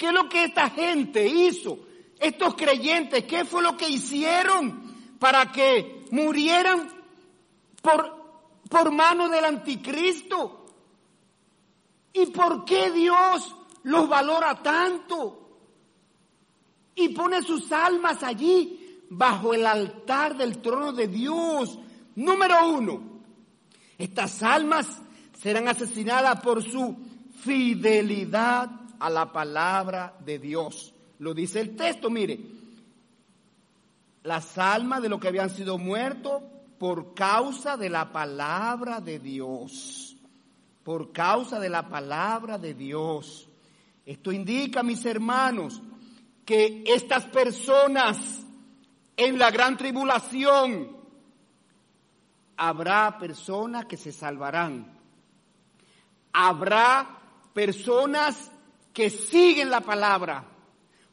¿Qué 0.00 0.06
es 0.06 0.14
lo 0.14 0.30
que 0.30 0.44
esta 0.44 0.70
gente 0.70 1.26
hizo? 1.26 1.78
Estos 2.18 2.54
creyentes, 2.54 3.24
¿qué 3.24 3.44
fue 3.44 3.62
lo 3.62 3.76
que 3.76 3.86
hicieron 3.86 4.94
para 5.18 5.52
que 5.52 6.06
murieran 6.10 6.88
por, 7.82 8.19
por 8.68 8.90
mano 8.90 9.28
del 9.28 9.44
anticristo? 9.44 10.66
¿Y 12.12 12.26
por 12.26 12.64
qué 12.64 12.90
Dios 12.90 13.54
los 13.84 14.08
valora 14.08 14.60
tanto? 14.62 15.36
Y 16.94 17.10
pone 17.10 17.42
sus 17.42 17.70
almas 17.72 18.22
allí, 18.22 19.04
bajo 19.10 19.54
el 19.54 19.66
altar 19.66 20.36
del 20.36 20.58
trono 20.58 20.92
de 20.92 21.08
Dios. 21.08 21.78
Número 22.16 22.68
uno, 22.68 23.02
estas 23.96 24.42
almas 24.42 25.00
serán 25.40 25.68
asesinadas 25.68 26.40
por 26.40 26.62
su 26.62 26.96
fidelidad 27.42 28.70
a 28.98 29.08
la 29.08 29.32
palabra 29.32 30.14
de 30.24 30.38
Dios. 30.38 30.92
Lo 31.18 31.32
dice 31.32 31.60
el 31.60 31.76
texto, 31.76 32.10
mire, 32.10 32.38
las 34.22 34.58
almas 34.58 35.02
de 35.02 35.08
los 35.08 35.20
que 35.20 35.28
habían 35.28 35.50
sido 35.50 35.78
muertos 35.78 36.42
por 36.80 37.12
causa 37.12 37.76
de 37.76 37.90
la 37.90 38.10
palabra 38.10 39.02
de 39.02 39.18
Dios. 39.18 40.16
Por 40.82 41.12
causa 41.12 41.60
de 41.60 41.68
la 41.68 41.86
palabra 41.86 42.56
de 42.56 42.72
Dios. 42.72 43.46
Esto 44.06 44.32
indica, 44.32 44.82
mis 44.82 45.04
hermanos, 45.04 45.82
que 46.42 46.82
estas 46.86 47.26
personas 47.26 48.46
en 49.14 49.38
la 49.38 49.50
gran 49.50 49.76
tribulación 49.76 50.96
habrá 52.56 53.18
personas 53.18 53.84
que 53.84 53.98
se 53.98 54.10
salvarán. 54.10 54.98
Habrá 56.32 57.20
personas 57.52 58.50
que 58.94 59.10
siguen 59.10 59.68
la 59.68 59.82
palabra, 59.82 60.46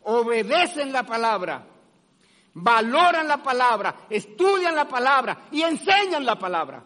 obedecen 0.03 0.93
la 0.93 1.03
palabra, 1.05 1.67
valoran 2.57 3.27
la 3.27 3.41
palabra, 3.41 4.07
estudian 4.09 4.75
la 4.75 4.87
palabra 4.87 5.47
y 5.51 5.61
enseñan 5.61 6.25
la 6.25 6.37
palabra. 6.39 6.83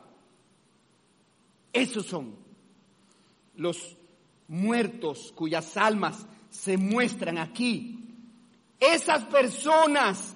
Esos 1.72 2.06
son 2.06 2.36
los 3.56 3.98
muertos 4.50 5.32
cuyas 5.34 5.78
almas 5.78 6.26
se 6.50 6.76
muestran 6.78 7.38
aquí. 7.38 7.98
Esas 8.80 9.24
personas, 9.26 10.36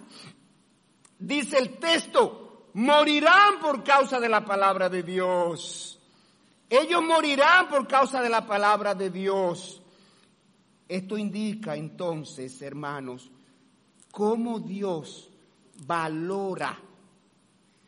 dice 1.20 1.58
el 1.58 1.78
texto, 1.80 2.70
morirán 2.74 3.60
por 3.60 3.84
causa 3.84 4.20
de 4.20 4.30
la 4.30 4.46
palabra 4.46 4.88
de 4.88 5.04
Dios. 5.04 6.00
Ellos 6.70 7.04
morirán 7.04 7.68
por 7.68 7.88
causa 7.88 8.22
de 8.22 8.30
la 8.30 8.46
palabra 8.46 8.96
de 8.96 9.10
Dios. 9.10 9.82
Esto 10.88 11.18
indica 11.18 11.76
entonces, 11.76 12.62
hermanos, 12.62 13.32
cómo 14.16 14.62
Dios 14.62 15.30
valora, 15.86 16.80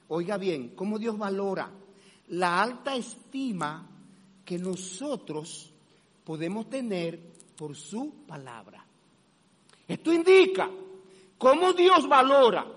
oiga 0.10 0.36
bien, 0.36 0.76
cómo 0.76 1.00
Dios 1.00 1.18
valora 1.18 1.72
la 2.28 2.62
alta 2.62 2.98
estima 2.98 3.88
que 4.44 4.58
nosotros 4.58 5.72
podemos 6.26 6.70
tener 6.70 7.18
por 7.56 7.78
su 7.78 8.26
palabra. 8.28 8.84
Esto 9.88 10.12
indica 10.12 10.70
cómo 11.38 11.72
Dios 11.72 12.06
valora 12.10 12.68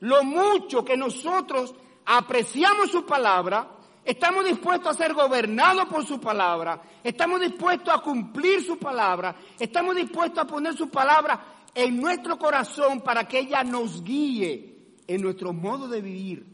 lo 0.00 0.24
mucho 0.24 0.84
que 0.84 0.96
nosotros 0.96 1.76
apreciamos 2.06 2.90
su 2.90 3.06
palabra, 3.06 3.70
estamos 4.04 4.44
dispuestos 4.44 4.88
a 4.90 4.98
ser 4.98 5.14
gobernados 5.14 5.86
por 5.86 6.04
su 6.04 6.18
palabra, 6.18 6.82
estamos 7.04 7.40
dispuestos 7.40 7.94
a 7.94 7.98
cumplir 7.98 8.64
su 8.64 8.76
palabra, 8.76 9.36
estamos 9.60 9.94
dispuestos 9.94 10.40
a 10.40 10.46
poner 10.48 10.74
su 10.74 10.90
palabra 10.90 11.55
en 11.76 12.00
nuestro 12.00 12.38
corazón 12.38 13.02
para 13.02 13.28
que 13.28 13.40
ella 13.40 13.62
nos 13.62 14.02
guíe 14.02 14.94
en 15.06 15.20
nuestro 15.20 15.52
modo 15.52 15.86
de 15.86 16.00
vivir, 16.00 16.46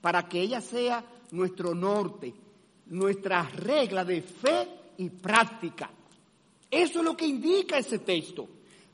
para 0.00 0.28
que 0.28 0.40
ella 0.40 0.60
sea 0.60 1.04
nuestro 1.30 1.72
norte, 1.72 2.34
nuestra 2.86 3.44
regla 3.44 4.04
de 4.04 4.20
fe 4.22 4.68
y 4.98 5.08
práctica. 5.08 5.88
Eso 6.68 6.98
es 6.98 7.04
lo 7.04 7.16
que 7.16 7.28
indica 7.28 7.78
ese 7.78 8.00
texto. 8.00 8.48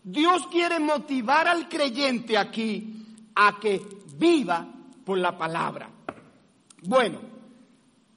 Dios 0.04 0.46
quiere 0.48 0.78
motivar 0.78 1.48
al 1.48 1.70
creyente 1.70 2.36
aquí 2.36 3.07
a 3.34 3.59
que 3.59 3.80
viva 4.14 4.68
por 5.07 5.16
la 5.16 5.38
palabra. 5.38 5.88
Bueno, 6.82 7.18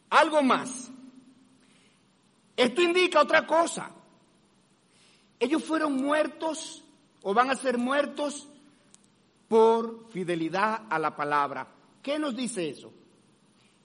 algo 0.09 0.43
más. 0.43 0.91
Esto 2.57 2.81
indica 2.81 3.21
otra 3.21 3.47
cosa. 3.47 3.91
Ellos 5.39 5.63
fueron 5.63 5.95
muertos 5.95 6.83
o 7.23 7.33
van 7.33 7.49
a 7.49 7.55
ser 7.55 7.77
muertos 7.77 8.47
por 9.47 10.09
fidelidad 10.09 10.83
a 10.89 10.99
la 10.99 11.15
palabra. 11.15 11.67
¿Qué 12.01 12.19
nos 12.19 12.35
dice 12.35 12.69
eso? 12.69 12.93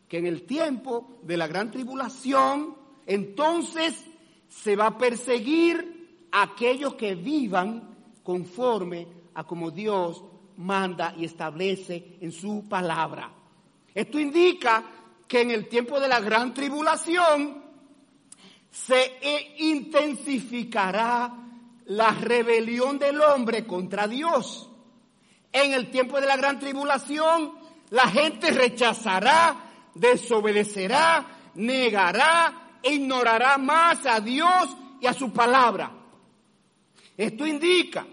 Que 0.09 0.19
en 0.19 0.27
el 0.27 0.43
tiempo 0.43 1.19
de 1.23 1.37
la 1.37 1.47
gran 1.47 1.71
tribulación, 1.71 2.77
entonces 3.07 4.05
se 4.49 4.77
va 4.77 4.87
a 4.87 4.99
perseguir 4.99 6.29
a 6.31 6.43
aquellos 6.43 6.95
que 6.95 7.15
vivan 7.15 7.97
conforme 8.23 9.09
a 9.35 9.45
como 9.45 9.71
Dios 9.71 10.23
manda 10.57 11.15
y 11.17 11.25
establece 11.25 12.19
en 12.21 12.31
su 12.31 12.69
palabra. 12.69 13.33
Esto 13.95 14.19
indica 14.21 14.85
que 15.27 15.41
en 15.41 15.51
el 15.51 15.69
tiempo 15.69 15.99
de 15.99 16.09
la 16.09 16.21
gran 16.21 16.53
tribulación 16.55 17.63
se 18.71 19.55
intensificará 19.59 21.33
la 21.87 22.11
rebelión 22.11 22.99
del 22.99 23.21
hombre 23.21 23.67
contra 23.67 24.07
Dios. 24.09 24.69
En 25.53 25.73
el 25.73 25.91
tiempo 25.91 26.21
de 26.21 26.27
la 26.27 26.37
gran 26.37 26.59
tribulación, 26.59 27.53
la 27.91 28.09
gente 28.09 28.51
rechazará, 28.51 29.57
desobedecerá, 29.95 31.27
negará, 31.55 32.79
e 32.83 32.95
ignorará 32.95 33.57
más 33.57 34.05
a 34.05 34.21
Dios 34.21 34.77
y 35.01 35.07
a 35.07 35.15
su 35.15 35.33
palabra. 35.33 35.91
Esto 37.17 37.47
indica 37.47 38.07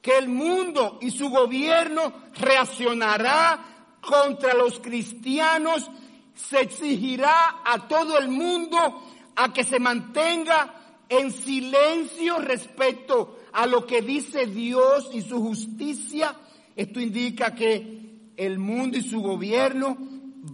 que 0.00 0.18
el 0.18 0.28
mundo 0.28 0.98
y 1.00 1.10
su 1.10 1.28
gobierno 1.30 2.12
reaccionará 2.34 3.58
contra 4.00 4.54
los 4.54 4.78
cristianos, 4.78 5.90
se 6.34 6.60
exigirá 6.60 7.62
a 7.64 7.88
todo 7.88 8.16
el 8.18 8.28
mundo 8.28 9.02
a 9.34 9.52
que 9.52 9.64
se 9.64 9.80
mantenga 9.80 10.75
en 11.08 11.32
silencio 11.32 12.38
respecto 12.38 13.38
a 13.52 13.66
lo 13.66 13.86
que 13.86 14.02
dice 14.02 14.46
Dios 14.46 15.10
y 15.12 15.22
su 15.22 15.40
justicia, 15.40 16.34
esto 16.74 17.00
indica 17.00 17.54
que 17.54 18.32
el 18.36 18.58
mundo 18.58 18.98
y 18.98 19.02
su 19.02 19.20
gobierno 19.20 19.96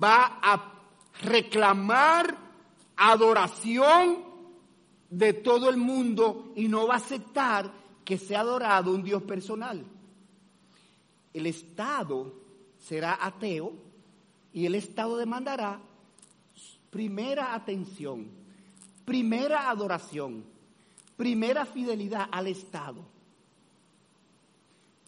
va 0.02 0.38
a 0.42 0.72
reclamar 1.22 2.36
adoración 2.96 4.18
de 5.10 5.32
todo 5.32 5.68
el 5.68 5.76
mundo 5.76 6.52
y 6.56 6.68
no 6.68 6.86
va 6.86 6.94
a 6.94 6.98
aceptar 6.98 7.72
que 8.04 8.18
sea 8.18 8.40
adorado 8.40 8.92
un 8.92 9.02
Dios 9.02 9.22
personal. 9.22 9.84
El 11.34 11.46
Estado 11.46 12.32
será 12.78 13.18
ateo 13.20 13.72
y 14.52 14.66
el 14.66 14.74
Estado 14.74 15.16
demandará 15.16 15.80
primera 16.90 17.54
atención 17.54 18.41
primera 19.04 19.70
adoración, 19.70 20.44
primera 21.16 21.64
fidelidad 21.66 22.28
al 22.30 22.46
Estado. 22.46 23.04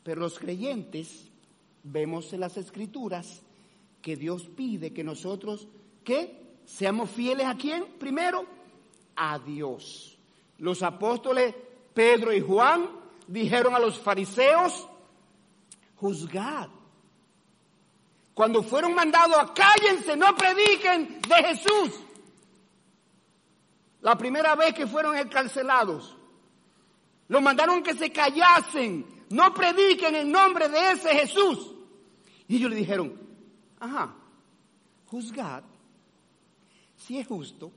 Pero 0.03 0.21
los 0.21 0.39
creyentes 0.39 1.29
vemos 1.83 2.33
en 2.33 2.41
las 2.41 2.57
escrituras 2.57 3.43
que 4.03 4.17
Dios 4.17 4.49
pide 4.55 4.93
que 4.93 5.03
nosotros, 5.03 5.67
¿qué? 6.05 6.43
Seamos 6.67 7.11
fieles 7.11 7.47
a 7.47 7.57
quién? 7.57 7.85
Primero, 7.99 8.45
a 9.17 9.39
Dios. 9.39 10.19
Los 10.59 10.83
apóstoles 10.83 11.55
Pedro 11.95 12.33
y 12.33 12.41
Juan 12.41 12.89
dijeron 13.27 13.75
a 13.75 13.79
los 13.79 13.99
fariseos, 13.99 14.87
juzgad. 15.97 16.69
Cuando 18.35 18.63
fueron 18.63 18.95
mandados 18.95 19.39
a 19.39 19.55
cállense, 19.55 20.17
no 20.17 20.35
prediquen 20.35 21.21
de 21.21 21.35
Jesús 21.37 22.04
la 24.05 24.19
primera 24.19 24.55
vez 24.55 24.75
que 24.75 24.87
fueron 24.87 25.17
encarcelados. 25.17 26.15
Los 27.27 27.41
mandaron 27.41 27.83
que 27.83 27.95
se 27.95 28.13
callasen, 28.13 29.07
no 29.31 29.55
prediquen 29.55 30.15
en 30.15 30.31
nombre 30.31 30.69
de 30.69 30.91
ese 30.91 31.09
Jesús. 31.09 31.73
Y 32.47 32.57
ellos 32.57 32.69
le 32.69 32.77
dijeron, 32.77 33.19
ajá, 33.81 34.15
juzgad 35.07 35.65
si 36.99 37.19
es 37.19 37.27
justo 37.27 37.73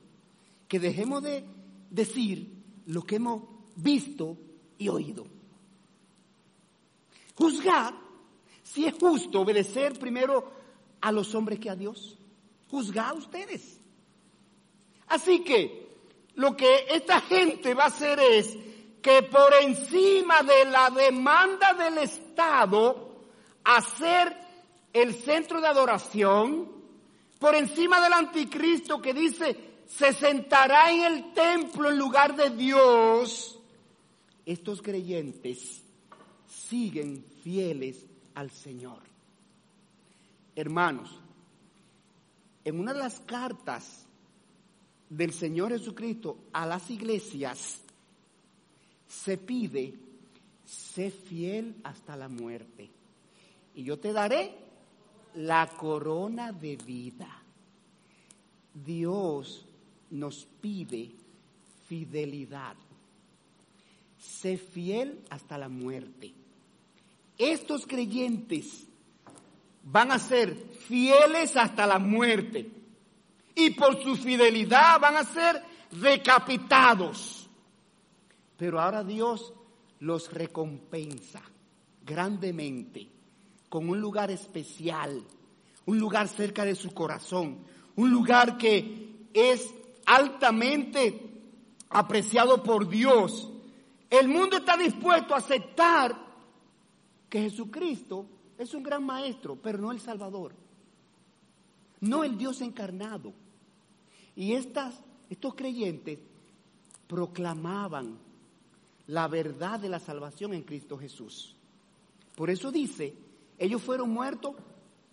que 0.68 0.78
dejemos 0.78 1.22
de 1.22 1.46
decir 1.88 2.46
lo 2.84 3.02
que 3.04 3.16
hemos 3.16 3.44
visto 3.76 4.36
y 4.76 4.90
oído. 4.90 5.26
Juzgad 7.36 7.94
si 8.62 8.84
es 8.84 8.94
justo 9.00 9.40
obedecer 9.40 9.98
primero 9.98 10.52
a 11.00 11.10
los 11.10 11.34
hombres 11.34 11.58
que 11.58 11.70
a 11.70 11.74
Dios. 11.74 12.18
Juzgad 12.70 13.16
ustedes. 13.16 13.80
Así 15.06 15.42
que 15.42 15.87
lo 16.38 16.56
que 16.56 16.86
esta 16.90 17.20
gente 17.20 17.74
va 17.74 17.84
a 17.84 17.88
hacer 17.88 18.20
es 18.20 18.56
que 19.02 19.24
por 19.24 19.52
encima 19.60 20.40
de 20.44 20.66
la 20.66 20.88
demanda 20.88 21.74
del 21.74 21.98
Estado, 21.98 23.24
hacer 23.64 24.36
el 24.92 25.14
centro 25.16 25.60
de 25.60 25.66
adoración, 25.66 26.70
por 27.40 27.56
encima 27.56 28.00
del 28.00 28.12
anticristo 28.12 29.02
que 29.02 29.12
dice, 29.12 29.56
se 29.88 30.12
sentará 30.12 30.92
en 30.92 31.12
el 31.12 31.32
templo 31.32 31.90
en 31.90 31.98
lugar 31.98 32.36
de 32.36 32.50
Dios, 32.50 33.58
estos 34.46 34.80
creyentes 34.80 35.82
siguen 36.46 37.24
fieles 37.42 38.06
al 38.36 38.52
Señor. 38.52 39.00
Hermanos, 40.54 41.18
en 42.64 42.78
una 42.78 42.92
de 42.92 43.00
las 43.00 43.18
cartas 43.18 44.07
del 45.08 45.32
Señor 45.32 45.72
Jesucristo 45.72 46.38
a 46.52 46.66
las 46.66 46.90
iglesias, 46.90 47.80
se 49.06 49.38
pide, 49.38 49.94
sé 50.64 51.10
fiel 51.10 51.76
hasta 51.82 52.16
la 52.16 52.28
muerte. 52.28 52.90
Y 53.74 53.84
yo 53.84 53.98
te 53.98 54.12
daré 54.12 54.54
la 55.34 55.66
corona 55.68 56.52
de 56.52 56.76
vida. 56.76 57.42
Dios 58.74 59.64
nos 60.10 60.46
pide 60.60 61.12
fidelidad. 61.86 62.76
Sé 64.18 64.58
fiel 64.58 65.24
hasta 65.30 65.56
la 65.56 65.68
muerte. 65.68 66.32
Estos 67.38 67.86
creyentes 67.86 68.86
van 69.84 70.10
a 70.12 70.18
ser 70.18 70.54
fieles 70.54 71.56
hasta 71.56 71.86
la 71.86 71.98
muerte 71.98 72.77
y 73.58 73.70
por 73.70 74.00
su 74.00 74.14
fidelidad 74.14 75.00
van 75.00 75.16
a 75.16 75.24
ser 75.24 75.62
decapitados. 75.90 77.50
Pero 78.56 78.80
ahora 78.80 79.02
Dios 79.02 79.52
los 80.00 80.32
recompensa. 80.32 81.42
grandemente 82.06 83.06
con 83.68 83.86
un 83.90 84.00
lugar 84.00 84.30
especial, 84.30 85.22
un 85.84 85.98
lugar 85.98 86.26
cerca 86.26 86.64
de 86.64 86.74
su 86.74 86.94
corazón, 86.94 87.58
un 87.96 88.10
lugar 88.10 88.56
que 88.56 89.28
es 89.34 89.74
altamente 90.06 91.42
apreciado 91.90 92.62
por 92.62 92.88
Dios. 92.88 93.50
El 94.08 94.28
mundo 94.28 94.56
está 94.56 94.78
dispuesto 94.78 95.34
a 95.34 95.38
aceptar 95.38 96.16
que 97.28 97.42
Jesucristo 97.42 98.24
es 98.56 98.72
un 98.72 98.82
gran 98.82 99.04
maestro, 99.04 99.56
pero 99.56 99.76
no 99.76 99.92
el 99.92 100.00
Salvador, 100.00 100.54
no 102.00 102.24
el 102.24 102.38
Dios 102.38 102.62
encarnado. 102.62 103.34
Y 104.38 104.52
estas, 104.52 104.94
estos 105.28 105.56
creyentes 105.56 106.20
proclamaban 107.08 108.16
la 109.08 109.26
verdad 109.26 109.80
de 109.80 109.88
la 109.88 109.98
salvación 109.98 110.54
en 110.54 110.62
Cristo 110.62 110.96
Jesús. 110.96 111.56
Por 112.36 112.48
eso 112.48 112.70
dice, 112.70 113.14
ellos 113.58 113.82
fueron 113.82 114.10
muertos 114.10 114.54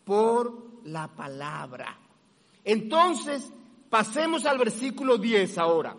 por 0.03 0.67
la 0.83 1.07
palabra. 1.07 1.97
Entonces, 2.63 3.51
pasemos 3.89 4.45
al 4.45 4.59
versículo 4.59 5.17
10 5.17 5.57
ahora. 5.57 5.97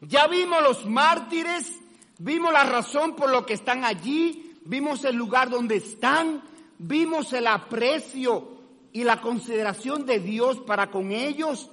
Ya 0.00 0.26
vimos 0.26 0.60
los 0.60 0.86
mártires, 0.86 1.72
vimos 2.18 2.52
la 2.52 2.64
razón 2.64 3.14
por 3.14 3.30
lo 3.30 3.46
que 3.46 3.54
están 3.54 3.84
allí, 3.84 4.58
vimos 4.64 5.04
el 5.04 5.14
lugar 5.14 5.50
donde 5.50 5.76
están, 5.76 6.42
vimos 6.78 7.32
el 7.32 7.46
aprecio 7.46 8.58
y 8.92 9.04
la 9.04 9.20
consideración 9.20 10.04
de 10.04 10.18
Dios 10.18 10.58
para 10.58 10.90
con 10.90 11.12
ellos, 11.12 11.70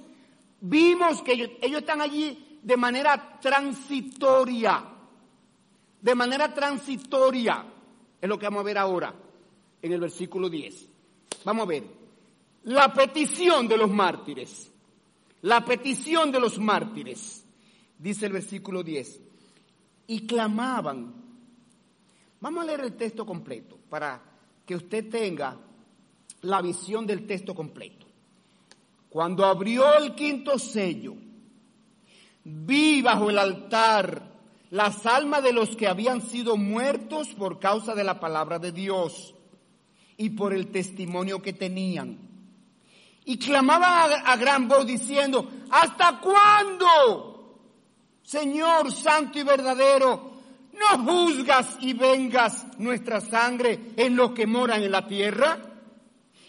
vimos 0.68 1.22
que 1.22 1.32
ellos, 1.32 1.50
están 1.60 2.00
allí 2.00 2.58
de 2.62 2.76
manera 2.76 3.38
transitoria, 3.40 4.84
de 6.00 6.14
manera 6.14 6.52
transitoria, 6.52 7.64
es 8.20 8.28
lo 8.28 8.38
que 8.38 8.46
vamos 8.46 8.60
a 8.60 8.64
ver 8.64 8.78
ahora 8.78 9.14
en 9.80 9.92
el 9.92 10.00
versículo 10.00 10.48
10. 10.48 10.88
Vamos 11.44 11.62
a 11.62 11.68
ver, 11.68 11.84
la 12.64 12.92
petición 12.92 13.68
de 13.68 13.76
los 13.76 13.90
mártires, 13.90 14.72
la 15.42 15.64
petición 15.64 16.32
de 16.32 16.40
los 16.40 16.58
mártires 16.58 17.44
dice 17.98 18.26
el 18.26 18.32
versículo 18.32 18.82
10, 18.82 19.20
y 20.08 20.26
clamaban. 20.26 21.14
Vamos 22.40 22.62
a 22.62 22.66
leer 22.66 22.80
el 22.80 22.96
texto 22.96 23.24
completo 23.24 23.78
para 23.88 24.20
que 24.64 24.74
usted 24.74 25.08
tenga 25.08 25.56
la 26.42 26.60
visión 26.60 27.06
del 27.06 27.26
texto 27.26 27.54
completo. 27.54 28.05
Cuando 29.16 29.46
abrió 29.46 29.96
el 29.96 30.14
quinto 30.14 30.58
sello, 30.58 31.14
vi 32.44 33.00
bajo 33.00 33.30
el 33.30 33.38
altar 33.38 34.30
las 34.68 35.06
almas 35.06 35.42
de 35.42 35.54
los 35.54 35.74
que 35.74 35.88
habían 35.88 36.20
sido 36.20 36.58
muertos 36.58 37.28
por 37.28 37.58
causa 37.58 37.94
de 37.94 38.04
la 38.04 38.20
palabra 38.20 38.58
de 38.58 38.72
Dios 38.72 39.34
y 40.18 40.28
por 40.28 40.52
el 40.52 40.70
testimonio 40.70 41.40
que 41.40 41.54
tenían. 41.54 42.18
Y 43.24 43.38
clamaban 43.38 44.20
a, 44.22 44.36
gran 44.36 44.68
voz 44.68 44.86
diciendo, 44.86 45.50
¿hasta 45.70 46.20
cuándo? 46.20 47.56
Señor 48.22 48.92
santo 48.92 49.38
y 49.38 49.44
verdadero, 49.44 50.32
¿no 50.74 51.04
juzgas 51.10 51.78
y 51.80 51.94
vengas 51.94 52.66
nuestra 52.78 53.22
sangre 53.22 53.92
en 53.96 54.14
los 54.14 54.32
que 54.32 54.46
moran 54.46 54.82
en 54.82 54.92
la 54.92 55.08
tierra? 55.08 55.75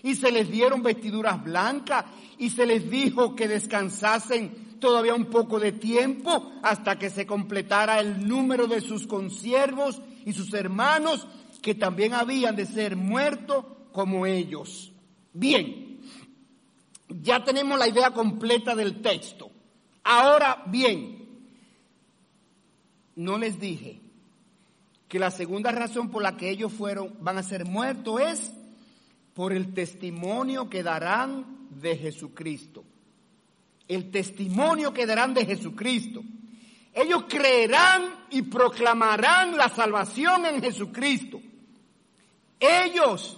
Y 0.08 0.16
se 0.16 0.32
les 0.32 0.50
dieron 0.50 0.82
vestiduras 0.84 1.44
blancas 1.44 2.06
y 2.38 2.50
se 2.50 2.66
les 2.66 2.90
dijo 2.90 3.36
que 3.36 3.50
descansasen 3.50 4.78
todavía 4.80 5.14
un 5.14 5.26
poco 5.26 5.60
de 5.60 5.74
tiempo 5.74 6.54
hasta 6.64 6.98
que 6.98 7.10
se 7.10 7.26
completara 7.26 8.00
el 8.00 8.26
número 8.26 8.68
de 8.68 8.80
sus 8.80 9.06
consiervos 9.06 10.02
y 10.26 10.32
sus 10.32 10.54
hermanos 10.54 11.28
que 11.62 11.76
también 11.76 12.14
habían 12.14 12.56
de 12.56 12.66
ser 12.66 12.96
muertos 12.96 13.66
como 13.92 14.26
ellos. 14.26 14.94
Bien, 15.34 16.00
ya 17.10 17.44
tenemos 17.44 17.78
la 17.78 17.90
idea 17.90 18.12
completa 18.12 18.76
del 18.76 19.02
texto. 19.02 19.52
Ahora 20.06 20.64
bien, 20.68 21.28
no 23.18 23.38
les 23.38 23.60
dije 23.60 24.00
que 25.10 25.20
la 25.20 25.32
segunda 25.32 25.74
razón 25.74 26.10
por 26.12 26.24
la 26.24 26.38
que 26.38 26.50
ellos 26.50 26.72
fueron, 26.72 27.14
van 27.20 27.38
a 27.38 27.44
ser 27.44 27.66
muertos 27.66 28.22
es 28.22 28.54
por 29.38 29.54
el 29.54 29.72
testimonio 29.72 30.68
que 30.68 30.82
darán 30.82 31.68
de 31.70 31.96
Jesucristo. 31.96 32.84
El 33.88 34.10
testimonio 34.10 34.92
que 34.92 35.06
darán 35.06 35.36
de 35.36 35.46
Jesucristo. 35.46 36.24
Ellos 36.92 37.26
creerán 37.30 38.26
y 38.32 38.42
proclamarán 38.42 39.56
la 39.56 39.70
salvación 39.70 40.48
en 40.48 40.60
Jesucristo. 40.60 41.40
Ellos 42.60 43.38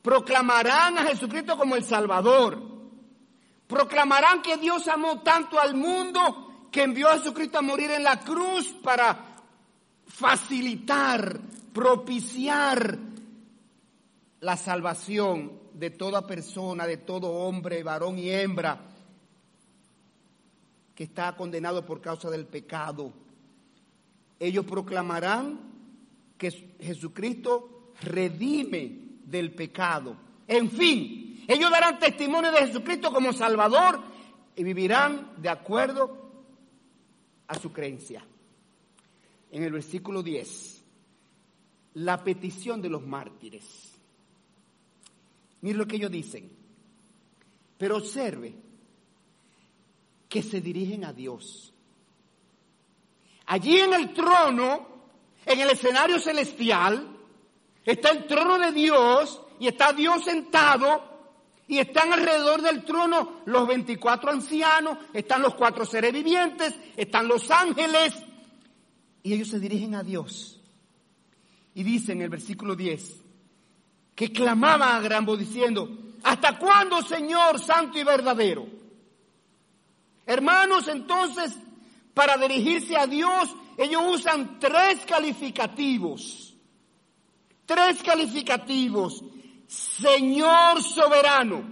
proclamarán 0.00 0.96
a 0.96 1.02
Jesucristo 1.08 1.58
como 1.58 1.76
el 1.76 1.84
Salvador. 1.84 2.58
Proclamarán 3.66 4.40
que 4.40 4.56
Dios 4.56 4.88
amó 4.88 5.20
tanto 5.20 5.60
al 5.60 5.74
mundo 5.74 6.68
que 6.72 6.84
envió 6.84 7.10
a 7.10 7.18
Jesucristo 7.18 7.58
a 7.58 7.62
morir 7.62 7.90
en 7.90 8.02
la 8.02 8.20
cruz 8.20 8.74
para 8.82 9.42
facilitar, 10.06 11.38
propiciar 11.74 12.98
la 14.40 14.56
salvación 14.56 15.60
de 15.72 15.90
toda 15.90 16.26
persona, 16.26 16.86
de 16.86 16.98
todo 16.98 17.28
hombre, 17.28 17.82
varón 17.82 18.18
y 18.18 18.30
hembra 18.30 18.80
que 20.94 21.04
está 21.04 21.36
condenado 21.36 21.84
por 21.84 22.00
causa 22.00 22.30
del 22.30 22.46
pecado. 22.46 23.12
Ellos 24.38 24.64
proclamarán 24.64 25.60
que 26.38 26.50
Jesucristo 26.80 27.92
redime 28.02 29.18
del 29.24 29.52
pecado. 29.54 30.16
En 30.48 30.70
fin, 30.70 31.44
ellos 31.46 31.70
darán 31.70 31.98
testimonio 31.98 32.50
de 32.52 32.66
Jesucristo 32.66 33.12
como 33.12 33.32
Salvador 33.32 34.00
y 34.54 34.64
vivirán 34.64 35.34
de 35.36 35.48
acuerdo 35.48 36.26
a 37.46 37.58
su 37.58 37.72
creencia. 37.72 38.24
En 39.50 39.62
el 39.62 39.72
versículo 39.72 40.22
10, 40.22 40.84
la 41.94 42.22
petición 42.22 42.82
de 42.82 42.88
los 42.88 43.06
mártires. 43.06 43.85
Mire 45.60 45.78
lo 45.78 45.86
que 45.86 45.96
ellos 45.96 46.10
dicen. 46.10 46.50
Pero 47.78 47.96
observe 47.96 48.54
que 50.28 50.42
se 50.42 50.60
dirigen 50.60 51.04
a 51.04 51.12
Dios. 51.12 51.72
Allí 53.46 53.78
en 53.78 53.94
el 53.94 54.12
trono, 54.12 54.88
en 55.44 55.60
el 55.60 55.70
escenario 55.70 56.18
celestial, 56.18 57.16
está 57.84 58.10
el 58.10 58.26
trono 58.26 58.58
de 58.58 58.72
Dios 58.72 59.40
y 59.60 59.68
está 59.68 59.92
Dios 59.92 60.24
sentado 60.24 61.16
y 61.68 61.78
están 61.78 62.12
alrededor 62.12 62.62
del 62.62 62.84
trono 62.84 63.40
los 63.46 63.66
24 63.66 64.30
ancianos, 64.30 64.98
están 65.12 65.42
los 65.42 65.54
cuatro 65.54 65.84
seres 65.84 66.12
vivientes, 66.12 66.74
están 66.96 67.26
los 67.26 67.50
ángeles, 67.50 68.14
y 69.22 69.32
ellos 69.32 69.48
se 69.48 69.58
dirigen 69.58 69.96
a 69.96 70.04
Dios. 70.04 70.60
Y 71.74 71.82
dice 71.82 72.12
en 72.12 72.22
el 72.22 72.28
versículo 72.28 72.76
10, 72.76 73.16
que 74.16 74.32
clamaban 74.32 74.96
a 74.96 75.00
gran 75.00 75.26
diciendo, 75.36 75.88
¿hasta 76.24 76.58
cuándo, 76.58 77.02
Señor 77.02 77.60
Santo 77.60 77.98
y 77.98 78.02
verdadero? 78.02 78.66
Hermanos, 80.24 80.88
entonces, 80.88 81.54
para 82.14 82.36
dirigirse 82.38 82.96
a 82.96 83.06
Dios, 83.06 83.54
ellos 83.76 84.02
usan 84.08 84.58
tres 84.58 85.04
calificativos. 85.06 86.56
Tres 87.66 88.02
calificativos. 88.02 89.22
Señor 89.68 90.82
soberano, 90.82 91.62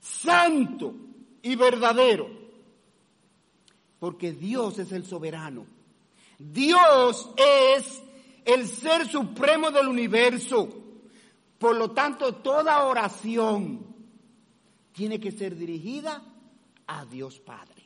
santo 0.00 0.94
y 1.42 1.56
verdadero. 1.56 2.30
Porque 3.98 4.32
Dios 4.32 4.78
es 4.78 4.92
el 4.92 5.04
soberano. 5.04 5.66
Dios 6.38 7.30
es 7.36 8.02
el 8.44 8.66
ser 8.66 9.08
supremo 9.08 9.70
del 9.70 9.88
universo. 9.88 10.83
Por 11.64 11.76
lo 11.76 11.92
tanto, 11.92 12.34
toda 12.34 12.84
oración 12.84 13.80
tiene 14.92 15.18
que 15.18 15.32
ser 15.32 15.56
dirigida 15.56 16.22
a 16.86 17.06
Dios 17.06 17.40
Padre. 17.40 17.82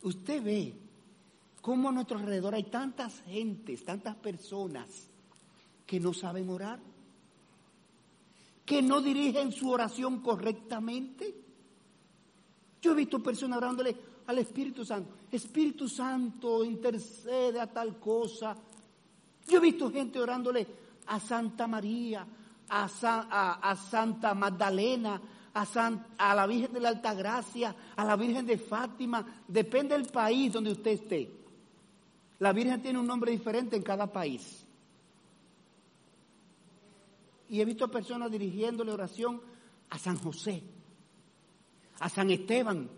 Usted 0.00 0.42
ve 0.42 0.74
cómo 1.60 1.90
a 1.90 1.92
nuestro 1.92 2.16
alrededor 2.16 2.54
hay 2.54 2.62
tantas 2.62 3.20
gentes, 3.26 3.84
tantas 3.84 4.16
personas 4.16 4.88
que 5.84 6.00
no 6.00 6.14
saben 6.14 6.48
orar 6.48 6.80
que 8.64 8.80
no 8.80 9.02
dirigen 9.02 9.52
su 9.52 9.68
oración 9.68 10.20
correctamente. 10.20 11.34
Yo 12.80 12.92
he 12.92 12.94
visto 12.94 13.22
personas 13.22 13.58
orándole 13.58 13.94
al 14.26 14.38
Espíritu 14.38 14.86
Santo. 14.86 15.14
Espíritu 15.30 15.86
Santo, 15.86 16.64
intercede 16.64 17.60
a 17.60 17.70
tal 17.70 17.98
cosa. 18.00 18.56
Yo 19.46 19.58
he 19.58 19.60
visto 19.60 19.92
gente 19.92 20.18
orándole 20.18 20.66
a 21.08 21.20
Santa 21.20 21.66
María, 21.66 22.26
a, 22.68 23.76
Santa 23.76 24.34
Magdalena, 24.34 25.20
a, 25.54 25.92
a 26.18 26.34
la 26.34 26.46
Virgen 26.46 26.72
de 26.72 26.80
la 26.80 26.88
Altagracia, 26.90 27.74
a 27.96 28.04
la 28.04 28.16
Virgen 28.16 28.46
de 28.46 28.58
Fátima. 28.58 29.24
Depende 29.46 29.96
del 29.96 30.06
país 30.06 30.52
donde 30.52 30.72
usted 30.72 30.92
esté. 30.92 31.30
La 32.38 32.52
Virgen 32.52 32.82
tiene 32.82 32.98
un 32.98 33.06
nombre 33.06 33.30
diferente 33.30 33.76
en 33.76 33.82
cada 33.82 34.06
país. 34.12 34.64
y 37.48 37.60
he 37.60 37.64
visto 37.64 37.88
personas 37.88 38.32
dirigiéndole 38.32 38.90
oración 38.90 39.40
a 39.90 39.96
San 39.96 40.18
José, 40.18 40.60
a 42.00 42.08
San 42.08 42.28
Esteban, 42.30 42.90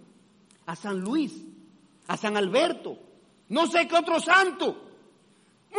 a 0.64 0.76
San 0.76 1.00
Luis, 1.00 1.32
a 2.06 2.16
San 2.16 2.38
Alberto, 2.38 2.98
no 3.50 3.66
sé 3.66 3.86
qué 3.86 3.96
otro 3.96 4.18
santo. 4.18 4.85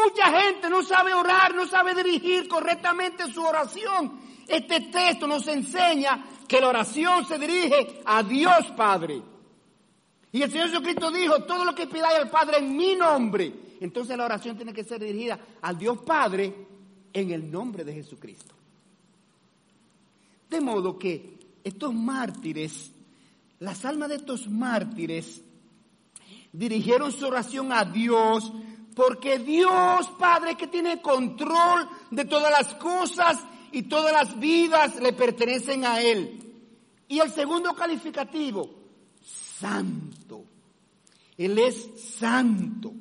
Mucha 0.03 0.31
gente 0.41 0.69
no 0.69 0.83
sabe 0.83 1.13
orar, 1.13 1.55
no 1.55 1.65
sabe 1.65 1.95
dirigir 1.95 2.47
correctamente 2.47 3.31
su 3.31 3.43
oración. 3.43 4.19
Este 4.47 4.81
texto 4.81 5.25
nos 5.25 5.47
enseña 5.47 6.23
que 6.47 6.61
la 6.61 6.69
oración 6.69 7.25
se 7.25 7.39
dirige 7.39 8.01
a 8.05 8.21
Dios 8.21 8.67
Padre. 8.75 9.21
Y 10.31 10.41
el 10.41 10.51
Señor 10.51 10.69
Jesucristo 10.69 11.09
dijo, 11.09 11.43
todo 11.43 11.65
lo 11.65 11.73
que 11.73 11.87
pidáis 11.87 12.19
al 12.19 12.29
Padre 12.29 12.59
en 12.59 12.77
mi 12.77 12.95
nombre. 12.95 13.51
Entonces 13.81 14.15
la 14.17 14.25
oración 14.25 14.55
tiene 14.55 14.73
que 14.73 14.83
ser 14.83 14.99
dirigida 14.99 15.39
al 15.61 15.77
Dios 15.77 15.97
Padre 15.99 16.53
en 17.11 17.31
el 17.31 17.49
nombre 17.49 17.83
de 17.83 17.93
Jesucristo. 17.93 18.53
De 20.49 20.61
modo 20.61 20.97
que 20.97 21.39
estos 21.63 21.93
mártires, 21.93 22.91
las 23.59 23.83
almas 23.83 24.09
de 24.09 24.15
estos 24.15 24.47
mártires, 24.47 25.41
dirigieron 26.53 27.11
su 27.11 27.25
oración 27.25 27.73
a 27.73 27.83
Dios 27.83 28.51
porque 28.97 29.37
Dios, 29.37 30.09
Padre, 30.17 30.55
que 30.55 30.65
tiene 30.65 30.99
control 31.03 31.87
de 32.09 32.25
todas 32.25 32.49
las 32.51 32.73
cosas 32.73 33.37
y 33.71 33.83
todas 33.83 34.11
las 34.11 34.39
vidas 34.39 34.95
le 34.95 35.13
pertenecen 35.13 35.85
a 35.85 36.01
Él. 36.01 36.41
Y 37.07 37.19
el 37.19 37.29
segundo 37.29 37.75
calificativo, 37.75 38.67
santo. 39.21 40.45
Él 41.37 41.59
es 41.59 41.91
santo. 42.17 42.91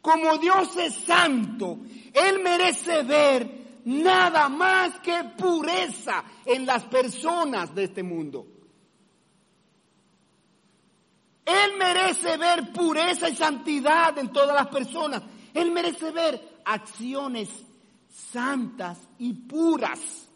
Como 0.00 0.38
Dios 0.38 0.74
es 0.78 0.94
santo, 0.94 1.80
Él 2.14 2.40
merece 2.42 3.02
ver 3.02 3.80
nada 3.84 4.48
más 4.48 5.00
que 5.00 5.22
pureza 5.36 6.24
en 6.46 6.64
las 6.64 6.84
personas 6.84 7.74
de 7.74 7.84
este 7.84 8.02
mundo. 8.02 8.46
Él 11.48 11.78
merece 11.78 12.36
ver 12.36 12.72
pureza 12.74 13.30
y 13.30 13.34
santidad 13.34 14.18
en 14.18 14.30
todas 14.30 14.54
las 14.54 14.66
personas. 14.66 15.22
Él 15.54 15.70
merece 15.70 16.10
ver 16.10 16.60
acciones 16.62 17.48
santas 18.10 18.98
y 19.18 19.32
puras. 19.32 20.28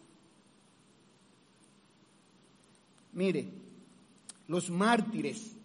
Mire, 3.11 3.47
los 4.47 4.71
mártires 4.71 5.55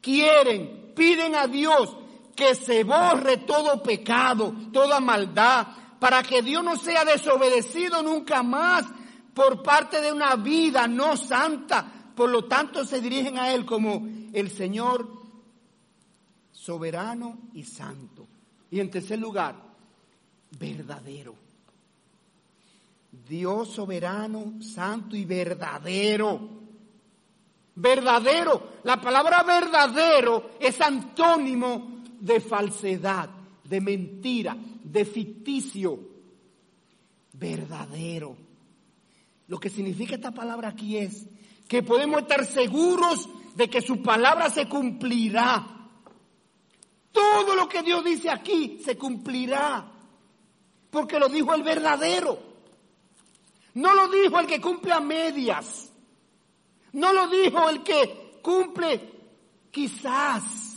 quieren, 0.00 0.92
piden 0.96 1.36
a 1.36 1.46
Dios 1.46 1.96
que 2.34 2.56
se 2.56 2.82
borre 2.82 3.36
todo 3.36 3.84
pecado, 3.84 4.52
toda 4.72 4.98
maldad, 4.98 5.68
para 6.00 6.24
que 6.24 6.42
Dios 6.42 6.64
no 6.64 6.74
sea 6.74 7.04
desobedecido 7.04 8.02
nunca 8.02 8.42
más 8.42 8.84
por 9.32 9.62
parte 9.62 10.00
de 10.00 10.12
una 10.12 10.34
vida 10.34 10.88
no 10.88 11.16
santa. 11.16 12.01
Por 12.14 12.30
lo 12.30 12.44
tanto, 12.44 12.84
se 12.84 13.00
dirigen 13.00 13.38
a 13.38 13.52
Él 13.52 13.64
como 13.64 14.06
el 14.32 14.50
Señor 14.50 15.08
soberano 16.50 17.38
y 17.54 17.64
santo. 17.64 18.26
Y 18.70 18.80
en 18.80 18.90
tercer 18.90 19.18
lugar, 19.18 19.56
verdadero. 20.58 21.34
Dios 23.28 23.68
soberano, 23.68 24.54
santo 24.62 25.16
y 25.16 25.24
verdadero. 25.24 26.48
Verdadero. 27.74 28.68
La 28.84 29.00
palabra 29.00 29.42
verdadero 29.42 30.52
es 30.60 30.80
antónimo 30.80 32.02
de 32.20 32.40
falsedad, 32.40 33.28
de 33.64 33.80
mentira, 33.80 34.56
de 34.82 35.04
ficticio. 35.04 35.98
Verdadero. 37.32 38.36
Lo 39.48 39.58
que 39.58 39.68
significa 39.68 40.14
esta 40.14 40.30
palabra 40.30 40.68
aquí 40.68 40.96
es 40.96 41.26
que 41.72 41.82
podemos 41.82 42.20
estar 42.20 42.44
seguros 42.44 43.30
de 43.54 43.70
que 43.70 43.80
su 43.80 44.02
palabra 44.02 44.50
se 44.50 44.68
cumplirá. 44.68 45.88
Todo 47.10 47.56
lo 47.56 47.66
que 47.66 47.80
Dios 47.80 48.04
dice 48.04 48.28
aquí 48.28 48.78
se 48.84 48.98
cumplirá. 48.98 49.90
Porque 50.90 51.18
lo 51.18 51.30
dijo 51.30 51.54
el 51.54 51.62
verdadero. 51.62 52.38
No 53.72 53.94
lo 53.94 54.08
dijo 54.08 54.38
el 54.38 54.46
que 54.46 54.60
cumple 54.60 54.92
a 54.92 55.00
medias. 55.00 55.90
No 56.92 57.10
lo 57.14 57.28
dijo 57.28 57.70
el 57.70 57.82
que 57.82 58.38
cumple 58.42 59.10
quizás. 59.70 60.76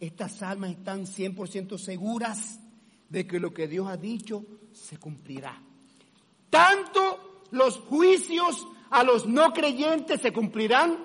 Estas 0.00 0.40
almas 0.40 0.70
están 0.70 1.04
100% 1.04 1.76
seguras 1.76 2.60
de 3.10 3.26
que 3.26 3.38
lo 3.38 3.52
que 3.52 3.68
Dios 3.68 3.88
ha 3.88 3.98
dicho 3.98 4.42
se 4.72 4.96
cumplirá. 4.96 5.60
Tanto 6.48 7.33
los 7.54 7.78
juicios 7.78 8.66
a 8.90 9.04
los 9.04 9.26
no 9.26 9.52
creyentes 9.52 10.20
se 10.20 10.32
cumplirán 10.32 10.98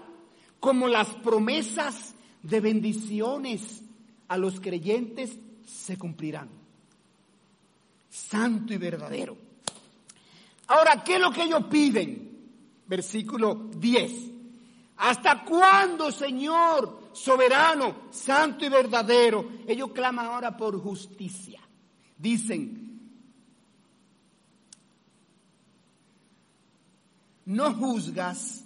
como 0.59 0.87
las 0.87 1.07
promesas 1.15 2.15
de 2.41 2.59
bendiciones 2.59 3.83
a 4.27 4.37
los 4.37 4.59
creyentes 4.59 5.37
se 5.65 5.97
cumplirán. 5.97 6.49
Santo 8.09 8.73
y 8.73 8.77
verdadero. 8.77 9.37
Ahora, 10.67 11.03
¿qué 11.03 11.15
es 11.15 11.21
lo 11.21 11.31
que 11.31 11.43
ellos 11.43 11.65
piden? 11.65 12.49
Versículo 12.87 13.69
10. 13.75 14.11
¿Hasta 14.97 15.43
cuándo, 15.45 16.11
Señor, 16.11 17.09
soberano, 17.13 18.09
santo 18.09 18.65
y 18.65 18.69
verdadero? 18.69 19.47
Ellos 19.67 19.91
claman 19.91 20.25
ahora 20.25 20.57
por 20.57 20.79
justicia. 20.81 21.61
Dicen, 22.17 22.88
no 27.49 27.73
juzgas 27.73 28.63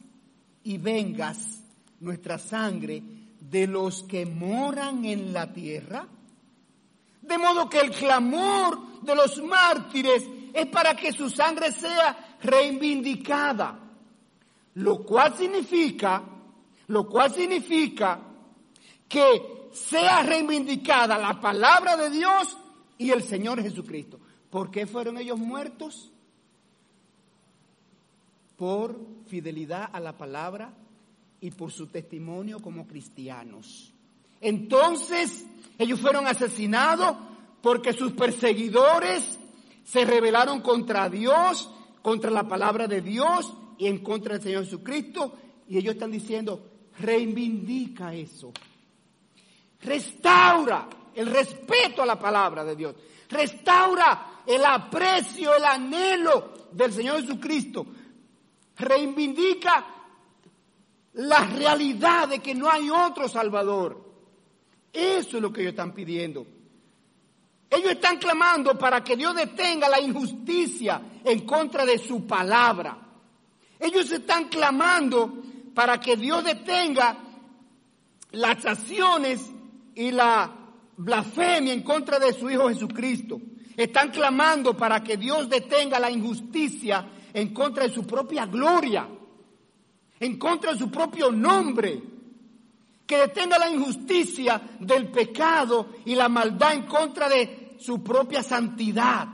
y 0.63 0.77
vengas 0.77 1.61
nuestra 2.01 2.37
sangre 2.37 3.01
de 3.39 3.65
los 3.65 4.03
que 4.03 4.25
moran 4.25 5.05
en 5.05 5.31
la 5.31 5.53
tierra. 5.53 6.05
De 7.21 7.37
modo 7.37 7.69
que 7.69 7.79
el 7.79 7.91
clamor 7.91 9.01
de 9.01 9.15
los 9.15 9.41
mártires 9.41 10.23
es 10.53 10.65
para 10.67 10.95
que 10.97 11.13
su 11.13 11.29
sangre 11.29 11.71
sea 11.71 12.37
reivindicada. 12.41 13.79
Lo 14.75 15.03
cual 15.05 15.33
significa, 15.37 16.21
lo 16.87 17.07
cual 17.07 17.33
significa 17.33 18.19
que 19.07 19.69
sea 19.71 20.23
reivindicada 20.23 21.17
la 21.17 21.39
palabra 21.39 21.95
de 21.95 22.09
Dios 22.09 22.57
y 22.97 23.11
el 23.11 23.23
Señor 23.23 23.61
Jesucristo. 23.61 24.19
¿Por 24.49 24.69
qué 24.69 24.85
fueron 24.85 25.17
ellos 25.17 25.39
muertos? 25.39 26.12
Por 28.63 28.97
fidelidad 29.27 29.89
a 29.91 29.99
la 29.99 30.17
palabra 30.17 30.73
y 31.41 31.51
por 31.51 31.69
su 31.69 31.87
testimonio 31.87 32.61
como 32.61 32.87
cristianos. 32.87 33.93
Entonces, 34.39 35.45
ellos 35.77 35.99
fueron 35.99 36.27
asesinados 36.27 37.17
porque 37.61 37.91
sus 37.91 38.13
perseguidores 38.13 39.37
se 39.83 40.05
rebelaron 40.05 40.61
contra 40.61 41.09
Dios, 41.09 41.69
contra 42.01 42.31
la 42.31 42.47
palabra 42.47 42.87
de 42.87 43.01
Dios 43.01 43.51
y 43.77 43.87
en 43.87 44.01
contra 44.01 44.35
del 44.35 44.43
Señor 44.43 44.63
Jesucristo. 44.63 45.33
Y 45.67 45.77
ellos 45.77 45.95
están 45.95 46.11
diciendo, 46.11 46.65
reivindica 46.99 48.13
eso. 48.13 48.53
Restaura 49.81 50.87
el 51.13 51.27
respeto 51.27 52.01
a 52.01 52.05
la 52.05 52.17
palabra 52.17 52.63
de 52.63 52.77
Dios. 52.77 52.95
Restaura 53.29 54.41
el 54.47 54.63
aprecio, 54.63 55.53
el 55.53 55.65
anhelo 55.65 56.69
del 56.71 56.93
Señor 56.93 57.19
Jesucristo. 57.19 57.85
Reivindica 58.77 59.85
la 61.13 61.45
realidad 61.45 62.27
de 62.27 62.39
que 62.39 62.55
no 62.55 62.69
hay 62.69 62.89
otro 62.89 63.27
Salvador. 63.27 64.03
Eso 64.91 65.37
es 65.37 65.41
lo 65.41 65.51
que 65.51 65.61
ellos 65.61 65.73
están 65.73 65.93
pidiendo. 65.93 66.45
Ellos 67.69 67.91
están 67.91 68.17
clamando 68.17 68.77
para 68.77 69.03
que 69.03 69.15
Dios 69.15 69.35
detenga 69.35 69.89
la 69.89 69.99
injusticia 69.99 71.01
en 71.23 71.45
contra 71.45 71.85
de 71.85 71.97
su 71.97 72.27
palabra. 72.27 72.99
Ellos 73.79 74.11
están 74.11 74.47
clamando 74.47 75.41
para 75.73 75.99
que 75.99 76.15
Dios 76.15 76.43
detenga 76.43 77.17
las 78.31 78.65
acciones 78.65 79.51
y 79.95 80.11
la 80.11 80.51
blasfemia 80.97 81.73
en 81.73 81.81
contra 81.81 82.19
de 82.19 82.33
su 82.33 82.49
Hijo 82.49 82.69
Jesucristo. 82.69 83.41
Están 83.75 84.11
clamando 84.11 84.77
para 84.77 85.03
que 85.03 85.17
Dios 85.17 85.49
detenga 85.49 85.99
la 85.99 86.11
injusticia 86.11 87.07
en 87.33 87.53
contra 87.53 87.83
de 87.83 87.93
su 87.93 88.05
propia 88.05 88.45
gloria, 88.45 89.07
en 90.19 90.37
contra 90.37 90.73
de 90.73 90.79
su 90.79 90.89
propio 90.89 91.31
nombre. 91.31 92.01
Que 93.05 93.17
detenga 93.17 93.59
la 93.59 93.69
injusticia 93.69 94.61
del 94.79 95.11
pecado 95.11 95.89
y 96.05 96.15
la 96.15 96.29
maldad 96.29 96.73
en 96.73 96.83
contra 96.83 97.27
de 97.27 97.75
su 97.77 98.01
propia 98.01 98.41
santidad. 98.41 99.27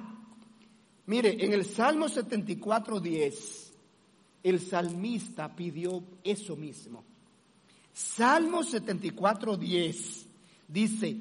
Mire, 1.05 1.45
en 1.45 1.53
el 1.53 1.65
Salmo 1.65 2.09
74, 2.09 2.99
10 2.99 3.69
el 4.43 4.59
salmista 4.59 5.53
pidió 5.55 6.03
eso 6.23 6.55
mismo. 6.55 7.03
Salmo 7.93 8.63
74, 8.63 9.57
10 9.57 10.25
dice, 10.67 11.17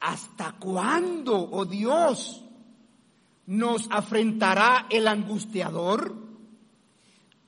¿hasta 0.00 0.52
cuándo, 0.58 1.36
oh 1.36 1.64
Dios, 1.64 2.42
nos 3.46 3.88
afrentará 3.90 4.86
el 4.90 5.08
angustiador. 5.08 6.14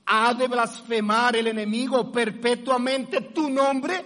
¿Ha 0.06 0.32
de 0.34 0.48
blasfemar 0.48 1.36
el 1.36 1.48
enemigo 1.48 2.10
perpetuamente 2.10 3.20
tu 3.20 3.50
nombre? 3.50 4.02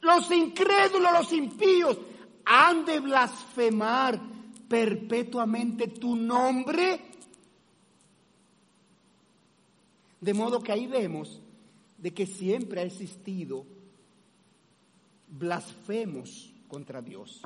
Los 0.00 0.30
incrédulos, 0.30 1.12
los 1.12 1.32
impíos, 1.32 1.98
han 2.44 2.84
de 2.84 3.00
blasfemar 3.00 4.20
perpetuamente 4.68 5.88
tu 5.88 6.16
nombre. 6.16 7.00
De 10.20 10.34
modo 10.34 10.60
que 10.60 10.72
ahí 10.72 10.86
vemos 10.86 11.40
de 11.96 12.12
que 12.12 12.26
siempre 12.26 12.80
ha 12.80 12.84
existido 12.84 13.66
blasfemos 15.28 16.52
contra 16.68 17.02
Dios. 17.02 17.42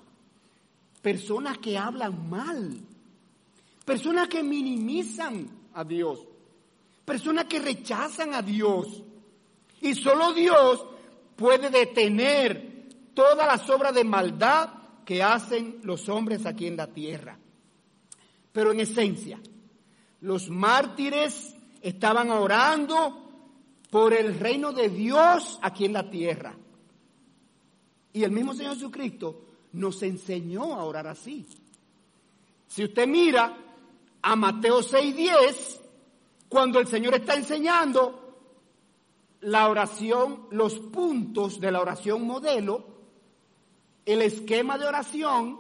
Personas 1.03 1.59
que 1.59 1.77
hablan 1.77 2.31
mal, 2.31 2.79
personas 3.85 4.29
que 4.29 4.43
minimizan 4.43 5.49
a 5.75 5.85
Dios, 5.85 6.21
personas 7.05 7.47
que 7.47 7.59
rechazan 7.59 8.35
a 8.35 8.43
Dios. 8.43 9.03
Y 9.81 9.95
solo 9.95 10.33
Dios 10.33 10.87
puede 11.37 11.71
detener 11.71 12.89
todas 13.15 13.47
las 13.47 13.69
obras 13.69 13.95
de 13.95 14.05
maldad 14.05 14.71
que 15.05 15.23
hacen 15.23 15.81
los 15.83 16.09
hombres 16.09 16.47
aquí 16.47 16.69
en 16.69 16.77
la 16.77 16.87
tierra. 16.87 17.37
Pero 18.53 18.71
en 18.71 18.81
esencia, 18.81 19.41
los 20.21 20.49
mártires 20.49 21.55
estaban 21.81 22.31
orando 22.31 23.19
por 23.91 24.15
el 24.15 24.39
reino 24.39 24.73
de 24.73 24.89
Dios 24.89 25.59
aquí 25.63 25.85
en 25.85 25.93
la 25.95 26.09
tierra. 26.09 26.55
Y 28.13 28.23
el 28.23 28.31
mismo 28.31 28.55
Señor 28.55 28.75
Jesucristo 28.75 29.52
nos 29.73 30.03
enseñó 30.03 30.75
a 30.75 30.85
orar 30.85 31.07
así. 31.07 31.47
Si 32.69 32.85
usted 32.85 33.07
mira 33.07 33.57
a 34.23 34.37
Mateo 34.37 34.83
6:10, 34.83 35.81
cuando 36.49 36.79
el 36.79 36.87
Señor 36.87 37.15
está 37.15 37.35
enseñando 37.35 38.23
la 39.41 39.69
oración, 39.69 40.47
los 40.51 40.79
puntos 40.79 41.61
de 41.61 41.73
la 41.73 41.81
oración 41.81 42.27
modelo, 42.27 42.87
el 44.07 44.23
esquema 44.23 44.79
de 44.79 44.87
oración, 44.87 45.59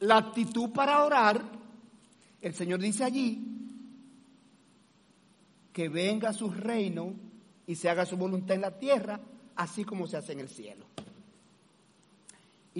la 0.00 0.16
actitud 0.18 0.70
para 0.70 1.04
orar, 1.04 1.42
el 2.40 2.54
Señor 2.54 2.80
dice 2.80 3.04
allí 3.04 3.46
que 5.72 5.88
venga 5.88 6.32
su 6.32 6.50
reino 6.50 7.14
y 7.66 7.74
se 7.74 7.88
haga 7.88 8.06
su 8.06 8.16
voluntad 8.16 8.56
en 8.56 8.62
la 8.62 8.78
tierra, 8.78 9.20
así 9.56 9.84
como 9.84 10.06
se 10.06 10.16
hace 10.16 10.32
en 10.32 10.40
el 10.40 10.48
cielo. 10.48 10.86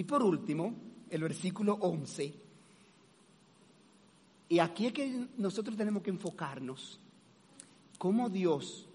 Y 0.01 0.03
por 0.03 0.23
último, 0.23 0.73
el 1.11 1.21
versículo 1.21 1.75
11. 1.75 2.33
Y 4.49 4.57
aquí 4.57 4.87
es 4.87 4.93
que 4.93 5.27
nosotros 5.37 5.77
tenemos 5.77 6.01
que 6.01 6.09
enfocarnos. 6.09 6.99
Cómo 7.99 8.27
Dios 8.27 8.87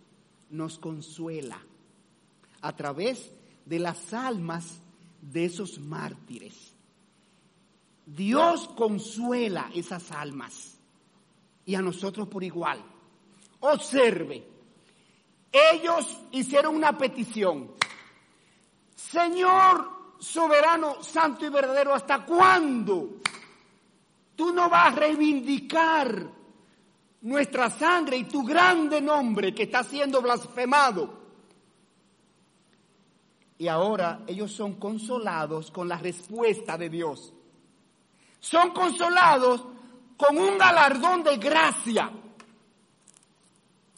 nos 0.50 0.80
consuela 0.80 1.62
a 2.60 2.74
través 2.74 3.30
de 3.64 3.78
las 3.78 4.12
almas 4.12 4.80
de 5.22 5.44
esos 5.44 5.78
mártires. 5.78 6.74
Dios 8.04 8.66
consuela 8.76 9.70
esas 9.72 10.10
almas 10.10 10.76
y 11.64 11.76
a 11.76 11.82
nosotros 11.82 12.26
por 12.26 12.42
igual. 12.42 12.84
Observe, 13.60 14.44
ellos 15.52 16.18
hicieron 16.32 16.74
una 16.74 16.98
petición. 16.98 17.70
Señor 18.96 19.95
soberano, 20.18 21.02
santo 21.02 21.44
y 21.44 21.48
verdadero, 21.48 21.94
¿hasta 21.94 22.24
cuándo 22.24 23.20
tú 24.34 24.52
no 24.52 24.68
vas 24.68 24.92
a 24.92 24.96
reivindicar 24.96 26.30
nuestra 27.22 27.70
sangre 27.70 28.18
y 28.18 28.24
tu 28.24 28.44
grande 28.44 29.00
nombre 29.00 29.54
que 29.54 29.64
está 29.64 29.82
siendo 29.82 30.20
blasfemado? 30.20 31.26
Y 33.58 33.68
ahora 33.68 34.20
ellos 34.26 34.52
son 34.52 34.74
consolados 34.74 35.70
con 35.70 35.88
la 35.88 35.96
respuesta 35.96 36.76
de 36.76 36.90
Dios. 36.90 37.32
Son 38.38 38.70
consolados 38.70 39.64
con 40.16 40.36
un 40.36 40.58
galardón 40.58 41.22
de 41.22 41.36
gracia. 41.38 42.10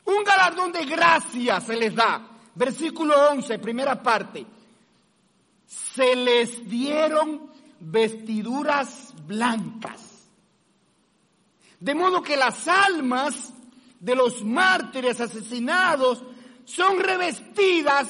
Un 0.05 0.25
galardón 0.25 0.73
de 0.73 0.85
gracia 0.87 1.61
se 1.61 1.77
les 1.77 1.95
da. 1.95 2.29
Versículo 2.55 3.31
11, 3.31 3.59
primera 3.59 4.01
parte. 4.03 4.47
Se 5.69 6.17
les 6.17 6.69
dieron 6.69 7.51
vestiduras 7.79 9.15
blancas. 9.27 10.27
De 11.79 11.95
modo 11.95 12.23
que 12.23 12.37
las 12.37 12.67
almas 12.67 13.53
de 14.01 14.17
los 14.17 14.43
mártires 14.43 15.21
asesinados 15.21 16.25
son 16.65 16.99
revestidas, 16.99 18.09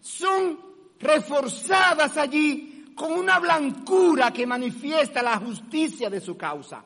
son 0.00 0.60
reforzadas 0.98 2.16
allí 2.16 2.92
con 2.94 3.12
una 3.12 3.38
blancura 3.38 4.32
que 4.32 4.46
manifiesta 4.46 5.22
la 5.22 5.38
justicia 5.38 6.10
de 6.10 6.20
su 6.20 6.36
causa. 6.36 6.84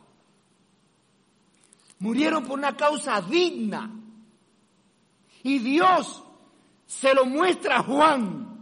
Murieron 1.99 2.45
por 2.45 2.59
una 2.59 2.77
causa 2.77 3.21
digna. 3.21 3.91
Y 5.43 5.59
Dios 5.59 6.23
se 6.87 7.15
lo 7.15 7.27
muestra 7.27 7.79
a 7.79 7.83
Juan. 7.83 8.54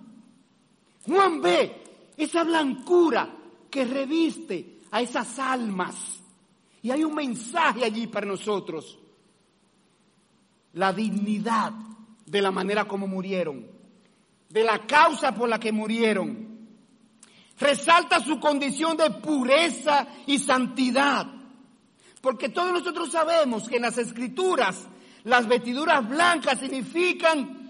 Juan 1.06 1.40
ve 1.40 1.82
esa 2.16 2.44
blancura 2.44 3.28
que 3.70 3.84
reviste 3.84 4.80
a 4.90 5.02
esas 5.02 5.38
almas. 5.38 6.20
Y 6.82 6.90
hay 6.90 7.04
un 7.04 7.14
mensaje 7.14 7.84
allí 7.84 8.06
para 8.06 8.26
nosotros. 8.26 8.98
La 10.74 10.92
dignidad 10.92 11.72
de 12.26 12.42
la 12.42 12.50
manera 12.50 12.86
como 12.86 13.06
murieron 13.06 13.82
de 14.52 14.64
la 14.64 14.86
causa 14.86 15.34
por 15.34 15.48
la 15.48 15.58
que 15.58 15.72
murieron. 15.72 16.52
Resalta 17.58 18.20
su 18.20 18.38
condición 18.38 18.96
de 18.96 19.10
pureza 19.10 20.06
y 20.26 20.38
santidad. 20.38 21.26
Porque 22.20 22.50
todos 22.50 22.72
nosotros 22.72 23.10
sabemos 23.10 23.68
que 23.68 23.76
en 23.76 23.82
las 23.82 23.96
escrituras 23.96 24.86
las 25.24 25.48
vestiduras 25.48 26.06
blancas 26.06 26.60
significan 26.60 27.61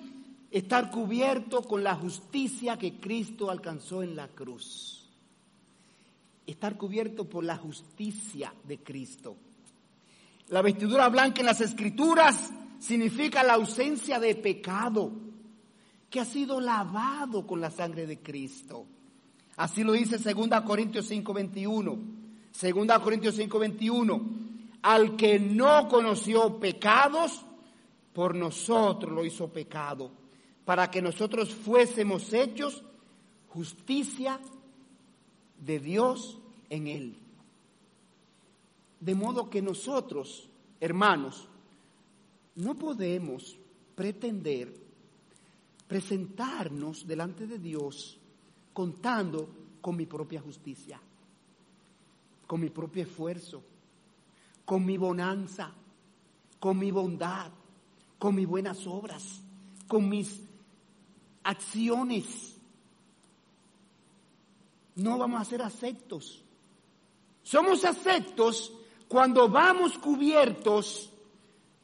estar 0.52 0.90
cubierto 0.90 1.62
con 1.62 1.82
la 1.82 1.94
justicia 1.96 2.76
que 2.76 3.00
Cristo 3.00 3.50
alcanzó 3.50 4.02
en 4.02 4.14
la 4.14 4.28
cruz. 4.28 5.08
Estar 6.46 6.76
cubierto 6.76 7.24
por 7.24 7.42
la 7.42 7.56
justicia 7.56 8.52
de 8.64 8.78
Cristo. 8.78 9.34
La 10.48 10.60
vestidura 10.60 11.08
blanca 11.08 11.40
en 11.40 11.46
las 11.46 11.62
escrituras 11.62 12.52
significa 12.78 13.42
la 13.42 13.54
ausencia 13.54 14.20
de 14.20 14.34
pecado 14.34 15.10
que 16.10 16.20
ha 16.20 16.24
sido 16.26 16.60
lavado 16.60 17.46
con 17.46 17.60
la 17.60 17.70
sangre 17.70 18.06
de 18.06 18.18
Cristo. 18.18 18.84
Así 19.56 19.82
lo 19.82 19.92
dice 19.92 20.18
2 20.18 20.60
Corintios 20.62 21.10
5:21. 21.10 21.98
2 22.52 22.98
Corintios 22.98 23.36
5:21. 23.38 24.20
Al 24.82 25.16
que 25.16 25.38
no 25.38 25.88
conoció 25.88 26.58
pecados, 26.58 27.40
por 28.12 28.34
nosotros 28.34 29.12
lo 29.12 29.24
hizo 29.24 29.48
pecado, 29.48 30.10
para 30.64 30.90
que 30.90 31.02
nosotros 31.02 31.54
fuésemos 31.54 32.32
hechos 32.32 32.82
justicia 33.48 34.40
de 35.58 35.78
Dios 35.78 36.38
en 36.70 36.86
él. 36.86 37.16
De 39.00 39.14
modo 39.14 39.50
que 39.50 39.60
nosotros, 39.60 40.48
hermanos, 40.80 41.48
no 42.54 42.78
podemos 42.78 43.56
pretender 43.94 44.82
presentarnos 45.86 47.06
delante 47.06 47.46
de 47.46 47.58
Dios 47.58 48.18
contando 48.72 49.48
con 49.80 49.96
mi 49.96 50.06
propia 50.06 50.40
justicia, 50.40 50.98
con 52.46 52.60
mi 52.60 52.70
propio 52.70 53.02
esfuerzo, 53.02 53.62
con 54.64 54.86
mi 54.86 54.96
bonanza, 54.96 55.70
con 56.58 56.78
mi 56.78 56.90
bondad, 56.90 57.50
con 58.18 58.34
mis 58.34 58.46
buenas 58.46 58.86
obras, 58.86 59.42
con 59.86 60.08
mis 60.08 60.41
acciones. 61.44 62.56
No 64.96 65.18
vamos 65.18 65.40
a 65.40 65.44
ser 65.44 65.62
aceptos. 65.62 66.42
Somos 67.42 67.84
aceptos 67.84 68.72
cuando 69.08 69.48
vamos 69.48 69.98
cubiertos 69.98 71.10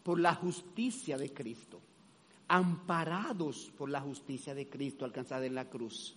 por 0.02 0.20
la 0.20 0.34
justicia 0.34 1.18
de 1.18 1.32
Cristo 1.32 1.80
amparados 2.48 3.70
por 3.76 3.90
la 3.90 4.00
justicia 4.00 4.54
de 4.54 4.68
Cristo 4.68 5.04
alcanzada 5.04 5.46
en 5.46 5.54
la 5.54 5.68
cruz. 5.68 6.14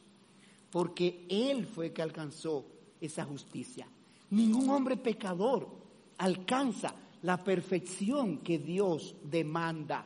Porque 0.71 1.25
Él 1.29 1.65
fue 1.65 1.87
el 1.87 1.93
que 1.93 2.01
alcanzó 2.01 2.65
esa 3.01 3.25
justicia. 3.25 3.87
Ningún 4.29 4.69
hombre 4.69 4.95
pecador 4.95 5.67
alcanza 6.17 6.95
la 7.23 7.43
perfección 7.43 8.37
que 8.37 8.57
Dios 8.57 9.15
demanda. 9.23 10.05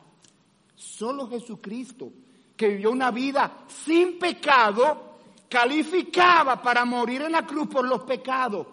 Solo 0.74 1.28
Jesucristo, 1.28 2.10
que 2.56 2.68
vivió 2.68 2.90
una 2.90 3.10
vida 3.10 3.64
sin 3.84 4.18
pecado, 4.18 5.18
calificaba 5.48 6.60
para 6.60 6.84
morir 6.84 7.22
en 7.22 7.32
la 7.32 7.46
cruz 7.46 7.68
por 7.68 7.86
los 7.86 8.02
pecados. 8.02 8.66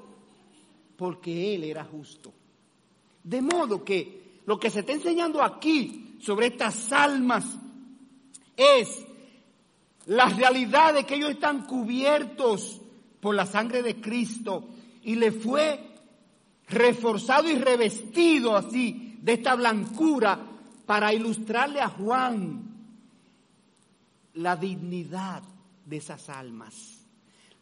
porque 0.96 1.56
Él 1.56 1.66
era 1.66 1.84
justo. 1.84 2.32
De 3.24 3.42
modo 3.42 3.84
que 3.84 4.42
lo 4.46 4.60
que 4.60 4.70
se 4.70 4.82
está 4.82 4.94
enseñando 4.94 5.42
aquí 5.42 6.18
sobre 6.22 6.48
estas 6.48 6.92
almas 6.92 7.46
es 8.56 9.04
la 10.06 10.28
realidad 10.30 10.94
de 10.94 11.04
que 11.04 11.16
ellos 11.16 11.32
están 11.32 11.66
cubiertos 11.66 12.80
por 13.20 13.36
la 13.36 13.46
sangre 13.46 13.82
de 13.82 14.00
Cristo 14.00 14.68
y 15.02 15.16
le 15.16 15.32
fue 15.32 15.80
reforzado 16.68 17.50
y 17.50 17.56
revestido 17.56 18.56
así 18.56 19.18
de 19.22 19.34
esta 19.34 19.56
blancura 19.56 20.40
para 20.86 21.14
ilustrarle 21.14 21.82
a 21.82 21.90
Juan 21.90 22.63
la 24.34 24.56
dignidad 24.56 25.44
de 25.86 25.98
esas 25.98 26.30
almas, 26.30 27.06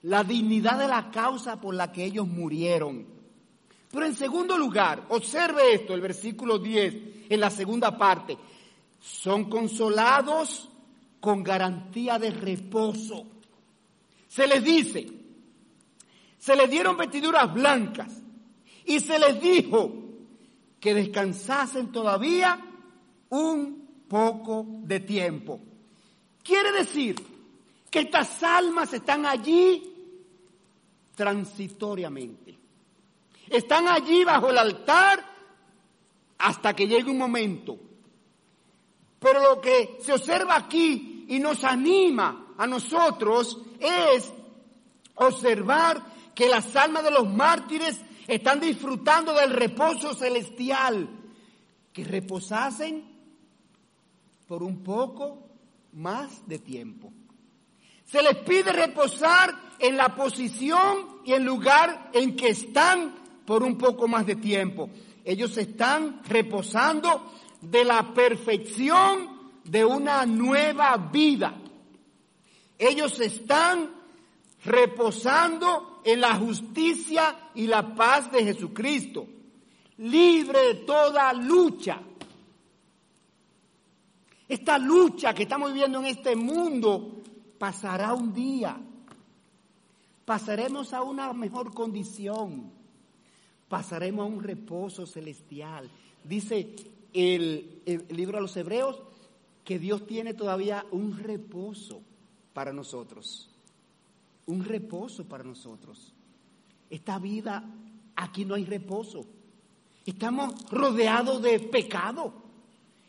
la 0.04 0.24
dignidad 0.24 0.80
de 0.80 0.88
la 0.88 1.12
causa 1.12 1.60
por 1.60 1.74
la 1.74 1.92
que 1.92 2.06
ellos 2.06 2.28
murieron. 2.28 3.06
Pero 3.92 4.06
en 4.06 4.16
segundo 4.16 4.58
lugar, 4.58 5.06
observe 5.10 5.74
esto, 5.74 5.94
el 5.94 6.02
versículo 6.02 6.58
10, 6.58 6.96
en 7.30 7.40
la 7.40 7.50
segunda 7.50 7.98
parte, 7.98 8.38
son 9.00 9.50
consolados 9.50 10.70
con 11.20 11.44
garantía 11.44 12.18
de 12.18 12.32
reposo. 12.32 13.26
Se 14.28 14.48
les 14.48 14.64
dice, 14.64 15.12
se 16.38 16.56
les 16.56 16.70
dieron 16.70 16.96
vestiduras 16.96 17.54
blancas 17.54 18.12
y 18.86 19.00
se 19.00 19.20
les 19.20 19.42
dijo 19.42 19.94
que 20.80 20.94
descansasen 20.94 21.92
todavía 21.92 22.60
un 23.30 24.06
poco 24.08 24.66
de 24.84 25.00
tiempo. 25.02 25.60
Quiere 26.44 26.72
decir 26.72 27.16
que 27.90 28.00
estas 28.00 28.42
almas 28.44 28.94
están 28.94 29.26
allí 29.26 29.92
transitoriamente. 31.16 32.58
Están 33.50 33.88
allí 33.88 34.24
bajo 34.24 34.50
el 34.50 34.58
altar 34.58 35.24
hasta 36.38 36.74
que 36.74 36.88
llegue 36.88 37.12
un 37.12 37.18
momento. 37.18 37.78
Pero 39.20 39.42
lo 39.42 39.62
que 39.62 40.00
se 40.02 40.14
observa 40.14 40.56
aquí 40.56 41.26
y 41.28 41.40
nos 41.40 41.64
anima 41.64 42.54
a 42.58 42.66
nosotros 42.66 43.60
es 43.80 44.32
observar 45.16 46.02
que 46.34 46.50
las 46.50 46.76
almas 46.76 47.04
de 47.04 47.12
los 47.12 47.30
mártires 47.30 48.02
están 48.28 48.60
disfrutando 48.60 49.34
del 49.34 49.52
reposo 49.52 50.16
celestial, 50.16 51.10
que 51.94 52.04
reposasen 52.04 53.04
por 54.48 54.64
un 54.64 54.82
poco 54.82 55.51
más 55.94 56.48
de 56.48 56.60
tiempo. 56.60 57.12
Se 58.06 58.22
les 58.22 58.38
pide 58.38 58.72
reposar 58.72 59.56
en 59.80 59.98
la 59.98 60.16
posición 60.16 61.22
y 61.24 61.34
el 61.34 61.44
lugar 61.44 62.12
en 62.14 62.36
que 62.36 62.50
están 62.50 63.16
por 63.46 63.64
un 63.64 63.78
poco 63.78 64.08
más 64.08 64.26
de 64.26 64.36
tiempo. 64.36 64.90
Ellos 65.24 65.58
están 65.58 66.22
reposando 66.28 67.32
de 67.62 67.86
la 67.86 68.14
perfección 68.14 69.40
de 69.64 69.86
una 69.86 70.26
nueva 70.26 70.98
vida. 70.98 71.56
Ellos 72.78 73.20
están 73.20 73.92
reposando 74.66 76.02
en 76.04 76.22
la 76.22 76.36
justicia 76.36 77.52
y 77.56 77.68
la 77.68 77.96
paz 77.96 78.32
de 78.32 78.44
Jesucristo, 78.44 79.28
libre 79.98 80.60
de 80.60 80.76
toda 80.76 81.32
lucha. 81.34 82.02
Esta 84.52 84.78
lucha 84.78 85.34
que 85.34 85.44
estamos 85.44 85.72
viviendo 85.72 86.00
en 86.00 86.08
este 86.08 86.36
mundo 86.36 87.22
pasará 87.58 88.14
un 88.14 88.34
día. 88.34 88.78
Pasaremos 90.26 90.92
a 90.92 91.04
una 91.04 91.32
mejor 91.32 91.74
condición. 91.74 92.70
Pasaremos 93.70 94.24
a 94.26 94.30
un 94.30 94.44
reposo 94.44 95.06
celestial. 95.06 95.90
Dice 96.26 96.76
el, 97.14 97.82
libro 98.10 98.40
de 98.40 98.42
los 98.42 98.58
Hebreos 98.58 99.02
que 99.64 99.80
Dios 99.80 100.06
tiene 100.06 100.34
todavía 100.34 100.86
un 100.92 101.18
reposo 101.18 102.02
para 102.54 102.74
nosotros. 102.74 103.50
Un 104.48 104.66
reposo 104.66 105.24
para 105.24 105.46
nosotros. 105.46 106.12
Esta 106.90 107.20
vida, 107.20 107.64
aquí 108.18 108.44
no 108.44 108.56
hay 108.56 108.66
reposo. 108.66 109.26
Estamos 110.06 110.70
rodeados 110.70 111.42
de 111.42 111.58
pecado. 111.58 112.34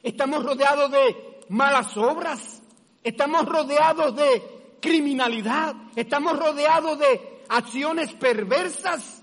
Estamos 0.05 0.45
rodeados 0.45 0.91
de 0.93 1.32
malas 1.49 1.97
obras. 1.97 2.63
Estamos 3.03 3.47
rodeados 3.47 4.15
de 4.17 4.77
criminalidad. 4.81 5.75
Estamos 5.97 6.39
rodeados 6.39 6.99
de 6.99 7.43
acciones 7.49 8.13
perversas. 8.15 9.23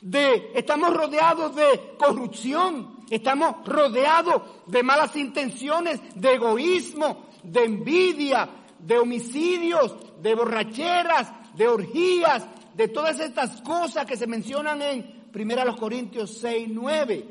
De, 0.00 0.52
estamos 0.54 0.94
rodeados 0.94 1.54
de 1.56 1.96
corrupción. 1.98 2.96
Estamos 3.10 3.66
rodeados 3.66 4.42
de 4.66 4.82
malas 4.82 5.14
intenciones, 5.16 6.00
de 6.14 6.34
egoísmo, 6.34 7.26
de 7.42 7.64
envidia, 7.64 8.48
de 8.78 8.98
homicidios, 8.98 9.96
de 10.20 10.34
borracheras, 10.34 11.32
de 11.54 11.68
orgías, 11.68 12.44
de 12.74 12.88
todas 12.88 13.20
estas 13.20 13.62
cosas 13.62 14.04
que 14.06 14.16
se 14.16 14.26
mencionan 14.26 14.82
en 14.82 15.28
1 15.34 15.76
Corintios 15.76 16.38
6, 16.38 16.68
9. 16.70 17.28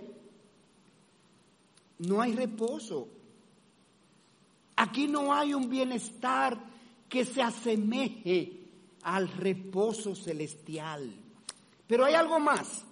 No 2.00 2.22
hay 2.22 2.34
reposo. 2.34 3.10
Aquí 4.76 5.08
no 5.08 5.34
hay 5.34 5.54
un 5.54 5.70
bienestar 5.70 6.58
que 7.08 7.24
se 7.26 7.42
asemeje 7.42 8.66
al 9.04 9.30
reposo 9.30 10.16
celestial. 10.16 11.14
Pero 11.88 12.06
hay 12.06 12.16
algo 12.16 12.40
más. 12.40 12.84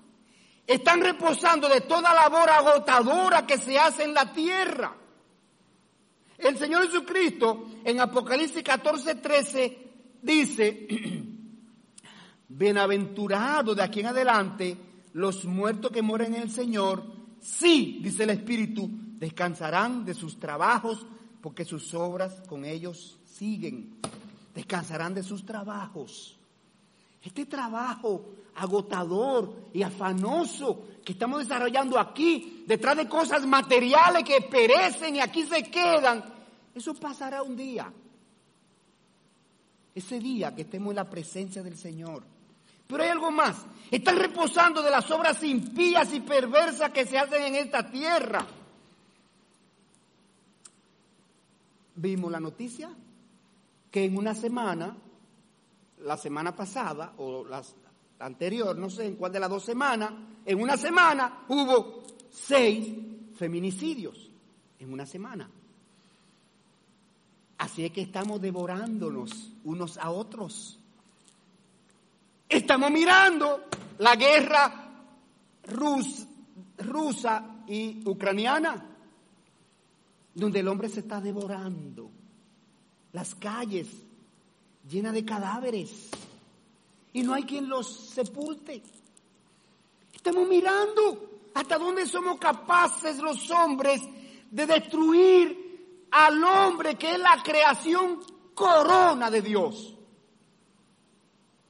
Están 0.66 1.02
reposando 1.02 1.68
de 1.68 1.82
toda 1.82 2.14
labor 2.14 2.50
agotadora 2.50 3.46
que 3.46 3.58
se 3.58 3.78
hace 3.78 4.04
en 4.04 4.14
la 4.14 4.32
tierra. 4.32 4.96
El 6.38 6.58
Señor 6.58 6.86
Jesucristo 6.86 7.68
en 7.84 8.00
Apocalipsis 8.00 8.64
14, 8.64 9.16
13 9.16 9.78
dice, 10.22 10.88
bienaventurado 12.48 13.76
de 13.76 13.84
aquí 13.84 14.00
en 14.02 14.08
adelante 14.08 14.78
los 15.14 15.46
muertos 15.46 15.92
que 15.92 16.02
mueren 16.02 16.36
en 16.36 16.44
el 16.44 16.52
Señor, 16.52 17.04
sí, 17.40 18.00
dice 18.02 18.24
el 18.24 18.32
Espíritu, 18.32 18.90
descansarán 19.18 20.06
de 20.06 20.14
sus 20.14 20.40
trabajos 20.40 21.06
porque 21.44 21.66
sus 21.66 21.94
obras 21.94 22.42
con 22.48 22.64
ellos 22.64 23.20
siguen. 23.26 23.98
Descansarán 24.56 25.14
de 25.14 25.24
sus 25.24 25.46
trabajos. 25.46 26.38
Este 27.22 27.46
trabajo 27.46 28.30
agotador 28.56 29.54
y 29.74 29.84
afanoso 29.84 30.86
que 31.04 31.12
estamos 31.12 31.40
desarrollando 31.40 32.00
aquí, 32.00 32.64
detrás 32.66 32.96
de 32.96 33.10
cosas 33.10 33.46
materiales 33.46 34.24
que 34.24 34.40
perecen 34.50 35.18
y 35.18 35.20
aquí 35.20 35.44
se 35.44 35.64
quedan, 35.64 36.24
eso 36.74 36.94
pasará 36.94 37.44
un 37.44 37.58
día. 37.58 37.92
Ese 39.94 40.20
día 40.20 40.56
que 40.56 40.62
estemos 40.62 40.92
en 40.92 40.96
la 40.96 41.10
presencia 41.10 41.62
del 41.62 41.76
Señor. 41.76 42.24
Pero 42.88 43.04
hay 43.04 43.10
algo 43.10 43.32
más. 43.32 43.58
Están 43.92 44.18
reposando 44.18 44.82
de 44.82 44.92
las 44.92 45.12
obras 45.12 45.44
impías 45.44 46.14
y 46.14 46.22
perversas 46.22 46.92
que 46.92 47.06
se 47.06 47.18
hacen 47.18 47.44
en 47.44 47.56
esta 47.56 47.92
tierra. 47.92 48.48
Vimos 51.96 52.32
la 52.32 52.40
noticia 52.40 52.90
que 53.92 54.06
en 54.06 54.18
una 54.18 54.34
semana 54.34 54.98
la 56.00 56.18
semana 56.18 56.56
pasada 56.56 57.14
o 57.18 57.46
la 57.46 57.64
anterior, 58.20 58.78
no 58.78 58.90
sé 58.90 59.06
en 59.06 59.16
cuál 59.16 59.32
de 59.32 59.40
las 59.40 59.50
dos 59.50 59.64
semanas, 59.64 60.12
en 60.46 60.62
una 60.62 60.78
semana 60.78 61.46
hubo 61.50 62.04
seis 62.30 62.94
feminicidios, 63.36 64.30
en 64.80 64.94
una 64.94 65.06
semana. 65.06 65.50
Así 67.58 67.86
es 67.86 67.92
que 67.92 68.02
estamos 68.02 68.42
devorándonos 68.42 69.52
unos 69.64 69.98
a 69.98 70.10
otros. 70.12 70.80
Estamos 72.50 72.92
mirando 72.92 73.66
la 74.00 74.16
guerra 74.16 74.90
rusa 76.78 77.46
y 77.68 78.02
ucraniana, 78.06 78.93
donde 80.34 80.60
el 80.60 80.68
hombre 80.68 80.90
se 80.90 81.02
está 81.02 81.22
devorando. 81.22 82.10
Las 83.12 83.36
calles 83.36 83.88
llena 84.90 85.12
de 85.12 85.24
cadáveres 85.24 86.10
y 87.14 87.22
no 87.22 87.34
hay 87.34 87.44
quien 87.44 87.70
los 87.70 88.10
sepulte. 88.10 88.82
Estamos 90.14 90.48
mirando 90.48 91.42
hasta 91.54 91.78
dónde 91.78 92.06
somos 92.08 92.38
capaces 92.40 93.20
los 93.20 93.50
hombres 93.52 94.02
de 94.50 94.66
destruir 94.66 96.08
al 96.12 96.44
hombre 96.44 96.96
que 96.96 97.14
es 97.14 97.20
la 97.20 97.42
creación 97.44 98.20
corona 98.54 99.30
de 99.30 99.42
Dios. 99.42 99.96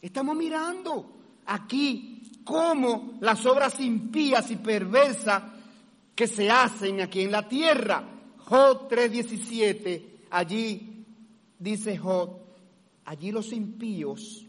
Estamos 0.02 0.36
mirando 0.36 1.14
aquí 1.46 2.42
cómo 2.44 3.18
las 3.22 3.46
obras 3.46 3.80
impías 3.80 4.52
y 4.52 4.58
perversas 4.58 5.44
que 6.14 6.28
se 6.28 6.52
hacen 6.52 7.02
aquí 7.02 7.22
en 7.22 7.32
la 7.32 7.48
tierra. 7.48 8.04
Job 8.46 8.88
3:17, 8.90 10.28
allí 10.30 11.06
dice 11.60 11.98
Job, 11.98 12.44
Allí 13.06 13.32
los 13.32 13.52
impíos 13.52 14.46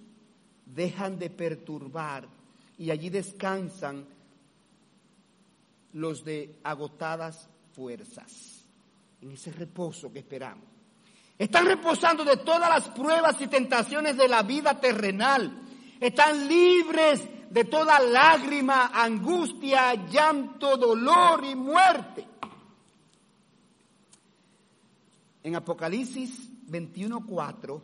dejan 0.66 1.18
de 1.18 1.30
perturbar 1.30 2.26
y 2.78 2.90
allí 2.90 3.10
descansan 3.10 4.06
los 5.92 6.24
de 6.24 6.56
agotadas 6.62 7.48
fuerzas, 7.74 8.64
en 9.20 9.32
ese 9.32 9.52
reposo 9.52 10.12
que 10.12 10.20
esperamos. 10.20 10.64
Están 11.36 11.66
reposando 11.66 12.24
de 12.24 12.36
todas 12.38 12.68
las 12.68 12.88
pruebas 12.90 13.40
y 13.40 13.48
tentaciones 13.48 14.16
de 14.16 14.28
la 14.28 14.42
vida 14.42 14.78
terrenal. 14.78 15.52
Están 15.98 16.46
libres 16.48 17.22
de 17.50 17.64
toda 17.64 17.98
lágrima, 17.98 18.92
angustia, 18.94 19.94
llanto, 20.06 20.76
dolor 20.76 21.44
y 21.44 21.56
muerte. 21.56 22.24
En 25.44 25.54
Apocalipsis 25.54 26.48
21:4, 26.66 27.82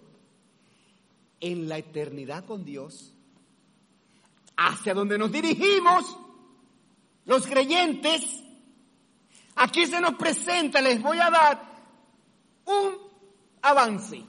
en 1.40 1.68
la 1.68 1.76
eternidad 1.76 2.44
con 2.46 2.64
Dios, 2.64 3.12
hacia 4.56 4.94
donde 4.94 5.18
nos 5.18 5.30
dirigimos, 5.30 6.16
los 7.26 7.46
creyentes, 7.46 8.42
aquí 9.54 9.86
se 9.86 10.00
nos 10.00 10.14
presenta, 10.14 10.80
les 10.80 11.02
voy 11.02 11.18
a 11.18 11.30
dar 11.30 11.62
un 12.64 12.94
avance. 13.60 14.24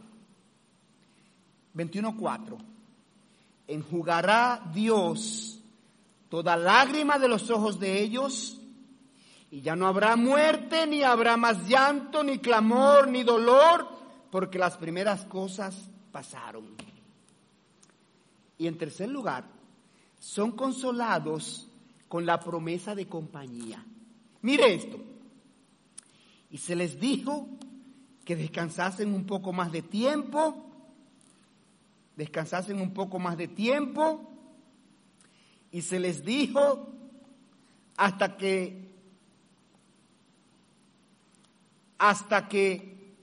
21.4. 1.73 2.57
Enjugará 3.67 4.69
Dios 4.73 5.61
toda 6.29 6.57
lágrima 6.57 7.17
de 7.17 7.29
los 7.29 7.49
ojos 7.49 7.79
de 7.79 8.01
ellos 8.01 8.60
y 9.51 9.59
ya 9.59 9.75
no 9.75 9.85
habrá 9.85 10.15
muerte, 10.15 10.87
ni 10.87 11.03
habrá 11.03 11.35
más 11.35 11.67
llanto, 11.67 12.23
ni 12.23 12.39
clamor, 12.39 13.09
ni 13.09 13.23
dolor, 13.23 13.85
porque 14.31 14.57
las 14.57 14.77
primeras 14.77 15.25
cosas 15.25 15.89
pasaron. 16.13 16.63
Y 18.57 18.67
en 18.67 18.77
tercer 18.77 19.09
lugar, 19.09 19.43
son 20.19 20.53
consolados 20.53 21.67
con 22.07 22.25
la 22.25 22.39
promesa 22.39 22.95
de 22.95 23.07
compañía. 23.07 23.83
Mire 24.41 24.73
esto. 24.73 24.97
Y 26.49 26.57
se 26.57 26.75
les 26.75 26.97
dijo 26.97 27.47
que 28.23 28.37
descansasen 28.37 29.13
un 29.13 29.25
poco 29.25 29.51
más 29.51 29.73
de 29.73 29.81
tiempo, 29.81 30.65
descansasen 32.15 32.79
un 32.79 32.93
poco 32.93 33.19
más 33.19 33.37
de 33.37 33.49
tiempo, 33.49 34.29
y 35.71 35.81
se 35.81 35.99
les 35.99 36.23
dijo 36.23 36.87
hasta 37.97 38.37
que 38.37 38.90
hasta 42.01 42.47
que 42.47 43.13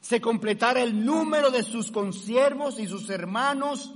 se 0.00 0.22
completara 0.22 0.82
el 0.82 1.04
número 1.04 1.50
de 1.50 1.62
sus 1.62 1.90
consiervos 1.90 2.80
y 2.80 2.86
sus 2.86 3.10
hermanos 3.10 3.92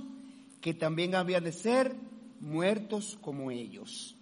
que 0.61 0.75
también 0.75 1.15
habían 1.15 1.43
de 1.43 1.51
ser 1.51 1.95
muertos 2.39 3.17
como 3.19 3.49
ellos. 3.49 4.15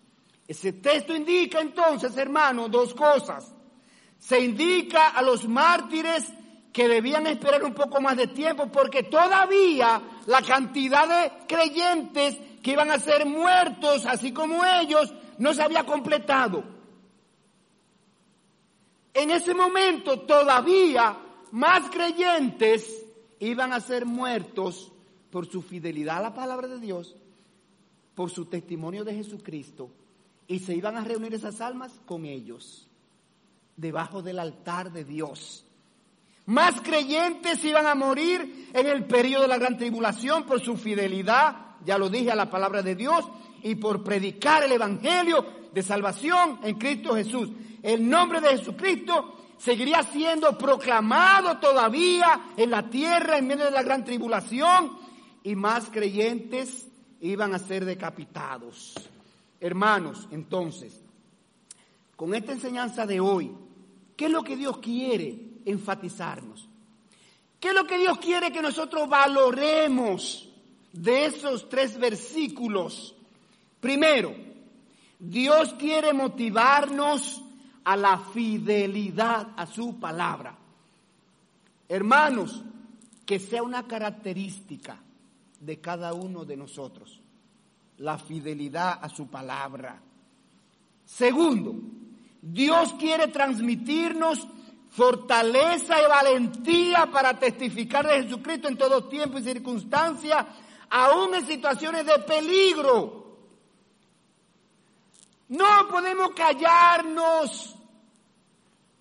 Ese 0.47 0.71
texto 0.71 1.13
indica 1.13 1.59
entonces, 1.59 2.15
hermano, 2.15 2.69
dos 2.69 2.93
cosas. 2.93 3.53
Se 4.17 4.39
indica 4.39 5.09
a 5.09 5.21
los 5.21 5.45
mártires 5.49 6.31
que 6.71 6.87
debían 6.87 7.27
esperar 7.27 7.61
un 7.65 7.73
poco 7.73 7.99
más 7.99 8.15
de 8.15 8.27
tiempo 8.27 8.71
porque 8.71 9.03
todavía 9.03 10.01
la 10.27 10.41
cantidad 10.41 11.09
de 11.09 11.45
creyentes 11.45 12.37
que 12.63 12.71
iban 12.71 12.89
a 12.89 12.99
ser 12.99 13.25
muertos, 13.25 14.05
así 14.05 14.31
como 14.31 14.63
ellos, 14.63 15.13
no 15.39 15.53
se 15.53 15.61
había 15.61 15.83
completado. 15.83 16.78
En 19.13 19.31
ese 19.31 19.53
momento 19.53 20.21
todavía 20.21 21.17
más 21.51 21.89
creyentes 21.89 23.05
iban 23.39 23.73
a 23.73 23.79
ser 23.79 24.05
muertos 24.05 24.91
por 25.31 25.47
su 25.47 25.61
fidelidad 25.61 26.17
a 26.17 26.21
la 26.21 26.33
palabra 26.33 26.67
de 26.67 26.79
Dios, 26.79 27.15
por 28.15 28.29
su 28.29 28.45
testimonio 28.45 29.03
de 29.03 29.15
Jesucristo 29.15 29.89
y 30.47 30.59
se 30.59 30.75
iban 30.75 30.97
a 30.97 31.03
reunir 31.03 31.33
esas 31.35 31.61
almas 31.61 31.91
con 32.05 32.25
ellos, 32.25 32.87
debajo 33.77 34.23
del 34.23 34.39
altar 34.39 34.91
de 34.91 35.05
Dios. 35.05 35.63
Más 36.47 36.81
creyentes 36.81 37.63
iban 37.63 37.85
a 37.85 37.93
morir 37.93 38.71
en 38.73 38.87
el 38.87 39.05
periodo 39.05 39.43
de 39.43 39.47
la 39.47 39.59
gran 39.59 39.77
tribulación 39.77 40.45
por 40.45 40.59
su 40.59 40.75
fidelidad, 40.75 41.77
ya 41.85 41.99
lo 41.99 42.09
dije, 42.09 42.31
a 42.31 42.35
la 42.35 42.49
palabra 42.49 42.81
de 42.81 42.95
Dios 42.95 43.25
y 43.61 43.75
por 43.75 44.03
predicar 44.03 44.63
el 44.63 44.71
Evangelio 44.71 45.45
de 45.73 45.83
salvación 45.83 46.59
en 46.63 46.77
Cristo 46.77 47.15
Jesús. 47.15 47.49
El 47.81 48.09
nombre 48.09 48.41
de 48.41 48.57
Jesucristo 48.57 49.35
seguiría 49.57 50.03
siendo 50.03 50.57
proclamado 50.57 51.57
todavía 51.59 52.51
en 52.55 52.69
la 52.71 52.89
tierra 52.89 53.37
en 53.37 53.47
medio 53.47 53.65
de 53.65 53.71
la 53.71 53.83
gran 53.83 54.03
tribulación 54.03 54.97
y 55.43 55.55
más 55.55 55.89
creyentes 55.89 56.87
iban 57.21 57.53
a 57.53 57.59
ser 57.59 57.85
decapitados. 57.85 58.95
Hermanos, 59.59 60.27
entonces, 60.31 61.01
con 62.15 62.33
esta 62.33 62.53
enseñanza 62.53 63.05
de 63.05 63.19
hoy, 63.19 63.51
¿qué 64.15 64.25
es 64.25 64.31
lo 64.31 64.43
que 64.43 64.55
Dios 64.55 64.77
quiere 64.79 65.37
enfatizarnos? 65.65 66.67
¿Qué 67.59 67.69
es 67.69 67.73
lo 67.73 67.85
que 67.85 67.97
Dios 67.97 68.17
quiere 68.19 68.51
que 68.51 68.61
nosotros 68.61 69.09
valoremos 69.09 70.49
de 70.93 71.25
esos 71.25 71.67
tres 71.67 71.97
versículos? 71.99 73.15
Primero, 73.81 74.33
Dios 75.19 75.73
quiere 75.73 76.13
motivarnos 76.13 77.43
a 77.83 77.95
la 77.95 78.17
fidelidad 78.17 79.49
a 79.55 79.65
su 79.65 79.99
palabra. 79.99 80.55
Hermanos, 81.87 82.63
que 83.25 83.39
sea 83.39 83.61
una 83.61 83.87
característica 83.87 84.97
de 85.59 85.79
cada 85.79 86.13
uno 86.13 86.45
de 86.45 86.57
nosotros 86.57 87.19
la 87.99 88.17
fidelidad 88.17 88.99
a 89.01 89.09
su 89.09 89.27
palabra. 89.27 89.99
Segundo, 91.05 91.75
Dios 92.41 92.93
quiere 92.93 93.27
transmitirnos 93.27 94.47
fortaleza 94.89 96.01
y 96.01 96.07
valentía 96.07 97.09
para 97.11 97.37
testificar 97.37 98.07
de 98.07 98.23
Jesucristo 98.23 98.67
en 98.67 98.77
todo 98.77 99.07
tiempo 99.07 99.37
y 99.37 99.43
circunstancia, 99.43 100.47
aún 100.89 101.35
en 101.35 101.45
situaciones 101.45 102.05
de 102.05 102.19
peligro. 102.19 103.18
No 105.49 105.87
podemos 105.89 106.31
callarnos 106.31 107.75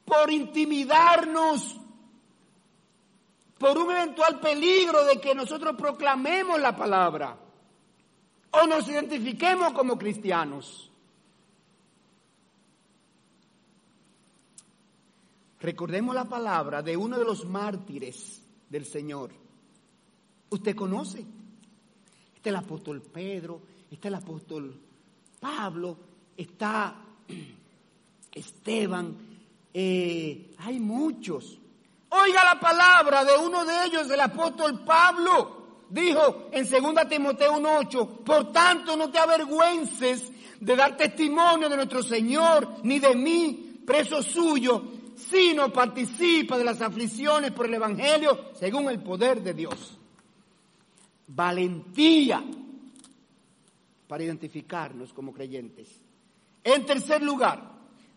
por 0.05 0.31
intimidarnos 0.31 1.77
por 3.59 3.77
un 3.77 3.91
eventual 3.91 4.41
peligro 4.41 5.05
de 5.05 5.21
que 5.21 5.35
nosotros 5.35 5.77
proclamemos 5.77 6.59
la 6.61 6.75
palabra 6.75 7.37
o 8.51 8.67
nos 8.67 8.89
identifiquemos 8.89 9.73
como 9.73 9.99
cristianos. 9.99 10.91
Recordemos 15.61 16.15
la 16.15 16.25
palabra 16.25 16.83
de 16.83 16.97
uno 16.97 17.19
de 17.19 17.25
los 17.25 17.45
mártires 17.45 18.41
del 18.71 18.87
Señor. 18.87 19.33
Usted 20.51 20.75
conoce. 20.75 21.27
Está 22.35 22.51
el 22.51 22.57
apóstol 22.57 23.03
Pedro, 23.03 23.61
está 23.91 24.07
el 24.07 24.15
apóstol 24.15 24.81
Pablo, 25.41 25.97
está 26.39 26.95
Esteban, 28.33 29.17
eh, 29.75 30.55
hay 30.59 30.79
muchos. 30.81 31.59
Oiga 32.11 32.45
la 32.45 32.59
palabra 32.59 33.25
de 33.25 33.37
uno 33.37 33.65
de 33.65 33.85
ellos, 33.85 34.11
el 34.11 34.21
apóstol 34.21 34.83
Pablo 34.85 35.59
dijo 35.91 36.49
en 36.53 36.69
2 36.69 37.09
Timoteo 37.09 37.59
1.8, 37.59 38.25
por 38.25 38.53
tanto 38.53 38.97
no 38.97 39.11
te 39.11 39.19
avergüences 39.19 40.33
de 40.61 40.77
dar 40.77 40.97
testimonio 40.97 41.69
de 41.69 41.77
nuestro 41.77 42.03
Señor, 42.03 42.77
ni 42.85 42.99
de 42.99 43.15
mí, 43.15 43.83
preso 43.85 44.23
suyo, 44.23 44.85
sino 45.17 45.73
participa 45.73 46.57
de 46.57 46.65
las 46.65 46.81
aflicciones 46.81 47.51
por 47.53 47.67
el 47.67 47.75
Evangelio 47.75 48.53
según 48.55 48.89
el 48.89 49.01
poder 49.03 49.43
de 49.43 49.55
Dios. 49.55 49.99
Valentía 51.27 52.43
para 54.07 54.25
identificarnos 54.25 55.13
como 55.13 55.33
creyentes. 55.33 56.08
En 56.65 56.85
tercer 56.87 57.23
lugar, 57.23 57.63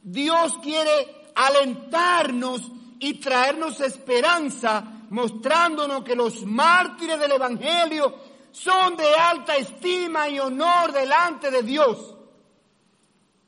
Dios 0.03 0.57
quiere 0.61 1.31
alentarnos 1.35 2.71
y 2.99 3.15
traernos 3.15 3.79
esperanza 3.81 5.05
mostrándonos 5.09 6.03
que 6.03 6.15
los 6.15 6.45
mártires 6.45 7.19
del 7.19 7.33
Evangelio 7.33 8.15
son 8.51 8.95
de 8.95 9.13
alta 9.15 9.55
estima 9.55 10.29
y 10.29 10.39
honor 10.39 10.91
delante 10.91 11.51
de 11.51 11.63
Dios. 11.63 12.15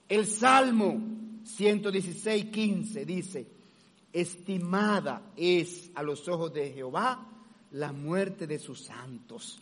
El 0.07 0.27
Salmo 0.27 0.99
116, 1.43 2.45
15 2.45 3.05
dice, 3.05 3.47
estimada 4.11 5.21
es 5.35 5.89
a 5.95 6.03
los 6.03 6.27
ojos 6.27 6.53
de 6.53 6.71
Jehová 6.71 7.27
la 7.71 7.91
muerte 7.91 8.47
de 8.47 8.59
sus 8.59 8.83
santos. 8.83 9.59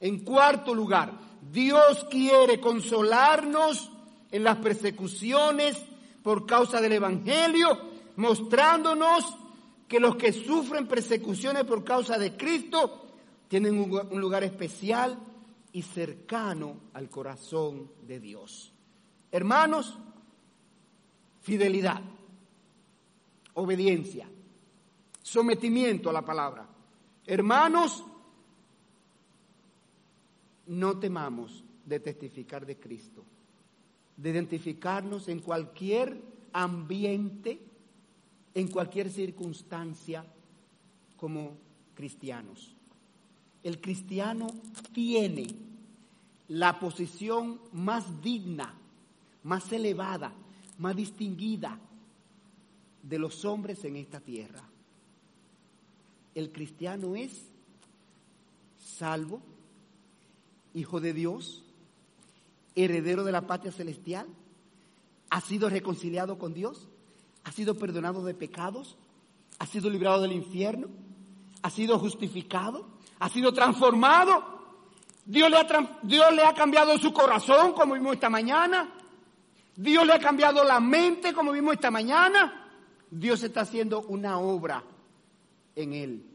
En 0.00 0.20
cuarto 0.20 0.74
lugar, 0.74 1.12
Dios 1.50 2.06
quiere 2.10 2.60
consolarnos 2.60 3.90
en 4.30 4.44
las 4.44 4.58
persecuciones 4.58 5.76
por 6.22 6.46
causa 6.46 6.80
del 6.80 6.92
Evangelio, 6.92 7.78
mostrándonos 8.16 9.36
que 9.86 10.00
los 10.00 10.16
que 10.16 10.32
sufren 10.32 10.86
persecuciones 10.86 11.64
por 11.64 11.82
causa 11.84 12.18
de 12.18 12.36
Cristo 12.36 13.06
tienen 13.48 13.78
un 13.78 14.20
lugar 14.20 14.44
especial 14.44 15.18
y 15.72 15.82
cercano 15.82 16.76
al 16.92 17.08
corazón 17.08 17.90
de 18.06 18.20
Dios. 18.20 18.72
Hermanos, 19.32 19.98
fidelidad, 21.40 22.02
obediencia, 23.54 24.28
sometimiento 25.22 26.10
a 26.10 26.12
la 26.12 26.22
palabra. 26.22 26.66
Hermanos, 27.26 28.04
no 30.66 30.98
temamos 30.98 31.64
de 31.84 32.00
testificar 32.00 32.66
de 32.66 32.78
Cristo, 32.78 33.24
de 34.18 34.30
identificarnos 34.30 35.28
en 35.28 35.38
cualquier 35.38 36.20
ambiente, 36.52 37.60
en 38.52 38.68
cualquier 38.68 39.10
circunstancia 39.10 40.24
como 41.16 41.56
cristianos. 41.94 42.74
El 43.62 43.80
cristiano 43.80 44.48
tiene 44.92 45.46
la 46.48 46.80
posición 46.80 47.60
más 47.72 48.20
digna, 48.22 48.74
más 49.44 49.72
elevada, 49.72 50.32
más 50.78 50.96
distinguida 50.96 51.78
de 53.02 53.18
los 53.18 53.44
hombres 53.44 53.84
en 53.84 53.96
esta 53.96 54.20
tierra. 54.20 54.62
El 56.34 56.50
cristiano 56.50 57.14
es 57.14 57.46
salvo, 58.78 59.40
hijo 60.74 61.00
de 61.00 61.12
Dios, 61.12 61.64
heredero 62.84 63.24
de 63.24 63.32
la 63.32 63.46
patria 63.46 63.72
celestial, 63.72 64.26
ha 65.30 65.40
sido 65.40 65.68
reconciliado 65.68 66.38
con 66.38 66.54
Dios, 66.54 66.88
ha 67.44 67.52
sido 67.52 67.74
perdonado 67.74 68.24
de 68.24 68.34
pecados, 68.34 68.96
ha 69.58 69.66
sido 69.66 69.90
librado 69.90 70.22
del 70.22 70.32
infierno, 70.32 70.88
ha 71.62 71.70
sido 71.70 71.98
justificado, 71.98 72.86
ha 73.18 73.28
sido 73.28 73.52
transformado. 73.52 74.58
Dios 75.24 75.50
le 75.50 75.56
ha, 75.56 75.98
Dios 76.02 76.32
le 76.34 76.44
ha 76.44 76.54
cambiado 76.54 76.96
su 76.98 77.12
corazón, 77.12 77.72
como 77.72 77.94
vimos 77.94 78.14
esta 78.14 78.30
mañana. 78.30 78.92
Dios 79.76 80.06
le 80.06 80.14
ha 80.14 80.18
cambiado 80.18 80.64
la 80.64 80.80
mente, 80.80 81.32
como 81.32 81.52
vimos 81.52 81.74
esta 81.74 81.90
mañana. 81.90 82.70
Dios 83.10 83.42
está 83.42 83.62
haciendo 83.62 84.00
una 84.02 84.38
obra 84.38 84.82
en 85.74 85.92
él, 85.92 86.26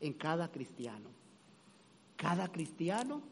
en 0.00 0.12
cada 0.14 0.48
cristiano. 0.50 1.08
Cada 2.16 2.48
cristiano 2.48 3.22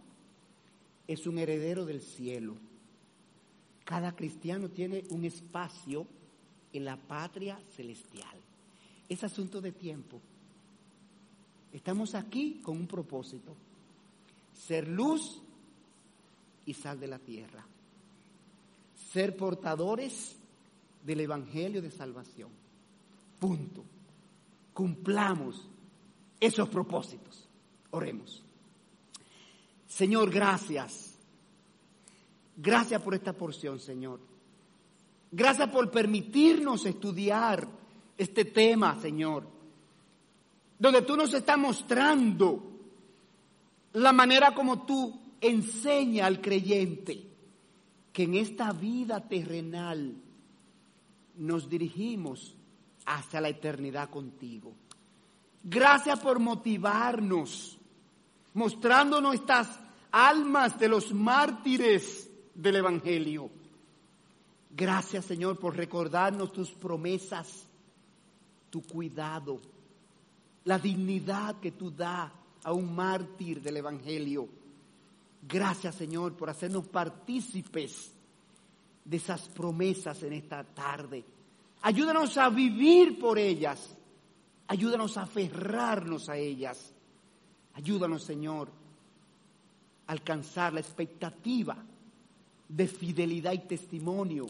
es 1.09 1.27
un 1.27 1.39
heredero 1.39 1.87
del 1.87 2.03
cielo. 2.03 2.55
Cada 3.85 4.15
cristiano 4.15 4.69
tiene 4.69 5.05
un 5.09 5.25
espacio 5.25 6.07
en 6.73 6.85
la 6.85 6.97
patria 6.97 7.59
celestial. 7.75 8.37
Es 9.09 9.25
asunto 9.25 9.63
de 9.63 9.73
tiempo. 9.73 10.21
Estamos 11.73 12.15
aquí 12.15 12.61
con 12.63 12.77
un 12.77 12.87
propósito, 12.87 13.57
ser 14.53 14.87
luz 14.87 15.41
y 16.67 16.75
sal 16.75 17.01
de 17.01 17.09
la 17.09 17.19
tierra, 17.19 17.65
ser 19.11 19.35
portadores 19.37 20.37
del 21.05 21.21
Evangelio 21.21 21.81
de 21.81 21.91
Salvación. 21.91 22.51
Punto. 23.41 23.83
Cumplamos 24.75 25.67
esos 26.39 26.69
propósitos. 26.69 27.49
Oremos. 27.91 28.43
Señor, 29.89 30.31
gracias. 30.31 31.19
Gracias 32.57 33.03
por 33.03 33.15
esta 33.15 33.33
porción, 33.33 33.81
Señor. 33.81 34.21
Gracias 35.31 35.69
por 35.71 35.91
permitirnos 35.91 36.87
estudiar 36.87 37.67
este 38.17 38.45
tema, 38.45 39.01
Señor. 39.01 39.45
Donde 40.79 41.03
tú 41.03 41.17
nos 41.17 41.35
estás 41.35 41.59
mostrando 41.59 42.69
la 43.95 44.13
manera 44.13 44.55
como 44.55 44.85
tú 44.87 45.19
enseñas 45.41 46.27
al 46.27 46.41
creyente 46.41 47.29
que 48.13 48.25
en 48.25 48.35
esta 48.35 48.73
vida 48.73 49.27
terrenal 49.29 50.15
nos 51.37 51.69
dirigimos 51.69 52.55
hacia 53.07 53.41
la 53.41 53.49
eternidad 53.49 54.11
contigo. 54.11 54.75
Gracias 55.63 56.19
por 56.21 56.39
motivarnos, 56.39 57.78
mostrándonos 58.55 59.35
estas 59.35 59.69
almas 60.11 60.79
de 60.79 60.89
los 60.89 61.13
mártires 61.13 62.31
del 62.55 62.77
Evangelio. 62.77 63.51
Gracias 64.71 65.25
Señor 65.25 65.59
por 65.59 65.77
recordarnos 65.77 66.53
tus 66.53 66.71
promesas, 66.71 67.67
tu 68.71 68.83
cuidado, 68.83 69.61
la 70.65 70.79
dignidad 70.79 71.61
que 71.61 71.73
tú 71.73 71.91
das 71.91 72.31
a 72.65 72.73
un 72.73 72.95
mártir 72.95 73.63
del 73.63 73.79
Evangelio. 73.79 74.49
Gracias 75.43 75.95
Señor 75.95 76.35
por 76.35 76.51
hacernos 76.51 76.87
partícipes 76.87 78.13
de 79.05 79.17
esas 79.17 79.49
promesas 79.49 80.23
en 80.23 80.35
esta 80.35 80.63
tarde. 80.65 81.25
Ayúdanos 81.83 82.37
a 82.37 82.49
vivir 82.51 83.19
por 83.19 83.39
ellas. 83.39 83.97
Ayúdanos 84.67 85.17
a 85.17 85.23
aferrarnos 85.23 86.29
a 86.29 86.37
ellas. 86.37 86.93
Ayúdanos, 87.79 88.25
Señor, 88.25 88.69
a 90.09 90.13
alcanzar 90.13 90.73
la 90.73 90.81
expectativa 90.81 91.77
de 92.69 92.89
fidelidad 92.89 93.53
y 93.53 93.61
testimonio 93.61 94.49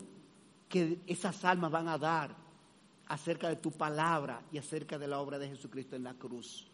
que 0.66 1.00
esas 1.06 1.44
almas 1.44 1.70
van 1.70 1.88
a 1.88 1.98
dar 1.98 2.34
acerca 3.06 3.50
de 3.50 3.56
tu 3.56 3.70
palabra 3.70 4.40
y 4.50 4.56
acerca 4.56 4.98
de 4.98 5.08
la 5.08 5.20
obra 5.20 5.38
de 5.38 5.50
Jesucristo 5.50 5.94
en 5.94 6.04
la 6.04 6.14
cruz. 6.14 6.68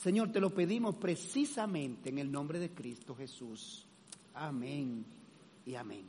Señor, 0.00 0.30
te 0.30 0.40
lo 0.40 0.50
pedimos 0.54 0.94
precisamente 0.94 2.10
en 2.10 2.18
el 2.18 2.30
nombre 2.30 2.60
de 2.60 2.70
Cristo 2.70 3.16
Jesús. 3.16 3.84
Amén 4.34 5.04
y 5.66 5.74
amén. 5.74 6.04